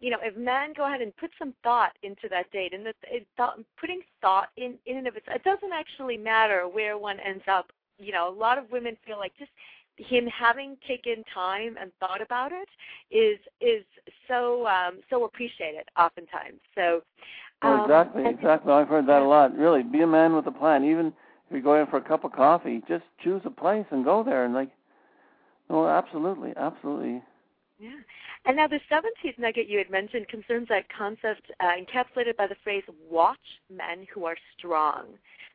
you 0.00 0.10
know, 0.10 0.18
if 0.22 0.36
men 0.36 0.74
go 0.76 0.86
ahead 0.86 1.00
and 1.00 1.16
put 1.16 1.30
some 1.38 1.54
thought 1.62 1.92
into 2.02 2.28
that 2.28 2.50
date, 2.52 2.74
and 2.74 2.84
that 2.84 2.96
it, 3.04 3.26
thought, 3.38 3.58
putting 3.78 4.02
thought 4.20 4.48
in 4.58 4.74
in 4.84 4.98
and 4.98 5.06
of 5.06 5.16
itself, 5.16 5.36
it 5.36 5.44
doesn't 5.44 5.72
actually 5.72 6.18
matter 6.18 6.68
where 6.68 6.98
one 6.98 7.18
ends 7.20 7.44
up 7.48 7.72
you 8.00 8.12
know, 8.12 8.28
a 8.28 8.36
lot 8.36 8.58
of 8.58 8.70
women 8.70 8.96
feel 9.06 9.18
like 9.18 9.32
just 9.38 9.50
him 9.96 10.26
having 10.26 10.76
taken 10.88 11.22
time 11.34 11.76
and 11.80 11.92
thought 12.00 12.22
about 12.22 12.52
it 12.52 12.68
is 13.14 13.38
is 13.60 13.84
so 14.26 14.66
um 14.66 15.00
so 15.10 15.24
appreciated 15.24 15.84
oftentimes. 15.98 16.60
So 16.74 17.02
Oh, 17.62 17.74
um, 17.74 17.80
exactly, 17.82 18.24
exactly. 18.26 18.72
I've 18.72 18.88
heard 18.88 19.06
that 19.08 19.20
a 19.22 19.24
lot. 19.26 19.56
Really, 19.56 19.82
be 19.82 20.00
a 20.00 20.06
man 20.06 20.34
with 20.34 20.46
a 20.46 20.50
plan. 20.50 20.84
Even 20.84 21.08
if 21.08 21.12
you're 21.50 21.60
going 21.60 21.86
for 21.86 21.98
a 21.98 22.02
cup 22.02 22.24
of 22.24 22.32
coffee, 22.32 22.82
just 22.88 23.04
choose 23.22 23.42
a 23.44 23.50
place 23.50 23.84
and 23.90 24.04
go 24.04 24.22
there. 24.24 24.44
And 24.44 24.54
like, 24.54 24.70
no, 25.68 25.86
absolutely, 25.86 26.52
absolutely. 26.56 27.22
Yeah. 27.78 27.96
And 28.46 28.56
now 28.56 28.66
the 28.66 28.80
17th 28.90 29.38
nugget 29.38 29.68
you 29.68 29.78
had 29.78 29.90
mentioned 29.90 30.28
concerns 30.28 30.68
that 30.68 30.84
concept 30.96 31.50
uh, 31.60 31.72
encapsulated 31.78 32.36
by 32.36 32.46
the 32.46 32.56
phrase 32.62 32.84
"watch 33.10 33.38
men 33.70 34.06
who 34.12 34.24
are 34.24 34.36
strong." 34.56 35.06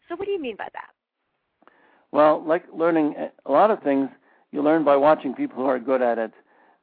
So 0.07 0.15
what 0.15 0.25
do 0.25 0.31
you 0.31 0.41
mean 0.41 0.55
by 0.55 0.69
that? 0.73 0.94
Well, 2.15 2.41
like 2.45 2.63
learning 2.73 3.15
a 3.45 3.51
lot 3.51 3.71
of 3.71 3.83
things, 3.83 4.09
you 4.51 4.61
learn 4.61 4.85
by 4.85 4.95
watching 4.95 5.33
people 5.33 5.57
who 5.57 5.65
are 5.69 5.79
good 5.79 6.01
at 6.01 6.17
it. 6.17 6.31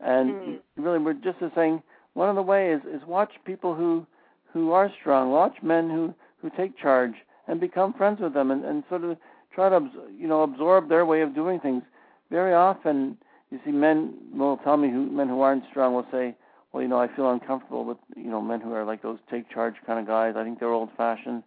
And 0.00 0.34
Mm. 0.34 0.60
really, 0.76 0.98
we're 0.98 1.14
just 1.14 1.38
saying 1.54 1.82
one 2.12 2.28
of 2.28 2.36
the 2.36 2.42
ways 2.42 2.84
is 2.84 3.04
watch 3.06 3.32
people 3.44 3.74
who 3.74 4.06
who 4.52 4.72
are 4.72 4.90
strong. 4.90 5.30
Watch 5.30 5.62
men 5.62 5.88
who 5.88 6.12
who 6.42 6.50
take 6.50 6.76
charge 6.76 7.14
and 7.46 7.58
become 7.58 7.94
friends 7.94 8.20
with 8.20 8.34
them, 8.34 8.50
and 8.50 8.62
and 8.64 8.84
sort 8.90 9.04
of 9.04 9.16
try 9.52 9.70
to 9.70 9.80
you 10.18 10.28
know 10.28 10.42
absorb 10.42 10.88
their 10.88 11.06
way 11.06 11.22
of 11.22 11.34
doing 11.34 11.58
things. 11.60 11.82
Very 12.30 12.52
often, 12.52 13.16
you 13.50 13.58
see 13.64 13.72
men 13.72 14.14
will 14.34 14.58
tell 14.58 14.76
me 14.76 14.90
who 14.90 15.06
men 15.06 15.28
who 15.30 15.40
aren't 15.40 15.64
strong 15.70 15.94
will 15.94 16.06
say, 16.10 16.34
well, 16.72 16.82
you 16.82 16.88
know, 16.88 17.00
I 17.00 17.08
feel 17.08 17.30
uncomfortable 17.30 17.84
with 17.86 17.98
you 18.16 18.30
know 18.30 18.42
men 18.42 18.60
who 18.60 18.74
are 18.74 18.84
like 18.84 19.00
those 19.00 19.18
take 19.30 19.48
charge 19.48 19.76
kind 19.86 19.98
of 19.98 20.06
guys. 20.06 20.36
I 20.36 20.44
think 20.44 20.58
they're 20.58 20.68
old 20.80 20.90
fashioned. 20.96 21.42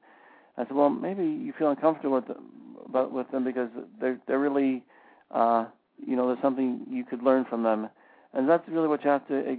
I 0.58 0.63
said, 0.63 0.76
well, 0.76 0.89
maybe 0.89 1.26
you 1.26 1.54
feel 1.54 1.69
uncomfortable 1.69 2.15
with 2.15 2.28
them, 2.28 2.45
about 2.88 3.12
with 3.12 3.30
them 3.32 3.43
because 3.43 3.69
they're 4.00 4.19
they're 4.28 4.39
really, 4.39 4.84
uh, 5.32 5.65
you 5.98 6.15
know, 6.15 6.28
there's 6.28 6.41
something 6.41 6.86
you 6.89 7.04
could 7.04 7.24
learn 7.24 7.45
from 7.45 7.63
them, 7.63 7.89
and 8.34 8.48
that's 8.48 8.67
really 8.67 8.88
what 8.88 9.04
you 9.04 9.10
have 9.10 9.28
to 9.28 9.39
uh, 9.39 9.56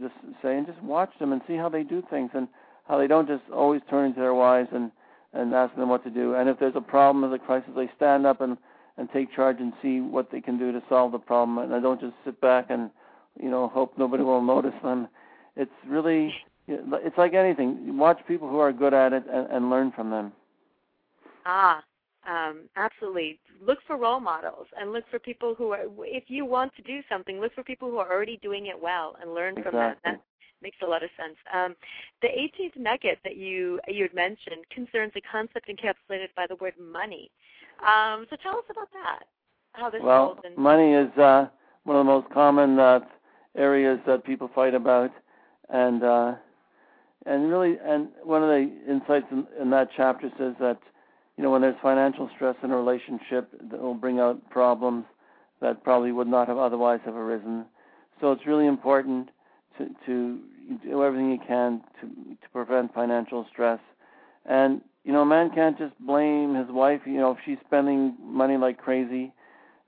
just 0.00 0.14
say 0.42 0.56
and 0.56 0.66
just 0.66 0.82
watch 0.82 1.10
them 1.18 1.32
and 1.32 1.42
see 1.46 1.56
how 1.56 1.68
they 1.68 1.82
do 1.82 2.02
things 2.10 2.30
and 2.34 2.48
how 2.88 2.98
they 2.98 3.06
don't 3.06 3.28
just 3.28 3.42
always 3.52 3.80
turn 3.88 4.14
to 4.14 4.20
their 4.20 4.34
wives 4.34 4.68
and 4.72 4.90
and 5.32 5.52
ask 5.54 5.74
them 5.76 5.88
what 5.88 6.04
to 6.04 6.10
do. 6.10 6.34
And 6.34 6.48
if 6.48 6.58
there's 6.58 6.76
a 6.76 6.80
problem, 6.80 7.24
or 7.24 7.34
a 7.34 7.38
crisis, 7.38 7.70
they 7.76 7.90
stand 7.96 8.26
up 8.26 8.40
and 8.40 8.56
and 8.96 9.08
take 9.12 9.34
charge 9.34 9.56
and 9.58 9.72
see 9.82 10.00
what 10.00 10.30
they 10.30 10.40
can 10.40 10.58
do 10.58 10.70
to 10.70 10.82
solve 10.88 11.12
the 11.12 11.18
problem, 11.18 11.58
and 11.58 11.72
they 11.72 11.80
don't 11.80 12.00
just 12.00 12.14
sit 12.24 12.40
back 12.40 12.66
and 12.70 12.90
you 13.40 13.50
know 13.50 13.68
hope 13.68 13.92
nobody 13.98 14.22
will 14.22 14.42
notice 14.42 14.74
them. 14.82 15.08
It's 15.56 15.72
really 15.86 16.32
it's 16.68 17.18
like 17.18 17.34
anything. 17.34 17.98
Watch 17.98 18.20
people 18.26 18.48
who 18.48 18.58
are 18.58 18.72
good 18.72 18.94
at 18.94 19.12
it 19.12 19.24
and, 19.30 19.50
and 19.50 19.70
learn 19.70 19.92
from 19.92 20.10
them. 20.10 20.32
Ah, 21.44 21.82
um, 22.28 22.62
absolutely. 22.76 23.38
Look 23.64 23.78
for 23.86 23.96
role 23.96 24.20
models 24.20 24.66
and 24.78 24.92
look 24.92 25.04
for 25.10 25.18
people 25.18 25.54
who 25.54 25.70
are. 25.72 25.84
If 26.00 26.24
you 26.28 26.44
want 26.44 26.74
to 26.76 26.82
do 26.82 27.00
something, 27.08 27.40
look 27.40 27.54
for 27.54 27.62
people 27.62 27.90
who 27.90 27.98
are 27.98 28.10
already 28.10 28.38
doing 28.42 28.66
it 28.66 28.80
well 28.80 29.16
and 29.20 29.34
learn 29.34 29.54
from 29.54 29.74
that. 29.74 29.98
Exactly. 29.98 30.12
That 30.12 30.20
makes 30.62 30.76
a 30.82 30.86
lot 30.86 31.02
of 31.02 31.10
sense. 31.16 31.36
Um, 31.52 31.76
the 32.22 32.28
18th 32.28 32.76
nugget 32.76 33.18
that 33.24 33.36
you 33.36 33.80
you 33.88 34.02
had 34.02 34.14
mentioned 34.14 34.64
concerns 34.70 35.12
a 35.16 35.20
concept 35.20 35.68
encapsulated 35.68 36.28
by 36.36 36.46
the 36.48 36.56
word 36.56 36.74
money. 36.80 37.30
Um, 37.80 38.26
so 38.30 38.36
tell 38.42 38.56
us 38.56 38.64
about 38.70 38.88
that. 38.92 39.24
How 39.72 39.90
this 39.90 40.00
Well, 40.02 40.38
in. 40.44 40.60
money 40.60 40.92
is 40.94 41.10
uh, 41.18 41.48
one 41.82 41.96
of 41.96 42.06
the 42.06 42.10
most 42.10 42.30
common 42.32 42.78
uh, 42.78 43.00
areas 43.56 43.98
that 44.06 44.24
people 44.24 44.48
fight 44.54 44.74
about, 44.74 45.10
and 45.68 46.02
uh, 46.02 46.34
and 47.26 47.50
really, 47.50 47.76
and 47.84 48.08
one 48.22 48.42
of 48.42 48.48
the 48.48 48.70
insights 48.88 49.26
in, 49.30 49.46
in 49.60 49.70
that 49.70 49.88
chapter 49.96 50.30
says 50.38 50.54
that 50.60 50.78
you 51.36 51.42
know 51.44 51.50
when 51.50 51.62
there's 51.62 51.76
financial 51.82 52.30
stress 52.34 52.56
in 52.62 52.70
a 52.70 52.76
relationship, 52.76 53.50
that 53.70 53.80
will 53.80 53.94
bring 53.94 54.20
out 54.20 54.50
problems 54.50 55.04
that 55.60 55.82
probably 55.82 56.12
would 56.12 56.28
not 56.28 56.48
have 56.48 56.58
otherwise 56.58 57.00
have 57.04 57.14
arisen. 57.14 57.64
So 58.20 58.32
it's 58.32 58.46
really 58.46 58.66
important 58.66 59.30
to 59.78 59.88
to 60.06 60.38
do 60.82 61.02
everything 61.02 61.30
you 61.30 61.40
can 61.46 61.82
to 62.00 62.06
to 62.06 62.48
prevent 62.52 62.94
financial 62.94 63.46
stress, 63.52 63.80
and 64.46 64.80
you 65.04 65.12
know, 65.12 65.20
a 65.20 65.26
man 65.26 65.50
can't 65.54 65.78
just 65.78 65.98
blame 66.00 66.54
his 66.54 66.68
wife. 66.68 67.02
You 67.04 67.18
know, 67.18 67.32
if 67.32 67.38
she's 67.44 67.58
spending 67.66 68.16
money 68.22 68.56
like 68.56 68.78
crazy, 68.78 69.32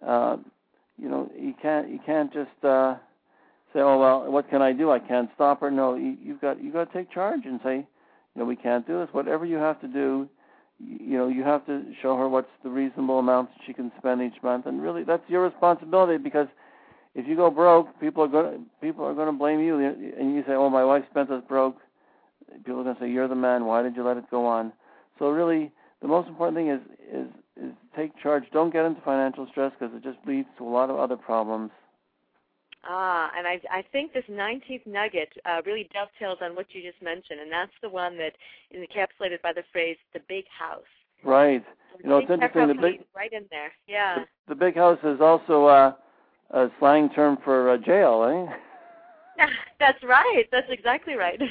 uh, 0.06 0.37
you 0.98 1.09
know, 1.09 1.30
you 1.37 1.54
can't 1.61 1.88
you 1.88 1.98
can't 2.04 2.32
just 2.32 2.62
uh, 2.62 2.96
say, 3.72 3.80
"Oh 3.80 3.98
well, 3.98 4.30
what 4.30 4.50
can 4.50 4.61
I 4.61 4.72
do? 4.72 4.90
I 4.90 4.98
can't 4.98 5.30
stop 5.35 5.61
her." 5.61 5.70
No, 5.70 5.94
you, 5.94 6.16
you've 6.22 6.40
got 6.40 6.62
you've 6.62 6.74
got 6.74 6.92
to 6.92 6.98
take 6.98 7.11
charge 7.11 7.40
and 7.46 7.59
say, 7.64 7.76
"You 7.76 8.40
know, 8.40 8.44
we 8.44 8.56
can't 8.56 8.87
do 8.87 8.98
this. 8.98 9.09
Whatever 9.12 9.46
you 9.46 9.56
have 9.56 9.80
to 9.80 9.88
do, 9.88 10.28
you, 10.78 11.16
know, 11.16 11.28
you 11.28 11.42
have 11.42 11.64
to 11.66 11.84
show 12.02 12.16
her 12.16 12.28
what's 12.28 12.50
the 12.62 12.70
reasonable 12.70 13.18
amount 13.18 13.50
that 13.50 13.60
she 13.66 13.72
can 13.72 13.92
spend 13.98 14.22
each 14.22 14.42
month." 14.42 14.66
And 14.66 14.82
really, 14.82 15.04
that's 15.04 15.28
your 15.28 15.42
responsibility 15.42 16.18
because 16.18 16.48
if 17.14 17.26
you 17.26 17.34
go 17.34 17.50
broke, 17.50 17.98
people 18.00 18.22
are 18.24 18.28
going 18.28 18.66
people 18.80 19.04
are 19.04 19.14
going 19.14 19.26
to 19.26 19.32
blame 19.32 19.60
you, 19.60 19.78
and 19.78 20.34
you 20.34 20.42
say, 20.46 20.52
"Oh, 20.52 20.68
my 20.70 20.84
wife 20.84 21.04
spent 21.10 21.30
us 21.30 21.42
broke." 21.48 21.78
People 22.64 22.80
are 22.80 22.84
going 22.84 22.96
to 22.96 23.00
say, 23.00 23.10
"You're 23.10 23.28
the 23.28 23.34
man. 23.34 23.64
Why 23.64 23.82
did 23.82 23.96
you 23.96 24.04
let 24.04 24.16
it 24.16 24.30
go 24.30 24.44
on?" 24.46 24.72
So 25.18 25.30
really, 25.30 25.72
the 26.02 26.08
most 26.08 26.28
important 26.28 26.56
thing 26.56 26.68
is 26.68 26.80
is 27.10 27.28
is 27.56 27.72
take 27.96 28.16
charge. 28.18 28.44
Don't 28.52 28.72
get 28.72 28.84
into 28.84 29.00
financial 29.00 29.46
stress 29.50 29.72
because 29.78 29.94
it 29.96 30.02
just 30.02 30.18
leads 30.26 30.48
to 30.58 30.64
a 30.64 30.68
lot 30.68 30.90
of 30.90 30.96
other 30.96 31.16
problems. 31.16 31.70
Ah, 32.88 33.31
and 33.37 33.46
I 33.46 33.61
I 33.70 33.83
think 33.92 34.12
this 34.12 34.25
19th 34.31 34.87
nugget 34.87 35.31
uh, 35.44 35.61
really 35.66 35.88
dovetails 35.92 36.38
on 36.40 36.55
what 36.55 36.66
you 36.70 36.83
just 36.83 37.03
mentioned, 37.03 37.40
and 37.40 37.51
that's 37.51 37.72
the 37.83 37.88
one 37.88 38.16
that 38.18 38.33
is 38.70 38.87
encapsulated 38.87 39.42
by 39.42 39.53
the 39.53 39.64
phrase 39.72 39.96
"the 40.12 40.20
big 40.29 40.44
house." 40.49 40.83
Right. 41.25 41.64
You 42.03 42.11
know, 42.11 42.18
it's 42.18 42.31
interesting. 42.31 42.68
The 42.68 42.75
big 42.75 43.01
right 43.16 43.33
in 43.33 43.46
there. 43.51 43.72
Yeah. 43.88 44.25
the, 44.46 44.55
the 44.55 44.55
big 44.55 44.77
house 44.77 44.99
is 45.03 45.20
also 45.20 45.64
uh, 45.66 45.92
a 46.51 46.68
slang 46.79 47.09
term 47.11 47.38
for 47.42 47.70
uh, 47.70 47.79
jail, 47.79 48.22
eh? 48.25 49.46
That's 49.81 50.03
right. 50.03 50.44
That's 50.53 50.70
exactly 50.70 51.14
right. 51.14 51.40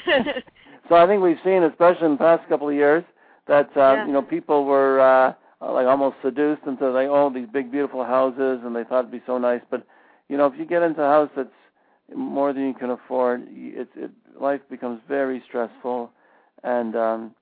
So 0.88 0.94
I 0.94 1.06
think 1.08 1.20
we've 1.20 1.36
seen, 1.44 1.64
especially 1.64 2.06
in 2.06 2.12
the 2.12 2.18
past 2.18 2.48
couple 2.48 2.68
of 2.68 2.74
years, 2.74 3.02
that 3.48 3.68
uh, 3.76 3.80
Yeah. 3.80 4.06
you 4.06 4.12
know 4.12 4.22
people 4.22 4.64
were 4.64 5.00
uh, 5.00 5.34
like 5.60 5.86
almost 5.86 6.16
seduced 6.22 6.62
into 6.64 6.92
they 6.92 7.08
own 7.08 7.34
these 7.34 7.48
big 7.52 7.72
beautiful 7.72 8.04
houses 8.04 8.60
and 8.64 8.74
they 8.74 8.84
thought 8.84 9.00
it'd 9.00 9.10
be 9.10 9.22
so 9.26 9.36
nice. 9.36 9.62
But 9.68 9.84
you 10.28 10.36
know 10.36 10.46
if 10.46 10.54
you 10.58 10.64
get 10.64 10.82
into 10.82 11.02
a 11.02 11.08
house 11.08 11.30
that's 11.36 11.48
more 12.14 12.52
than 12.52 12.66
you 12.66 12.74
can 12.74 12.90
afford, 12.90 13.46
it, 13.50 13.88
it 13.96 14.10
life 14.40 14.60
becomes 14.70 15.00
very 15.08 15.42
stressful, 15.48 16.10
and 16.62 16.96
um, 16.96 17.34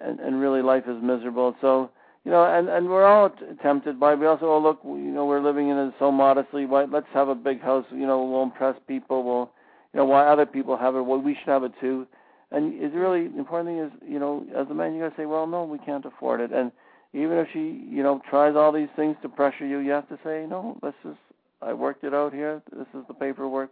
and 0.00 0.20
and 0.20 0.40
really 0.40 0.62
life 0.62 0.84
is 0.86 1.02
miserable. 1.02 1.54
So 1.60 1.90
you 2.24 2.30
know, 2.30 2.44
and 2.44 2.68
and 2.68 2.88
we're 2.88 3.06
all 3.06 3.30
t- 3.30 3.44
tempted 3.62 3.98
by. 3.98 4.14
We 4.14 4.26
also, 4.26 4.46
oh 4.46 4.58
look, 4.58 4.80
you 4.84 5.12
know, 5.12 5.26
we're 5.26 5.42
living 5.42 5.68
in 5.68 5.78
it 5.78 5.94
so 5.98 6.10
modestly. 6.10 6.66
Why 6.66 6.84
let's 6.84 7.06
have 7.14 7.28
a 7.28 7.34
big 7.34 7.60
house. 7.60 7.86
You 7.90 8.06
know, 8.06 8.24
we'll 8.24 8.42
impress 8.42 8.76
people. 8.86 9.22
We'll 9.22 9.50
you 9.92 9.98
know 9.98 10.06
why 10.06 10.26
other 10.26 10.46
people 10.46 10.76
have 10.76 10.96
it. 10.96 11.02
Well, 11.02 11.20
we 11.20 11.34
should 11.34 11.48
have 11.48 11.64
it 11.64 11.72
too. 11.80 12.06
And 12.54 12.72
it's 12.80 12.94
really 12.94 13.26
the 13.26 13.38
important 13.38 13.68
thing 13.68 13.78
is, 13.78 13.90
you 14.08 14.18
know, 14.20 14.46
as 14.56 14.68
a 14.70 14.74
man, 14.74 14.94
you 14.94 15.02
got 15.02 15.10
to 15.10 15.16
say, 15.16 15.26
well, 15.26 15.46
no, 15.46 15.64
we 15.64 15.78
can't 15.78 16.04
afford 16.04 16.40
it. 16.40 16.52
And 16.52 16.70
even 17.12 17.36
if 17.38 17.48
she, 17.52 17.84
you 17.88 18.02
know, 18.02 18.20
tries 18.30 18.54
all 18.54 18.70
these 18.70 18.88
things 18.94 19.16
to 19.22 19.28
pressure 19.28 19.66
you, 19.66 19.78
you 19.78 19.90
have 19.90 20.08
to 20.08 20.18
say, 20.24 20.46
no, 20.48 20.78
this 20.80 20.94
is, 21.04 21.16
I 21.64 21.72
worked 21.72 22.04
it 22.04 22.14
out 22.14 22.32
here. 22.32 22.62
This 22.72 22.86
is 22.94 23.04
the 23.08 23.14
paperwork. 23.14 23.70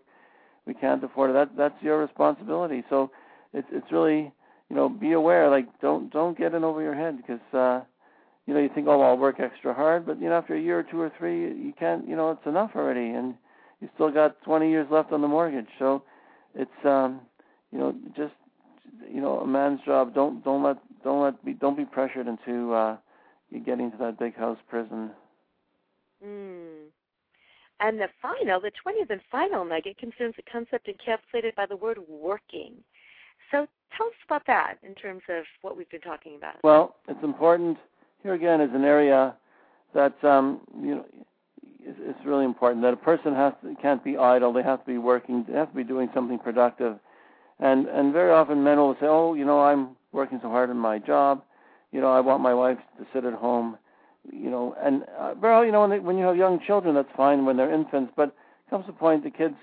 We 0.67 0.75
can't 0.75 1.03
afford 1.03 1.31
it. 1.31 1.35
That 1.35 1.57
that's 1.57 1.83
your 1.83 1.99
responsibility. 1.99 2.85
So 2.89 3.11
it's 3.53 3.69
it's 3.73 3.91
really, 3.91 4.33
you 4.69 4.77
know, 4.77 4.89
be 4.89 5.13
aware. 5.13 5.51
Like 5.51 5.67
don't 5.81 6.13
don't 6.13 6.39
get 6.39 6.55
in 6.55 6.65
over 6.65 6.83
your 6.83 6.95
head 6.95 7.17
because, 7.17 7.41
uh, 7.53 7.85
you 8.47 8.55
know, 8.55 8.61
you 8.61 8.71
think, 8.75 8.87
oh, 8.89 9.01
I'll 9.03 9.19
work 9.19 9.41
extra 9.41 9.75
hard, 9.75 10.07
but 10.07 10.21
you 10.21 10.29
know, 10.29 10.37
after 10.37 10.55
a 10.55 10.61
year 10.61 10.79
or 10.79 10.83
two 10.83 11.01
or 11.01 11.13
three, 11.19 11.41
you 11.41 11.73
can't, 11.79 12.09
you 12.09 12.17
know, 12.17 12.31
it's 12.31 12.47
enough 12.47 12.73
already, 12.75 13.11
and 13.11 13.35
you 13.81 13.89
still 13.95 14.11
got 14.11 14.41
20 14.43 14.71
years 14.71 14.87
left 14.91 15.13
on 15.13 15.21
the 15.21 15.29
mortgage. 15.29 15.69
So 15.79 16.03
it's, 16.55 16.71
um, 16.85 17.21
you 17.71 17.79
know, 17.79 17.95
just 18.17 18.35
you 19.11 19.21
know 19.21 19.41
a 19.41 19.47
man's 19.47 19.81
job 19.85 20.15
don't 20.15 20.45
don't 20.45 20.63
let 20.63 20.77
don't 21.03 21.23
let 21.23 21.45
be 21.45 21.53
don't 21.53 21.77
be 21.77 21.85
pressured 21.85 22.27
into 22.27 22.73
uh 22.73 22.97
getting 23.65 23.91
to 23.91 23.97
that 23.99 24.19
big 24.19 24.35
house 24.37 24.59
prison 24.69 25.11
mm. 26.25 26.62
And 27.83 27.99
the 27.99 28.09
final, 28.23 28.61
the 28.61 28.71
20th 28.71 29.11
and 29.11 29.21
final 29.31 29.65
nugget 29.65 29.99
concerns 29.99 30.35
a 30.39 30.51
concept 30.51 30.89
encapsulated 30.89 31.57
by 31.57 31.67
the 31.67 31.77
word 31.77 31.99
working. 32.09 32.75
So 33.51 33.67
tell 33.97 34.07
us 34.07 34.13
about 34.25 34.47
that 34.47 34.77
in 34.85 34.95
terms 34.95 35.23
of 35.29 35.45
what 35.63 35.77
we've 35.77 35.91
been 35.91 36.01
talking 36.01 36.37
about. 36.37 36.63
Well, 36.63 36.95
it's 37.09 37.23
important. 37.25 37.77
Here 38.23 38.35
again 38.35 38.61
is 38.61 38.71
an 38.73 38.85
area 38.85 39.35
that 39.95 40.15
um, 40.25 40.61
you 40.81 40.95
know 40.95 41.05
it's 41.81 42.25
really 42.25 42.45
important 42.45 42.83
that 42.83 42.93
a 42.93 42.97
person 42.97 43.35
has 43.35 43.53
to, 43.63 43.75
can't 43.83 44.03
be 44.05 44.17
idle. 44.17 44.53
They 44.53 44.63
have 44.63 44.81
to 44.81 44.87
be 44.87 44.99
working. 44.99 45.45
They 45.49 45.55
have 45.55 45.71
to 45.71 45.77
be 45.77 45.83
doing 45.83 46.09
something 46.15 46.39
productive. 46.39 46.99
And 47.59 47.87
and 47.89 48.13
very 48.13 48.31
often 48.31 48.63
men 48.63 48.79
will 48.79 48.95
say, 48.95 49.07
"Oh, 49.07 49.35
you 49.35 49.45
know, 49.45 49.61
I'm 49.61 49.97
working 50.13 50.39
so 50.41 50.49
hard 50.49 50.71
in 50.71 50.77
my 50.77 51.01
job. 51.01 51.43
You 51.91 52.01
know, 52.01 52.13
I 52.13 52.21
want 52.21 52.43
my 52.43 52.55
wife 52.55 52.79
to 52.99 53.07
sit 53.13 53.25
at 53.25 53.35
home." 53.35 53.77
You 54.31 54.51
know, 54.51 54.77
and 54.81 55.05
uh, 55.19 55.35
well, 55.41 55.65
you 55.65 55.73
know, 55.73 55.81
when 55.81 55.91
they, 55.91 55.99
when 55.99 56.17
you 56.17 56.25
have 56.25 56.37
young 56.37 56.61
children, 56.65 56.95
that's 56.95 57.09
fine 57.17 57.45
when 57.45 57.57
they're 57.57 57.73
infants. 57.73 58.13
But 58.17 58.35
comes 58.71 58.85
a 58.89 58.93
point 58.93 59.25
the 59.25 59.31
kids 59.31 59.57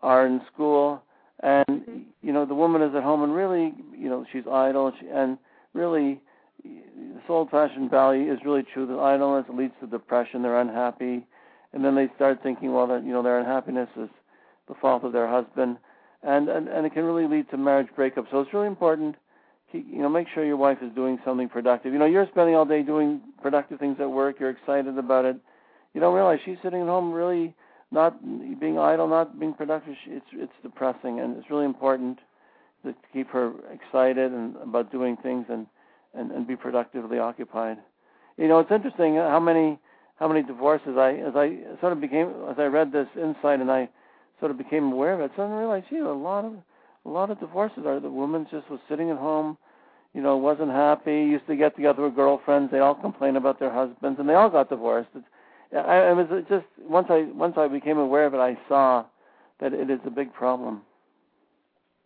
are 0.00 0.26
in 0.26 0.40
school, 0.52 1.02
and 1.42 1.66
mm-hmm. 1.68 1.98
you 2.20 2.32
know, 2.32 2.44
the 2.44 2.54
woman 2.54 2.82
is 2.82 2.94
at 2.96 3.02
home, 3.02 3.22
and 3.22 3.34
really, 3.34 3.74
you 3.96 4.08
know, 4.08 4.24
she's 4.32 4.44
idle, 4.50 4.92
she, 4.98 5.06
and 5.06 5.38
really, 5.72 6.20
this 6.64 7.22
old-fashioned 7.28 7.90
value 7.90 8.32
is 8.32 8.40
really 8.44 8.64
true. 8.74 8.86
That 8.86 8.98
idleness 8.98 9.46
leads 9.52 9.74
to 9.80 9.86
depression. 9.86 10.42
They're 10.42 10.60
unhappy 10.60 11.26
and 11.72 11.84
then 11.84 11.94
they 11.94 12.08
start 12.14 12.42
thinking, 12.42 12.72
well, 12.72 12.86
that 12.88 13.04
you 13.04 13.12
know, 13.12 13.22
their 13.22 13.38
unhappiness 13.38 13.88
is 13.96 14.08
the 14.68 14.74
fault 14.74 15.04
of 15.04 15.12
their 15.12 15.28
husband, 15.28 15.78
and 16.22 16.48
and 16.48 16.68
and 16.68 16.86
it 16.86 16.92
can 16.92 17.04
really 17.04 17.26
lead 17.26 17.50
to 17.50 17.56
marriage 17.56 17.88
breakup. 17.96 18.26
So 18.30 18.40
it's 18.40 18.52
really 18.52 18.66
important, 18.66 19.16
you 19.72 20.02
know, 20.02 20.08
make 20.08 20.26
sure 20.34 20.44
your 20.44 20.56
wife 20.56 20.78
is 20.82 20.92
doing 20.94 21.18
something 21.24 21.48
productive. 21.48 21.92
You 21.92 21.98
know, 21.98 22.06
you're 22.06 22.26
spending 22.30 22.54
all 22.54 22.64
day 22.64 22.82
doing 22.82 23.20
productive 23.40 23.78
things 23.78 23.96
at 24.00 24.10
work. 24.10 24.36
You're 24.38 24.50
excited 24.50 24.98
about 24.98 25.24
it. 25.24 25.36
You 25.94 26.00
don't 26.00 26.14
realize 26.14 26.38
she's 26.44 26.58
sitting 26.62 26.82
at 26.82 26.86
home 26.86 27.12
really 27.12 27.54
not 27.90 28.20
being 28.58 28.78
idle, 28.78 29.06
not 29.06 29.38
being 29.38 29.52
productive. 29.52 29.94
It's 30.06 30.26
it's 30.32 30.52
depressing, 30.62 31.20
and 31.20 31.36
it's 31.36 31.50
really 31.50 31.66
important 31.66 32.18
to 32.84 32.94
keep 33.12 33.28
her 33.30 33.52
excited 33.70 34.32
and 34.32 34.56
about 34.56 34.90
doing 34.90 35.16
things 35.22 35.46
and 35.48 35.66
and 36.14 36.30
and 36.32 36.46
be 36.46 36.56
productively 36.56 37.18
occupied. 37.18 37.78
You 38.38 38.48
know, 38.48 38.58
it's 38.60 38.70
interesting 38.70 39.16
how 39.16 39.40
many 39.40 39.78
how 40.16 40.28
many 40.28 40.42
divorces 40.42 40.96
I 40.96 41.12
as 41.14 41.34
I 41.36 41.58
sort 41.80 41.92
of 41.92 42.00
became 42.00 42.28
as 42.50 42.56
I 42.58 42.64
read 42.64 42.92
this 42.92 43.08
insight 43.16 43.60
and 43.60 43.70
I 43.70 43.88
sort 44.40 44.50
of 44.50 44.58
became 44.58 44.92
aware 44.92 45.14
of 45.14 45.20
it, 45.20 45.30
suddenly 45.36 45.58
I 45.58 45.60
realized, 45.60 45.86
gee, 45.90 45.98
a 45.98 46.08
lot 46.08 46.44
of 46.44 46.54
a 47.04 47.08
lot 47.08 47.30
of 47.30 47.40
divorces 47.40 47.84
are 47.86 48.00
the 48.00 48.10
woman 48.10 48.46
just 48.50 48.70
was 48.70 48.80
sitting 48.88 49.10
at 49.10 49.18
home, 49.18 49.56
you 50.14 50.22
know, 50.22 50.36
wasn't 50.36 50.70
happy, 50.70 51.12
used 51.12 51.46
to 51.46 51.56
get 51.56 51.74
together 51.74 52.02
with 52.02 52.14
girlfriends, 52.14 52.70
they 52.70 52.80
all 52.80 52.94
complain 52.94 53.36
about 53.36 53.58
their 53.58 53.72
husbands, 53.72 54.18
and 54.20 54.28
they 54.28 54.34
all 54.34 54.50
got 54.50 54.68
divorced. 54.68 55.08
It's, 55.14 55.24
I, 55.74 56.10
it 56.10 56.14
was 56.14 56.44
just 56.48 56.66
once 56.78 57.06
I 57.08 57.28
once 57.32 57.54
I 57.56 57.66
became 57.66 57.96
aware 57.98 58.26
of 58.26 58.34
it, 58.34 58.38
I 58.38 58.58
saw 58.68 59.04
that 59.60 59.72
it 59.72 59.88
is 59.88 60.00
a 60.06 60.10
big 60.10 60.32
problem. 60.34 60.82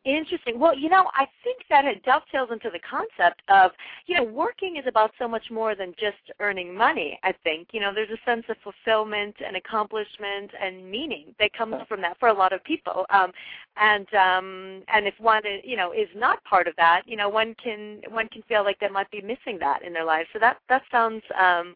Interesting. 0.07 0.61
Well, 0.61 0.79
you 0.79 0.89
know, 0.89 1.11
I 1.15 1.27
think 1.43 1.63
that 1.69 1.85
it 1.85 2.05
dovetails 2.05 2.51
into 2.53 2.71
the 2.71 2.79
concept 2.79 3.43
of, 3.49 3.73
you 4.07 4.15
know, 4.15 4.23
working 4.23 4.77
is 4.77 4.85
about 4.87 5.11
so 5.19 5.27
much 5.27 5.51
more 5.51 5.75
than 5.75 5.95
just 5.99 6.31
earning 6.39 6.73
money, 6.73 7.19
I 7.25 7.35
think. 7.43 7.71
You 7.73 7.81
know, 7.81 7.93
there's 7.93 8.11
a 8.11 8.25
sense 8.25 8.45
of 8.49 8.57
fulfillment 8.63 9.35
and 9.45 9.57
accomplishment 9.57 10.53
and 10.63 10.89
meaning 10.89 11.35
that 11.41 11.53
comes 11.55 11.75
from 11.89 12.01
that 12.03 12.21
for 12.21 12.29
a 12.29 12.33
lot 12.33 12.53
of 12.53 12.63
people. 12.63 13.05
Um 13.11 13.33
and 13.77 14.07
um 14.15 14.83
and 14.95 15.09
if 15.09 15.15
one 15.19 15.43
you 15.65 15.77
know 15.77 15.91
is 15.91 16.09
not 16.15 16.43
part 16.45 16.69
of 16.69 16.77
that, 16.77 17.03
you 17.07 17.17
know, 17.17 17.29
one 17.29 17.57
can 17.61 18.01
one 18.09 18.29
can 18.29 18.43
feel 18.43 18.63
like 18.63 18.79
they 18.79 18.89
might 18.89 19.11
be 19.11 19.21
missing 19.21 19.59
that 19.59 19.83
in 19.83 19.93
their 19.93 20.05
life. 20.05 20.29
So 20.33 20.39
that 20.39 20.59
that 20.69 20.83
sounds 20.89 21.25
um 21.37 21.75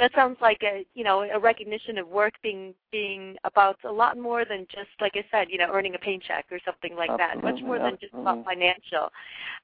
that 0.00 0.12
sounds 0.14 0.38
like 0.40 0.62
a 0.62 0.84
you 0.94 1.04
know 1.04 1.22
a 1.22 1.38
recognition 1.38 1.98
of 1.98 2.08
work 2.08 2.32
being 2.42 2.74
being 2.90 3.36
about 3.44 3.76
a 3.84 3.92
lot 3.92 4.18
more 4.18 4.46
than 4.46 4.66
just 4.70 4.88
like 5.00 5.12
I 5.14 5.24
said 5.30 5.48
you 5.50 5.58
know 5.58 5.68
earning 5.70 5.94
a 5.94 5.98
paycheck 5.98 6.46
or 6.50 6.58
something 6.64 6.96
like 6.96 7.10
absolutely, 7.10 7.42
that 7.42 7.52
much 7.52 7.62
more 7.62 7.76
absolutely. 7.76 7.90
than 7.90 7.98
just 8.00 8.14
about 8.14 8.44
financial. 8.44 9.12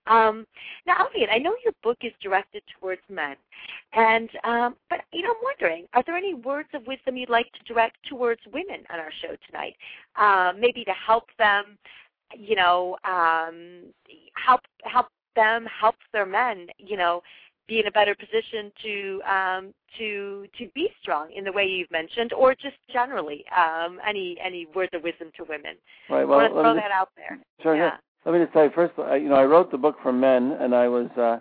Um, 0.07 0.47
now, 0.87 1.07
Elliott, 1.07 1.31
I 1.33 1.39
know 1.39 1.55
your 1.65 1.73
book 1.83 1.97
is 2.03 2.13
directed 2.23 2.63
towards 2.79 3.01
men, 3.09 3.37
and 3.95 4.29
um, 4.45 4.77
but 4.91 5.01
you 5.13 5.23
know 5.23 5.31
I'm 5.31 5.43
wondering 5.43 5.87
are 5.95 6.03
there 6.05 6.17
any 6.17 6.35
words 6.35 6.69
of 6.75 6.87
wisdom 6.87 7.17
you'd 7.17 7.31
like 7.31 7.51
to 7.53 7.73
direct 7.73 7.97
towards 8.09 8.41
women 8.53 8.85
on 8.93 9.01
our 9.01 9.13
show 9.23 9.35
tonight? 9.47 9.75
Uh, 10.17 10.53
maybe 10.59 10.85
to 10.85 10.93
help 10.93 11.25
them, 11.39 11.79
you 12.37 12.57
know, 12.57 12.97
um, 13.05 13.85
help 14.37 14.61
help 14.85 15.07
them 15.35 15.67
help 15.81 15.97
their 16.13 16.27
men, 16.27 16.67
you 16.77 16.99
know 16.99 17.23
be 17.69 17.81
in 17.81 17.87
a 17.87 17.91
better 17.91 18.15
position 18.15 18.73
to 18.83 19.23
um, 19.23 19.75
to 19.99 20.47
to 20.59 20.69
be 20.75 20.89
strong 21.01 21.31
in 21.35 21.45
the 21.45 21.53
way 21.53 21.65
you've 21.65 21.91
mentioned, 21.91 22.33
or 22.33 22.55
just 22.55 22.77
generally 22.93 23.45
um, 23.57 23.99
any 24.07 24.37
any 24.45 24.67
words 24.75 24.91
of 24.95 25.03
wisdom 25.03 25.31
to 25.37 25.45
women. 25.45 25.77
Right. 26.09 26.25
Well, 26.25 26.39
I 26.39 26.43
want 26.43 26.55
to 26.55 26.61
throw 26.63 26.75
that 26.75 26.91
out 26.91 27.11
there. 27.17 27.39
Sure. 27.63 27.77
Yeah. 27.77 27.85
yeah. 27.85 27.97
Let 28.25 28.33
me 28.33 28.45
just 28.45 28.53
tell 28.53 28.65
you 28.65 28.71
first. 28.75 28.95
You 28.97 29.29
know, 29.29 29.37
I 29.37 29.45
wrote 29.45 29.71
the 29.71 29.79
book 29.79 29.97
for 30.03 30.13
men, 30.13 30.57
and 30.61 30.75
I 30.75 30.89
was 30.89 31.09
uh, 31.17 31.39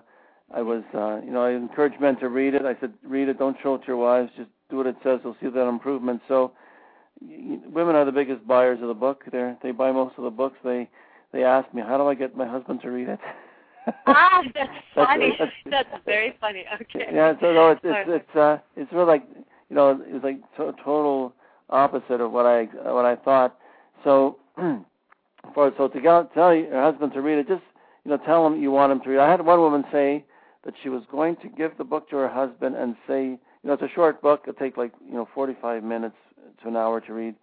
I 0.54 0.62
was 0.62 0.84
uh, 0.94 1.26
you 1.26 1.32
know 1.32 1.44
I 1.44 1.52
encourage 1.52 2.00
men 2.00 2.18
to 2.20 2.30
read 2.30 2.54
it. 2.54 2.64
I 2.64 2.76
said, 2.80 2.94
read 3.04 3.30
it. 3.30 3.40
Don't 3.40 3.58
show 3.62 3.76
it 3.76 3.80
to 3.80 3.88
your 3.88 3.98
wives. 3.98 4.32
Just 4.38 4.50
do 4.70 4.78
what 4.78 4.88
it 4.88 4.96
says. 5.04 5.20
You'll 5.24 5.38
see 5.42 5.50
that 5.50 5.68
improvement. 5.68 6.22
So. 6.28 6.52
Women 7.22 7.96
are 7.96 8.04
the 8.04 8.12
biggest 8.12 8.46
buyers 8.46 8.80
of 8.82 8.90
the 8.90 8.94
book. 8.94 9.24
They 9.32 9.54
they 9.64 9.72
buy 9.72 9.90
most 9.94 10.16
of 10.18 10.26
the 10.26 10.30
books. 10.30 10.58
They 10.66 10.90
they 11.32 11.46
ask 11.46 11.74
me, 11.74 11.82
how 11.82 11.98
do 11.98 12.08
I 12.08 12.14
get 12.14 12.36
my 12.36 12.46
husband 12.46 12.82
to 12.82 12.92
read 12.92 13.08
it? 13.08 13.20
ah, 14.08 14.42
that's 14.54 14.70
funny. 14.94 15.34
That's, 15.38 15.52
that's, 15.70 15.90
very 16.06 16.36
funny. 16.40 16.66
Okay. 16.74 17.08
Yeah, 17.14 17.34
so 17.40 17.54
no, 17.54 17.72
it's 17.72 17.82
it's 17.84 18.10
it's 18.10 18.36
uh 18.36 18.58
it's 18.76 18.92
really 18.92 19.06
like 19.06 19.24
you 19.70 19.76
know 19.76 19.92
it 19.92 20.12
was 20.12 20.24
like 20.24 20.40
to- 20.58 20.76
total 20.84 21.34
opposite 21.70 22.22
of 22.22 22.32
what 22.32 22.46
I 22.46 22.64
what 22.92 23.06
I 23.06 23.16
thought. 23.16 23.58
So 24.04 24.38
for 25.54 25.72
so 25.78 25.88
to 25.88 26.02
go, 26.02 26.30
tell 26.34 26.54
your 26.54 26.82
husband 26.82 27.14
to 27.14 27.22
read 27.22 27.40
it, 27.40 27.48
just 27.48 27.64
you 28.04 28.12
know 28.12 28.18
tell 28.18 28.46
him 28.46 28.62
you 28.62 28.72
want 28.72 28.92
him 28.92 29.02
to 29.02 29.10
read. 29.10 29.20
I 29.20 29.30
had 29.30 29.46
one 29.46 29.60
woman 29.60 29.84
say 29.92 30.26
that 30.64 30.74
she 30.82 30.90
was 30.90 31.04
going 31.12 31.36
to 31.38 31.50
give 31.50 31.78
the 31.78 31.84
book 31.84 32.10
to 32.10 32.16
her 32.18 32.30
husband 32.30 32.76
and 32.76 32.96
say, 33.08 33.24
you 33.24 33.40
know, 33.64 33.74
it's 33.74 33.84
a 33.84 33.90
short 33.94 34.22
book. 34.22 34.42
It'll 34.48 34.58
take 34.58 34.78
like 34.78 34.94
you 35.08 35.14
know 35.14 35.28
45 35.34 35.84
minutes 35.84 36.16
to 36.62 36.68
an 36.68 36.76
hour 36.76 37.02
to 37.02 37.14
read. 37.14 37.36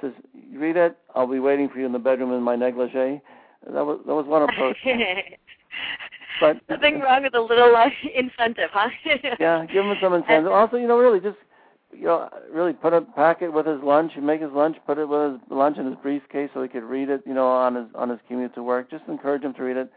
Says, 0.00 0.12
read 0.54 0.76
it. 0.76 0.96
I'll 1.14 1.26
be 1.26 1.40
waiting 1.40 1.68
for 1.68 1.78
you 1.80 1.86
in 1.86 1.92
the 1.92 1.98
bedroom 1.98 2.32
in 2.32 2.40
my 2.40 2.54
negligee. 2.54 3.20
That 3.66 3.84
was 3.84 4.00
that 4.06 4.14
was 4.14 4.26
one 4.26 4.42
approach. 4.42 4.76
but 6.40 6.56
nothing 6.68 7.00
wrong 7.00 7.22
with 7.22 7.34
a 7.34 7.40
little 7.40 7.74
uh, 7.74 7.90
incentive, 8.14 8.70
huh? 8.72 8.88
yeah, 9.40 9.66
give 9.66 9.84
him 9.84 9.96
some 10.00 10.14
incentive. 10.14 10.52
Also, 10.52 10.76
you 10.76 10.86
know, 10.86 10.98
really 10.98 11.20
just 11.20 11.36
you 11.92 12.04
know, 12.04 12.28
really 12.52 12.72
put 12.72 12.92
a 12.92 13.00
packet 13.00 13.52
with 13.52 13.66
his 13.66 13.82
lunch. 13.82 14.12
You 14.14 14.22
make 14.22 14.40
his 14.40 14.52
lunch, 14.52 14.76
put 14.86 14.98
it 14.98 15.08
with 15.08 15.32
his 15.32 15.40
lunch 15.50 15.78
in 15.78 15.86
his 15.86 15.96
briefcase 16.02 16.50
so 16.54 16.62
he 16.62 16.68
could 16.68 16.84
read 16.84 17.08
it. 17.08 17.22
You 17.26 17.34
know, 17.34 17.48
on 17.48 17.74
his 17.74 17.86
on 17.94 18.08
his 18.10 18.18
commute 18.28 18.54
to 18.54 18.62
work. 18.62 18.90
Just 18.90 19.04
encourage 19.08 19.42
him 19.42 19.54
to 19.54 19.62
read 19.62 19.76
it. 19.76 19.90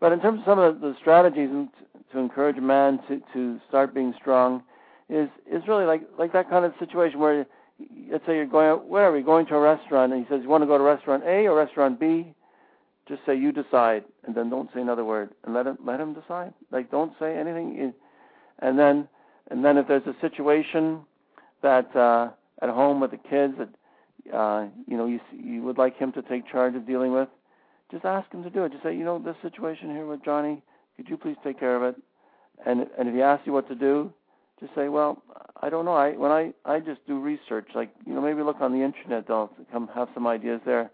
But 0.00 0.12
in 0.12 0.20
terms 0.20 0.40
of 0.40 0.44
some 0.44 0.58
of 0.58 0.80
the, 0.80 0.88
the 0.88 0.94
strategies 1.00 1.48
to 2.12 2.18
encourage 2.18 2.58
a 2.58 2.62
man 2.62 2.98
to 3.08 3.20
to 3.32 3.60
start 3.68 3.94
being 3.94 4.14
strong, 4.20 4.62
is 5.08 5.28
is 5.50 5.62
really 5.68 5.84
like 5.84 6.02
like 6.18 6.32
that 6.32 6.50
kind 6.50 6.64
of 6.64 6.72
situation 6.78 7.18
where 7.18 7.46
let's 8.10 8.24
say 8.26 8.36
you're 8.36 8.46
going 8.46 8.68
out 8.68 8.86
where 8.86 9.04
are 9.04 9.12
we 9.12 9.22
going 9.22 9.46
to 9.46 9.54
a 9.54 9.60
restaurant 9.60 10.12
and 10.12 10.24
he 10.24 10.28
says 10.28 10.40
you 10.42 10.48
want 10.48 10.62
to 10.62 10.66
go 10.66 10.78
to 10.78 10.84
restaurant 10.84 11.22
A 11.24 11.46
or 11.46 11.56
restaurant 11.56 12.00
B 12.00 12.34
just 13.08 13.20
say 13.24 13.36
you 13.36 13.52
decide, 13.52 14.04
and 14.24 14.34
then 14.34 14.50
don't 14.50 14.68
say 14.74 14.80
another 14.80 15.04
word, 15.04 15.30
and 15.44 15.54
let 15.54 15.66
him 15.66 15.78
let 15.84 16.00
him 16.00 16.12
decide. 16.14 16.52
Like 16.70 16.90
don't 16.90 17.12
say 17.18 17.36
anything, 17.36 17.92
and 18.58 18.78
then 18.78 19.08
and 19.50 19.64
then 19.64 19.78
if 19.78 19.86
there's 19.86 20.06
a 20.06 20.16
situation 20.20 21.00
that 21.62 21.94
uh, 21.94 22.30
at 22.62 22.68
home 22.68 23.00
with 23.00 23.12
the 23.12 23.16
kids 23.16 23.54
that 23.58 24.34
uh, 24.36 24.66
you 24.86 24.96
know 24.96 25.06
you 25.06 25.20
you 25.32 25.62
would 25.62 25.78
like 25.78 25.96
him 25.96 26.12
to 26.12 26.22
take 26.22 26.50
charge 26.50 26.74
of 26.74 26.86
dealing 26.86 27.12
with, 27.12 27.28
just 27.90 28.04
ask 28.04 28.30
him 28.32 28.42
to 28.42 28.50
do 28.50 28.64
it. 28.64 28.72
Just 28.72 28.82
say, 28.82 28.96
you 28.96 29.04
know, 29.04 29.20
this 29.20 29.36
situation 29.40 29.90
here 29.90 30.06
with 30.06 30.24
Johnny, 30.24 30.62
could 30.96 31.08
you 31.08 31.16
please 31.16 31.36
take 31.44 31.60
care 31.60 31.76
of 31.76 31.82
it? 31.82 32.00
And 32.66 32.86
and 32.98 33.08
if 33.08 33.14
he 33.14 33.22
asks 33.22 33.46
you 33.46 33.52
what 33.52 33.68
to 33.68 33.76
do, 33.76 34.12
just 34.58 34.74
say, 34.74 34.88
well, 34.88 35.22
I 35.62 35.68
don't 35.68 35.84
know. 35.84 35.94
I 35.94 36.12
when 36.12 36.32
I 36.32 36.52
I 36.64 36.80
just 36.80 37.06
do 37.06 37.20
research, 37.20 37.68
like 37.76 37.90
you 38.04 38.14
know, 38.14 38.20
maybe 38.20 38.42
look 38.42 38.60
on 38.60 38.72
the 38.72 38.82
internet. 38.82 39.28
They'll 39.28 39.52
come 39.70 39.88
have 39.94 40.08
some 40.12 40.26
ideas 40.26 40.60
there 40.66 40.90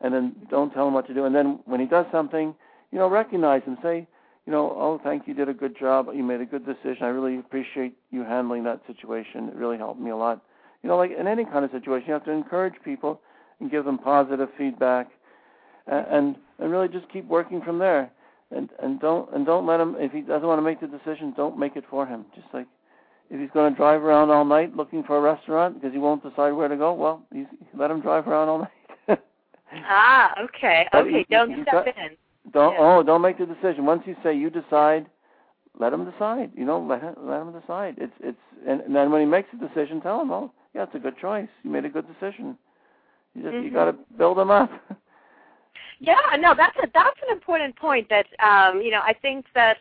and 0.00 0.12
then 0.12 0.36
don't 0.50 0.72
tell 0.72 0.86
him 0.86 0.94
what 0.94 1.06
to 1.06 1.14
do. 1.14 1.24
And 1.24 1.34
then 1.34 1.60
when 1.64 1.80
he 1.80 1.86
does 1.86 2.06
something, 2.12 2.54
you 2.92 2.98
know, 2.98 3.08
recognize 3.08 3.62
him. 3.64 3.78
Say, 3.82 4.06
you 4.46 4.52
know, 4.52 4.70
oh, 4.76 5.00
thank 5.02 5.26
you, 5.26 5.34
did 5.34 5.48
a 5.48 5.54
good 5.54 5.76
job. 5.78 6.08
You 6.14 6.22
made 6.22 6.40
a 6.40 6.46
good 6.46 6.64
decision. 6.64 7.02
I 7.02 7.08
really 7.08 7.38
appreciate 7.38 7.96
you 8.10 8.22
handling 8.22 8.64
that 8.64 8.80
situation. 8.86 9.48
It 9.48 9.54
really 9.54 9.76
helped 9.76 10.00
me 10.00 10.10
a 10.10 10.16
lot. 10.16 10.42
You 10.82 10.88
know, 10.88 10.96
like 10.96 11.10
in 11.18 11.26
any 11.26 11.44
kind 11.44 11.64
of 11.64 11.70
situation, 11.72 12.08
you 12.08 12.14
have 12.14 12.24
to 12.26 12.30
encourage 12.30 12.74
people 12.84 13.20
and 13.60 13.70
give 13.70 13.84
them 13.84 13.98
positive 13.98 14.48
feedback, 14.56 15.08
and 15.86 16.06
and, 16.06 16.36
and 16.58 16.70
really 16.70 16.88
just 16.88 17.10
keep 17.12 17.26
working 17.26 17.60
from 17.62 17.78
there. 17.78 18.10
And 18.52 18.70
and 18.80 19.00
don't 19.00 19.32
and 19.34 19.44
don't 19.44 19.66
let 19.66 19.80
him 19.80 19.96
if 19.98 20.12
he 20.12 20.20
doesn't 20.20 20.46
want 20.46 20.58
to 20.58 20.62
make 20.62 20.80
the 20.80 20.86
decision, 20.86 21.34
don't 21.36 21.58
make 21.58 21.74
it 21.74 21.84
for 21.90 22.06
him. 22.06 22.26
Just 22.34 22.46
like 22.52 22.66
if 23.30 23.40
he's 23.40 23.50
going 23.52 23.72
to 23.72 23.76
drive 23.76 24.02
around 24.02 24.30
all 24.30 24.44
night 24.44 24.76
looking 24.76 25.02
for 25.02 25.18
a 25.18 25.20
restaurant 25.20 25.74
because 25.74 25.92
he 25.92 25.98
won't 25.98 26.22
decide 26.22 26.52
where 26.52 26.68
to 26.68 26.76
go, 26.76 26.92
well, 26.92 27.22
he's, 27.32 27.46
let 27.76 27.90
him 27.90 28.00
drive 28.00 28.28
around 28.28 28.48
all 28.48 28.58
night. 28.60 29.18
Ah, 29.88 30.32
okay. 30.40 30.86
Okay, 30.94 31.26
don't 31.30 31.66
step 31.66 31.86
in. 31.86 32.16
Don't 32.52 32.74
yeah. 32.74 32.78
oh, 32.80 33.02
don't 33.02 33.22
make 33.22 33.38
the 33.38 33.46
decision. 33.46 33.84
Once 33.84 34.02
you 34.06 34.14
say 34.22 34.34
you 34.34 34.50
decide, 34.50 35.06
let 35.78 35.92
him 35.92 36.08
decide. 36.08 36.52
You 36.54 36.64
know, 36.64 36.80
let 36.80 37.02
him, 37.02 37.14
let 37.22 37.40
him 37.42 37.52
decide. 37.52 37.96
It's 37.98 38.12
it's 38.20 38.38
and, 38.66 38.80
and 38.82 38.94
then 38.94 39.10
when 39.10 39.20
he 39.20 39.26
makes 39.26 39.48
a 39.52 39.68
decision, 39.68 40.00
tell 40.00 40.20
him, 40.20 40.30
oh, 40.30 40.52
yeah, 40.74 40.84
it's 40.84 40.94
a 40.94 40.98
good 40.98 41.18
choice. 41.18 41.48
You 41.62 41.70
made 41.70 41.84
a 41.84 41.88
good 41.88 42.06
decision. 42.06 42.56
You 43.34 43.42
just 43.42 43.54
mm-hmm. 43.54 43.64
you 43.66 43.72
got 43.72 43.86
to 43.86 43.94
build 44.16 44.38
him 44.38 44.50
up. 44.50 44.70
yeah, 46.00 46.16
no, 46.38 46.54
that's 46.56 46.76
a 46.82 46.86
that's 46.94 47.18
an 47.28 47.36
important 47.36 47.76
point. 47.76 48.08
That 48.08 48.26
um, 48.42 48.80
you 48.80 48.90
know, 48.90 49.00
I 49.00 49.14
think 49.20 49.46
that 49.54 49.78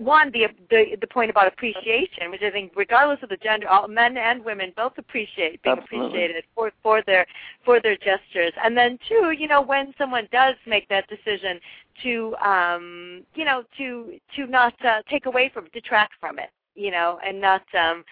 one 0.00 0.30
the, 0.32 0.46
the 0.70 0.96
the 1.00 1.06
point 1.06 1.30
about 1.30 1.46
appreciation, 1.46 2.30
which 2.30 2.42
I 2.42 2.50
think 2.50 2.72
regardless 2.74 3.22
of 3.22 3.28
the 3.28 3.36
gender, 3.36 3.68
all 3.68 3.88
men 3.88 4.16
and 4.16 4.44
women 4.44 4.72
both 4.76 4.96
appreciate 4.96 5.62
being 5.62 5.78
Absolutely. 5.78 6.08
appreciated 6.08 6.44
for 6.54 6.72
for 6.82 7.02
their 7.02 7.26
for 7.64 7.80
their 7.80 7.96
gestures. 7.96 8.52
And 8.62 8.76
then 8.76 8.98
two, 9.08 9.32
you 9.32 9.48
know, 9.48 9.60
when 9.60 9.94
someone 9.98 10.28
does 10.32 10.54
make 10.66 10.88
that 10.88 11.06
decision 11.08 11.60
to 12.02 12.34
um, 12.36 13.22
you 13.34 13.44
know 13.44 13.64
to 13.78 14.18
to 14.36 14.46
not 14.46 14.74
uh, 14.84 15.02
take 15.10 15.26
away 15.26 15.50
from 15.52 15.66
detract 15.72 16.14
from 16.20 16.38
it, 16.38 16.50
you 16.74 16.90
know, 16.90 17.18
and 17.26 17.40
not 17.40 17.62
um, 17.78 18.04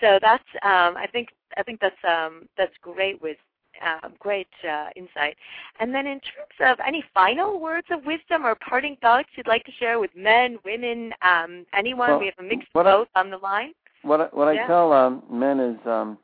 so 0.00 0.18
that's 0.20 0.44
um, 0.62 0.96
I 0.96 1.06
think 1.10 1.28
I 1.56 1.62
think 1.62 1.80
that's 1.80 2.04
um, 2.04 2.48
that's 2.56 2.74
great 2.82 3.22
with 3.22 3.36
uh, 3.84 4.08
great 4.18 4.48
uh, 4.68 4.88
insight. 4.96 5.36
And 5.80 5.94
then, 5.94 6.06
in 6.06 6.20
terms 6.20 6.58
of 6.60 6.78
any 6.86 7.02
final 7.12 7.60
words 7.60 7.86
of 7.90 8.04
wisdom 8.04 8.44
or 8.44 8.54
parting 8.54 8.96
thoughts 9.00 9.28
you'd 9.36 9.46
like 9.46 9.64
to 9.64 9.72
share 9.72 9.98
with 9.98 10.10
men, 10.16 10.58
women, 10.64 11.12
um, 11.22 11.66
anyone, 11.74 12.10
well, 12.10 12.18
we 12.20 12.26
have 12.26 12.34
a 12.38 12.42
mixed 12.42 12.72
both 12.72 13.08
on 13.14 13.30
the 13.30 13.38
line. 13.38 13.72
What 14.02 14.20
I, 14.20 14.24
what 14.32 14.52
yeah. 14.54 14.64
I 14.64 14.66
tell 14.66 14.92
um, 14.92 15.22
men 15.30 15.60
is, 15.60 15.78
um, 15.86 16.18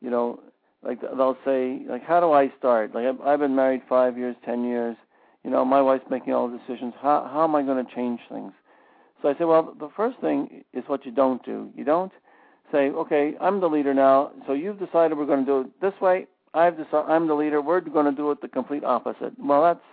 you 0.00 0.10
know, 0.10 0.40
like 0.82 1.00
they'll 1.00 1.38
say, 1.44 1.82
like, 1.88 2.02
how 2.04 2.20
do 2.20 2.32
I 2.32 2.50
start? 2.58 2.94
Like, 2.94 3.04
I've, 3.04 3.20
I've 3.20 3.40
been 3.40 3.54
married 3.54 3.82
five 3.88 4.16
years, 4.16 4.36
ten 4.44 4.64
years. 4.64 4.96
You 5.44 5.50
know, 5.50 5.64
my 5.64 5.80
wife's 5.82 6.04
making 6.10 6.32
all 6.34 6.48
the 6.48 6.58
decisions. 6.58 6.94
How 7.00 7.28
how 7.30 7.44
am 7.44 7.54
I 7.54 7.62
going 7.62 7.84
to 7.84 7.94
change 7.94 8.20
things? 8.30 8.52
So 9.22 9.28
I 9.28 9.34
say, 9.36 9.44
well, 9.44 9.74
the 9.78 9.90
first 9.96 10.18
thing 10.20 10.64
is 10.72 10.84
what 10.86 11.04
you 11.04 11.12
don't 11.12 11.44
do. 11.44 11.70
You 11.74 11.84
don't 11.84 12.12
say, 12.72 12.90
okay, 12.90 13.34
I'm 13.40 13.60
the 13.60 13.68
leader 13.68 13.92
now, 13.92 14.30
so 14.46 14.52
you've 14.52 14.78
decided 14.78 15.18
we're 15.18 15.26
going 15.26 15.44
to 15.44 15.50
do 15.50 15.60
it 15.62 15.80
this 15.80 16.00
way. 16.00 16.26
I've 16.54 16.76
decided 16.76 17.08
I'm 17.08 17.28
the 17.28 17.34
leader. 17.34 17.60
We're 17.60 17.80
going 17.80 18.06
to 18.06 18.12
do 18.12 18.30
it 18.30 18.40
the 18.40 18.48
complete 18.48 18.84
opposite. 18.84 19.32
Well, 19.38 19.62
that's 19.62 19.84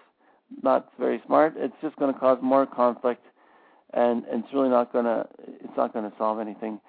not 0.63 0.91
very 0.99 1.21
smart. 1.25 1.53
It's 1.57 1.75
just 1.81 1.95
going 1.97 2.13
to 2.13 2.19
cause 2.19 2.39
more 2.41 2.65
conflict, 2.65 3.23
and, 3.93 4.23
and 4.25 4.43
it's 4.43 4.53
really 4.53 4.69
not 4.69 4.91
going 4.91 5.05
to 5.05 5.27
it's 5.45 5.77
not 5.77 5.93
going 5.93 6.09
to 6.09 6.17
solve 6.17 6.39
anything. 6.39 6.79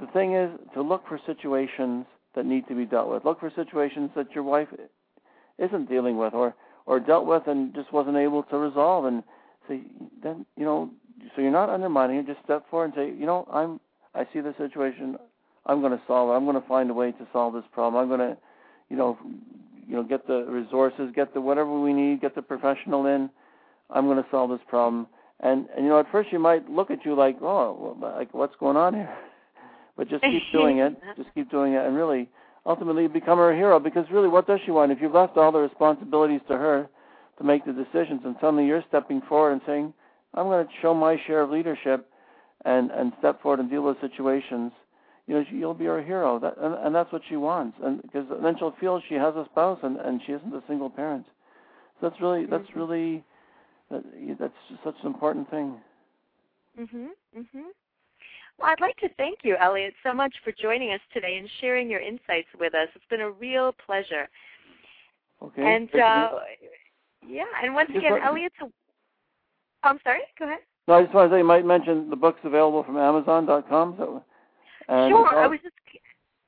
The 0.00 0.06
thing 0.08 0.34
is 0.34 0.50
to 0.74 0.82
look 0.82 1.06
for 1.08 1.18
situations 1.26 2.06
that 2.34 2.46
need 2.46 2.68
to 2.68 2.74
be 2.74 2.84
dealt 2.84 3.10
with. 3.10 3.24
Look 3.24 3.40
for 3.40 3.50
situations 3.54 4.10
that 4.14 4.34
your 4.34 4.44
wife 4.44 4.68
isn't 5.58 5.88
dealing 5.88 6.16
with, 6.18 6.34
or 6.34 6.54
or 6.86 7.00
dealt 7.00 7.26
with 7.26 7.46
and 7.46 7.74
just 7.74 7.92
wasn't 7.92 8.16
able 8.16 8.44
to 8.44 8.56
resolve, 8.56 9.06
and 9.06 9.22
say 9.68 9.80
then 10.22 10.46
you 10.56 10.64
know 10.64 10.90
so 11.34 11.42
you're 11.42 11.50
not 11.50 11.70
undermining 11.70 12.18
it. 12.18 12.26
Just 12.26 12.42
step 12.44 12.68
forward 12.70 12.86
and 12.86 12.94
say, 12.94 13.18
you 13.18 13.26
know, 13.26 13.48
I'm 13.52 13.80
I 14.14 14.26
see 14.32 14.40
the 14.40 14.54
situation. 14.58 15.16
I'm 15.66 15.80
going 15.80 15.92
to 15.92 16.00
solve 16.06 16.30
it. 16.30 16.32
I'm 16.32 16.44
going 16.44 16.60
to 16.60 16.66
find 16.66 16.90
a 16.90 16.94
way 16.94 17.12
to 17.12 17.28
solve 17.32 17.54
this 17.54 17.64
problem. 17.72 18.00
I'm 18.00 18.08
going 18.08 18.34
to 18.34 18.38
you 18.88 18.96
know, 18.96 19.18
you 19.86 19.96
know, 19.96 20.02
get 20.02 20.26
the 20.26 20.44
resources, 20.44 21.10
get 21.14 21.32
the 21.34 21.40
whatever 21.40 21.80
we 21.80 21.92
need, 21.92 22.20
get 22.20 22.34
the 22.34 22.42
professional 22.42 23.06
in. 23.06 23.30
I'm 23.90 24.06
going 24.06 24.22
to 24.22 24.28
solve 24.30 24.50
this 24.50 24.60
problem. 24.68 25.06
And 25.40 25.66
and 25.74 25.84
you 25.84 25.90
know, 25.90 26.00
at 26.00 26.10
first 26.10 26.32
you 26.32 26.38
might 26.38 26.68
look 26.68 26.90
at 26.90 27.04
you 27.04 27.14
like, 27.14 27.38
oh, 27.40 27.96
like 28.00 28.32
what's 28.34 28.56
going 28.60 28.76
on 28.76 28.94
here? 28.94 29.14
But 29.96 30.08
just 30.08 30.22
keep 30.22 30.42
doing 30.52 30.78
it. 30.78 30.96
Just 31.16 31.28
keep 31.34 31.50
doing 31.50 31.72
it, 31.72 31.84
and 31.84 31.96
really, 31.96 32.28
ultimately, 32.64 33.08
become 33.08 33.38
her 33.38 33.52
hero. 33.52 33.80
Because 33.80 34.06
really, 34.12 34.28
what 34.28 34.46
does 34.46 34.60
she 34.64 34.70
want? 34.70 34.92
If 34.92 34.98
you've 35.00 35.12
left 35.12 35.36
all 35.36 35.50
the 35.50 35.58
responsibilities 35.58 36.40
to 36.46 36.56
her 36.56 36.88
to 37.38 37.44
make 37.44 37.64
the 37.66 37.72
decisions, 37.72 38.20
and 38.24 38.36
suddenly 38.40 38.64
you're 38.64 38.84
stepping 38.86 39.20
forward 39.28 39.54
and 39.54 39.60
saying, 39.66 39.92
I'm 40.34 40.46
going 40.46 40.64
to 40.64 40.72
show 40.80 40.94
my 40.94 41.20
share 41.26 41.40
of 41.40 41.50
leadership, 41.50 42.08
and 42.64 42.92
and 42.92 43.12
step 43.18 43.42
forward 43.42 43.58
and 43.58 43.68
deal 43.68 43.82
with 43.82 44.00
situations 44.00 44.70
you 45.28 45.34
know, 45.34 45.44
you'll 45.50 45.74
be 45.74 45.84
her 45.84 46.02
hero. 46.02 46.38
That, 46.40 46.54
and, 46.58 46.74
and 46.74 46.94
that's 46.94 47.12
what 47.12 47.22
she 47.28 47.36
wants. 47.36 47.76
And 47.84 48.00
because 48.02 48.26
then 48.42 48.56
she'll 48.58 48.74
feel 48.80 49.00
she 49.08 49.14
has 49.14 49.34
a 49.36 49.46
spouse 49.52 49.78
and, 49.82 49.98
and 49.98 50.20
she 50.26 50.32
isn't 50.32 50.54
a 50.54 50.62
single 50.66 50.88
parent. 50.88 51.26
So 52.00 52.08
that's 52.08 52.20
really, 52.20 52.46
that's 52.46 52.64
mm-hmm. 52.70 52.80
really, 52.80 53.24
that, 53.90 54.02
that's 54.40 54.54
such 54.82 54.96
an 55.02 55.06
important 55.06 55.48
thing. 55.50 55.76
Mhm. 56.80 57.08
Mhm. 57.36 57.64
Well, 58.58 58.70
I'd 58.70 58.80
like 58.80 58.96
to 58.98 59.08
thank 59.16 59.40
you, 59.42 59.56
Elliott, 59.56 59.94
so 60.02 60.14
much 60.14 60.34
for 60.42 60.52
joining 60.52 60.92
us 60.92 61.00
today 61.12 61.36
and 61.36 61.48
sharing 61.60 61.90
your 61.90 62.00
insights 62.00 62.48
with 62.58 62.74
us. 62.74 62.88
It's 62.94 63.04
been 63.10 63.20
a 63.20 63.30
real 63.30 63.74
pleasure. 63.84 64.28
Okay. 65.42 65.62
And 65.62 65.94
uh, 65.94 66.30
yeah, 67.26 67.44
and 67.62 67.74
once 67.74 67.90
again, 67.90 68.12
want, 68.12 68.24
Elliott's. 68.24 68.54
A, 68.60 68.64
oh, 68.64 68.70
I'm 69.82 69.98
sorry. 70.02 70.20
Go 70.38 70.46
ahead. 70.46 70.60
No, 70.86 70.94
I 70.94 71.02
just 71.02 71.14
want 71.14 71.30
to 71.30 71.34
say 71.34 71.38
you 71.38 71.44
might 71.44 71.66
mention 71.66 72.08
the 72.10 72.16
book's 72.16 72.40
available 72.44 72.82
from 72.82 72.96
Amazon.com. 72.96 73.94
So 73.98 74.24
and 74.88 75.10
sure. 75.10 75.38
I 75.38 75.46
was 75.46 75.58
just. 75.62 75.74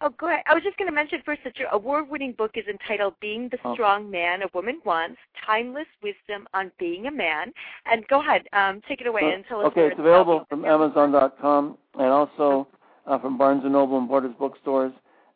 Oh, 0.03 0.09
go 0.18 0.28
ahead. 0.28 0.43
I 0.47 0.55
was 0.55 0.62
just 0.62 0.78
going 0.78 0.88
to 0.88 0.95
mention 0.95 1.20
first 1.26 1.43
that 1.45 1.59
your 1.59 1.68
award-winning 1.72 2.32
book 2.32 2.53
is 2.55 2.64
entitled 2.66 3.14
"Being 3.20 3.51
the. 3.51 3.59
Strong 3.74 4.11
Man 4.11 4.43
a 4.43 4.47
Woman 4.55 4.80
Wants: 4.84 5.18
Timeless 5.47 5.86
Wisdom 6.03 6.49
on 6.55 6.72
Being 6.78 7.07
a 7.07 7.11
Man." 7.11 7.53
And 7.86 8.07
go 8.09 8.20
ahead, 8.20 8.43
um, 8.53 8.80
take 8.88 9.01
it 9.01 9.07
away 9.07 9.22
and 9.34 9.45
tell 9.47 9.61
us. 9.61 9.66
Okay, 9.66 9.88
it's 9.88 9.99
available 9.99 10.47
from 10.49 10.64
Amazon.com 10.64 11.76
and 11.95 12.07
also 12.07 12.66
uh, 13.07 13.18
from 13.18 13.36
Barnes 13.36 13.62
and 13.64 13.72
Noble 13.72 13.99
and 13.99 14.09
Borders 14.09 14.34
bookstores. 14.38 14.93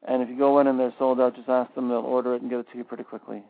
And 0.06 0.22
if 0.22 0.28
you 0.28 0.38
go 0.38 0.60
in 0.60 0.66
and 0.66 0.80
they're 0.80 0.94
sold 0.98 1.20
out, 1.20 1.36
just 1.36 1.48
ask 1.48 1.74
them; 1.74 1.88
they'll 1.88 1.98
order 1.98 2.34
it 2.34 2.40
and 2.40 2.50
get 2.50 2.60
it 2.60 2.66
to 2.72 2.78
you 2.78 2.84
pretty 2.84 3.04
quickly. 3.04 3.42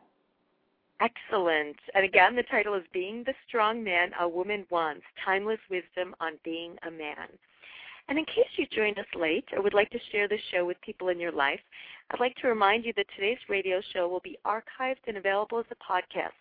Excellent. 1.00 1.76
And 1.94 2.04
again, 2.04 2.36
the 2.36 2.44
title 2.44 2.74
is 2.74 2.84
Being 2.92 3.24
the 3.24 3.34
Strong 3.46 3.82
Man 3.82 4.10
a 4.20 4.28
Woman 4.28 4.64
Wants 4.70 5.04
Timeless 5.24 5.58
Wisdom 5.70 6.14
on 6.20 6.32
Being 6.44 6.76
a 6.86 6.90
Man. 6.90 7.28
And 8.08 8.18
in 8.18 8.24
case 8.26 8.50
you 8.56 8.66
joined 8.66 8.98
us 8.98 9.06
late 9.14 9.46
or 9.52 9.62
would 9.62 9.74
like 9.74 9.90
to 9.90 9.98
share 10.12 10.28
this 10.28 10.40
show 10.52 10.64
with 10.64 10.80
people 10.82 11.08
in 11.08 11.18
your 11.18 11.32
life, 11.32 11.60
I'd 12.10 12.20
like 12.20 12.36
to 12.36 12.46
remind 12.48 12.84
you 12.84 12.92
that 12.96 13.06
today's 13.14 13.38
radio 13.48 13.80
show 13.92 14.06
will 14.08 14.20
be 14.20 14.38
archived 14.44 14.98
and 15.06 15.16
available 15.16 15.58
as 15.58 15.64
a 15.70 15.76
podcast 15.76 16.32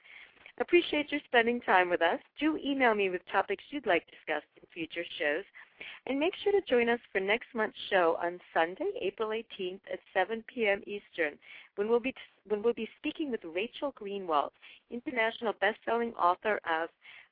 Appreciate 0.61 1.11
your 1.11 1.21
spending 1.27 1.61
time 1.63 1.91
with 1.91 2.01
us. 2.01 2.21
Do 2.39 2.57
email 2.65 2.95
me 2.95 3.11
with 3.11 3.23
topics 3.31 3.65
you'd 3.71 3.87
like 3.87 4.05
discussed 4.07 4.47
in 4.57 4.63
future 4.73 5.05
shows. 5.19 5.45
And 6.07 6.21
make 6.21 6.35
sure 6.43 6.53
to 6.53 6.61
join 6.69 6.89
us 6.89 7.01
for 7.13 7.21
next 7.21 7.49
month's 7.55 7.77
show 7.91 8.17
on 8.23 8.39
Sunday, 8.53 8.91
April 9.01 9.31
18th 9.31 9.81
at 9.93 9.99
7 10.13 10.45
p.m. 10.47 10.83
Eastern, 10.87 11.37
when 11.75 11.89
we'll 11.89 11.99
be 11.99 12.15
when 12.47 12.63
we'll 12.63 12.75
be 12.75 12.89
speaking 12.99 13.31
with 13.31 13.41
Rachel 13.45 13.93
Greenwald, 14.01 14.51
international 14.91 15.55
best-selling 15.61 16.13
author 16.15 16.61
of 16.67 16.89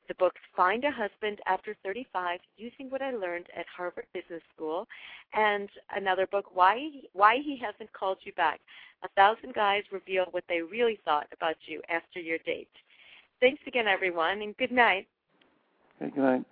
the 0.09 0.15
books 0.15 0.41
Find 0.57 0.85
a 0.85 0.91
Husband 0.91 1.39
After 1.47 1.77
35, 1.85 2.41
Using 2.57 2.91
What 2.91 3.03
I 3.03 3.13
Learned 3.13 3.47
at 3.57 3.67
Harvard 3.75 4.07
Business 4.13 4.43
School, 4.55 4.89
and 5.33 5.69
another 5.95 6.27
book, 6.27 6.47
Why 6.53 6.91
Why 7.13 7.37
He 7.37 7.57
Hasn't 7.57 7.93
Called 7.93 8.19
You 8.25 8.33
Back. 8.33 8.61
A 9.05 9.09
thousand 9.11 9.55
guys 9.55 9.83
reveal 9.93 10.27
what 10.33 10.45
they 10.49 10.61
really 10.61 10.99
thought 11.05 11.29
about 11.33 11.57
you 11.67 11.81
after 11.89 12.19
your 12.19 12.39
date. 12.39 12.69
Thanks 13.43 13.61
again, 13.67 13.89
everyone, 13.89 14.41
and 14.41 14.57
good 14.57 14.71
night. 14.71 15.09
Okay, 16.01 16.13
good 16.15 16.23
night. 16.23 16.45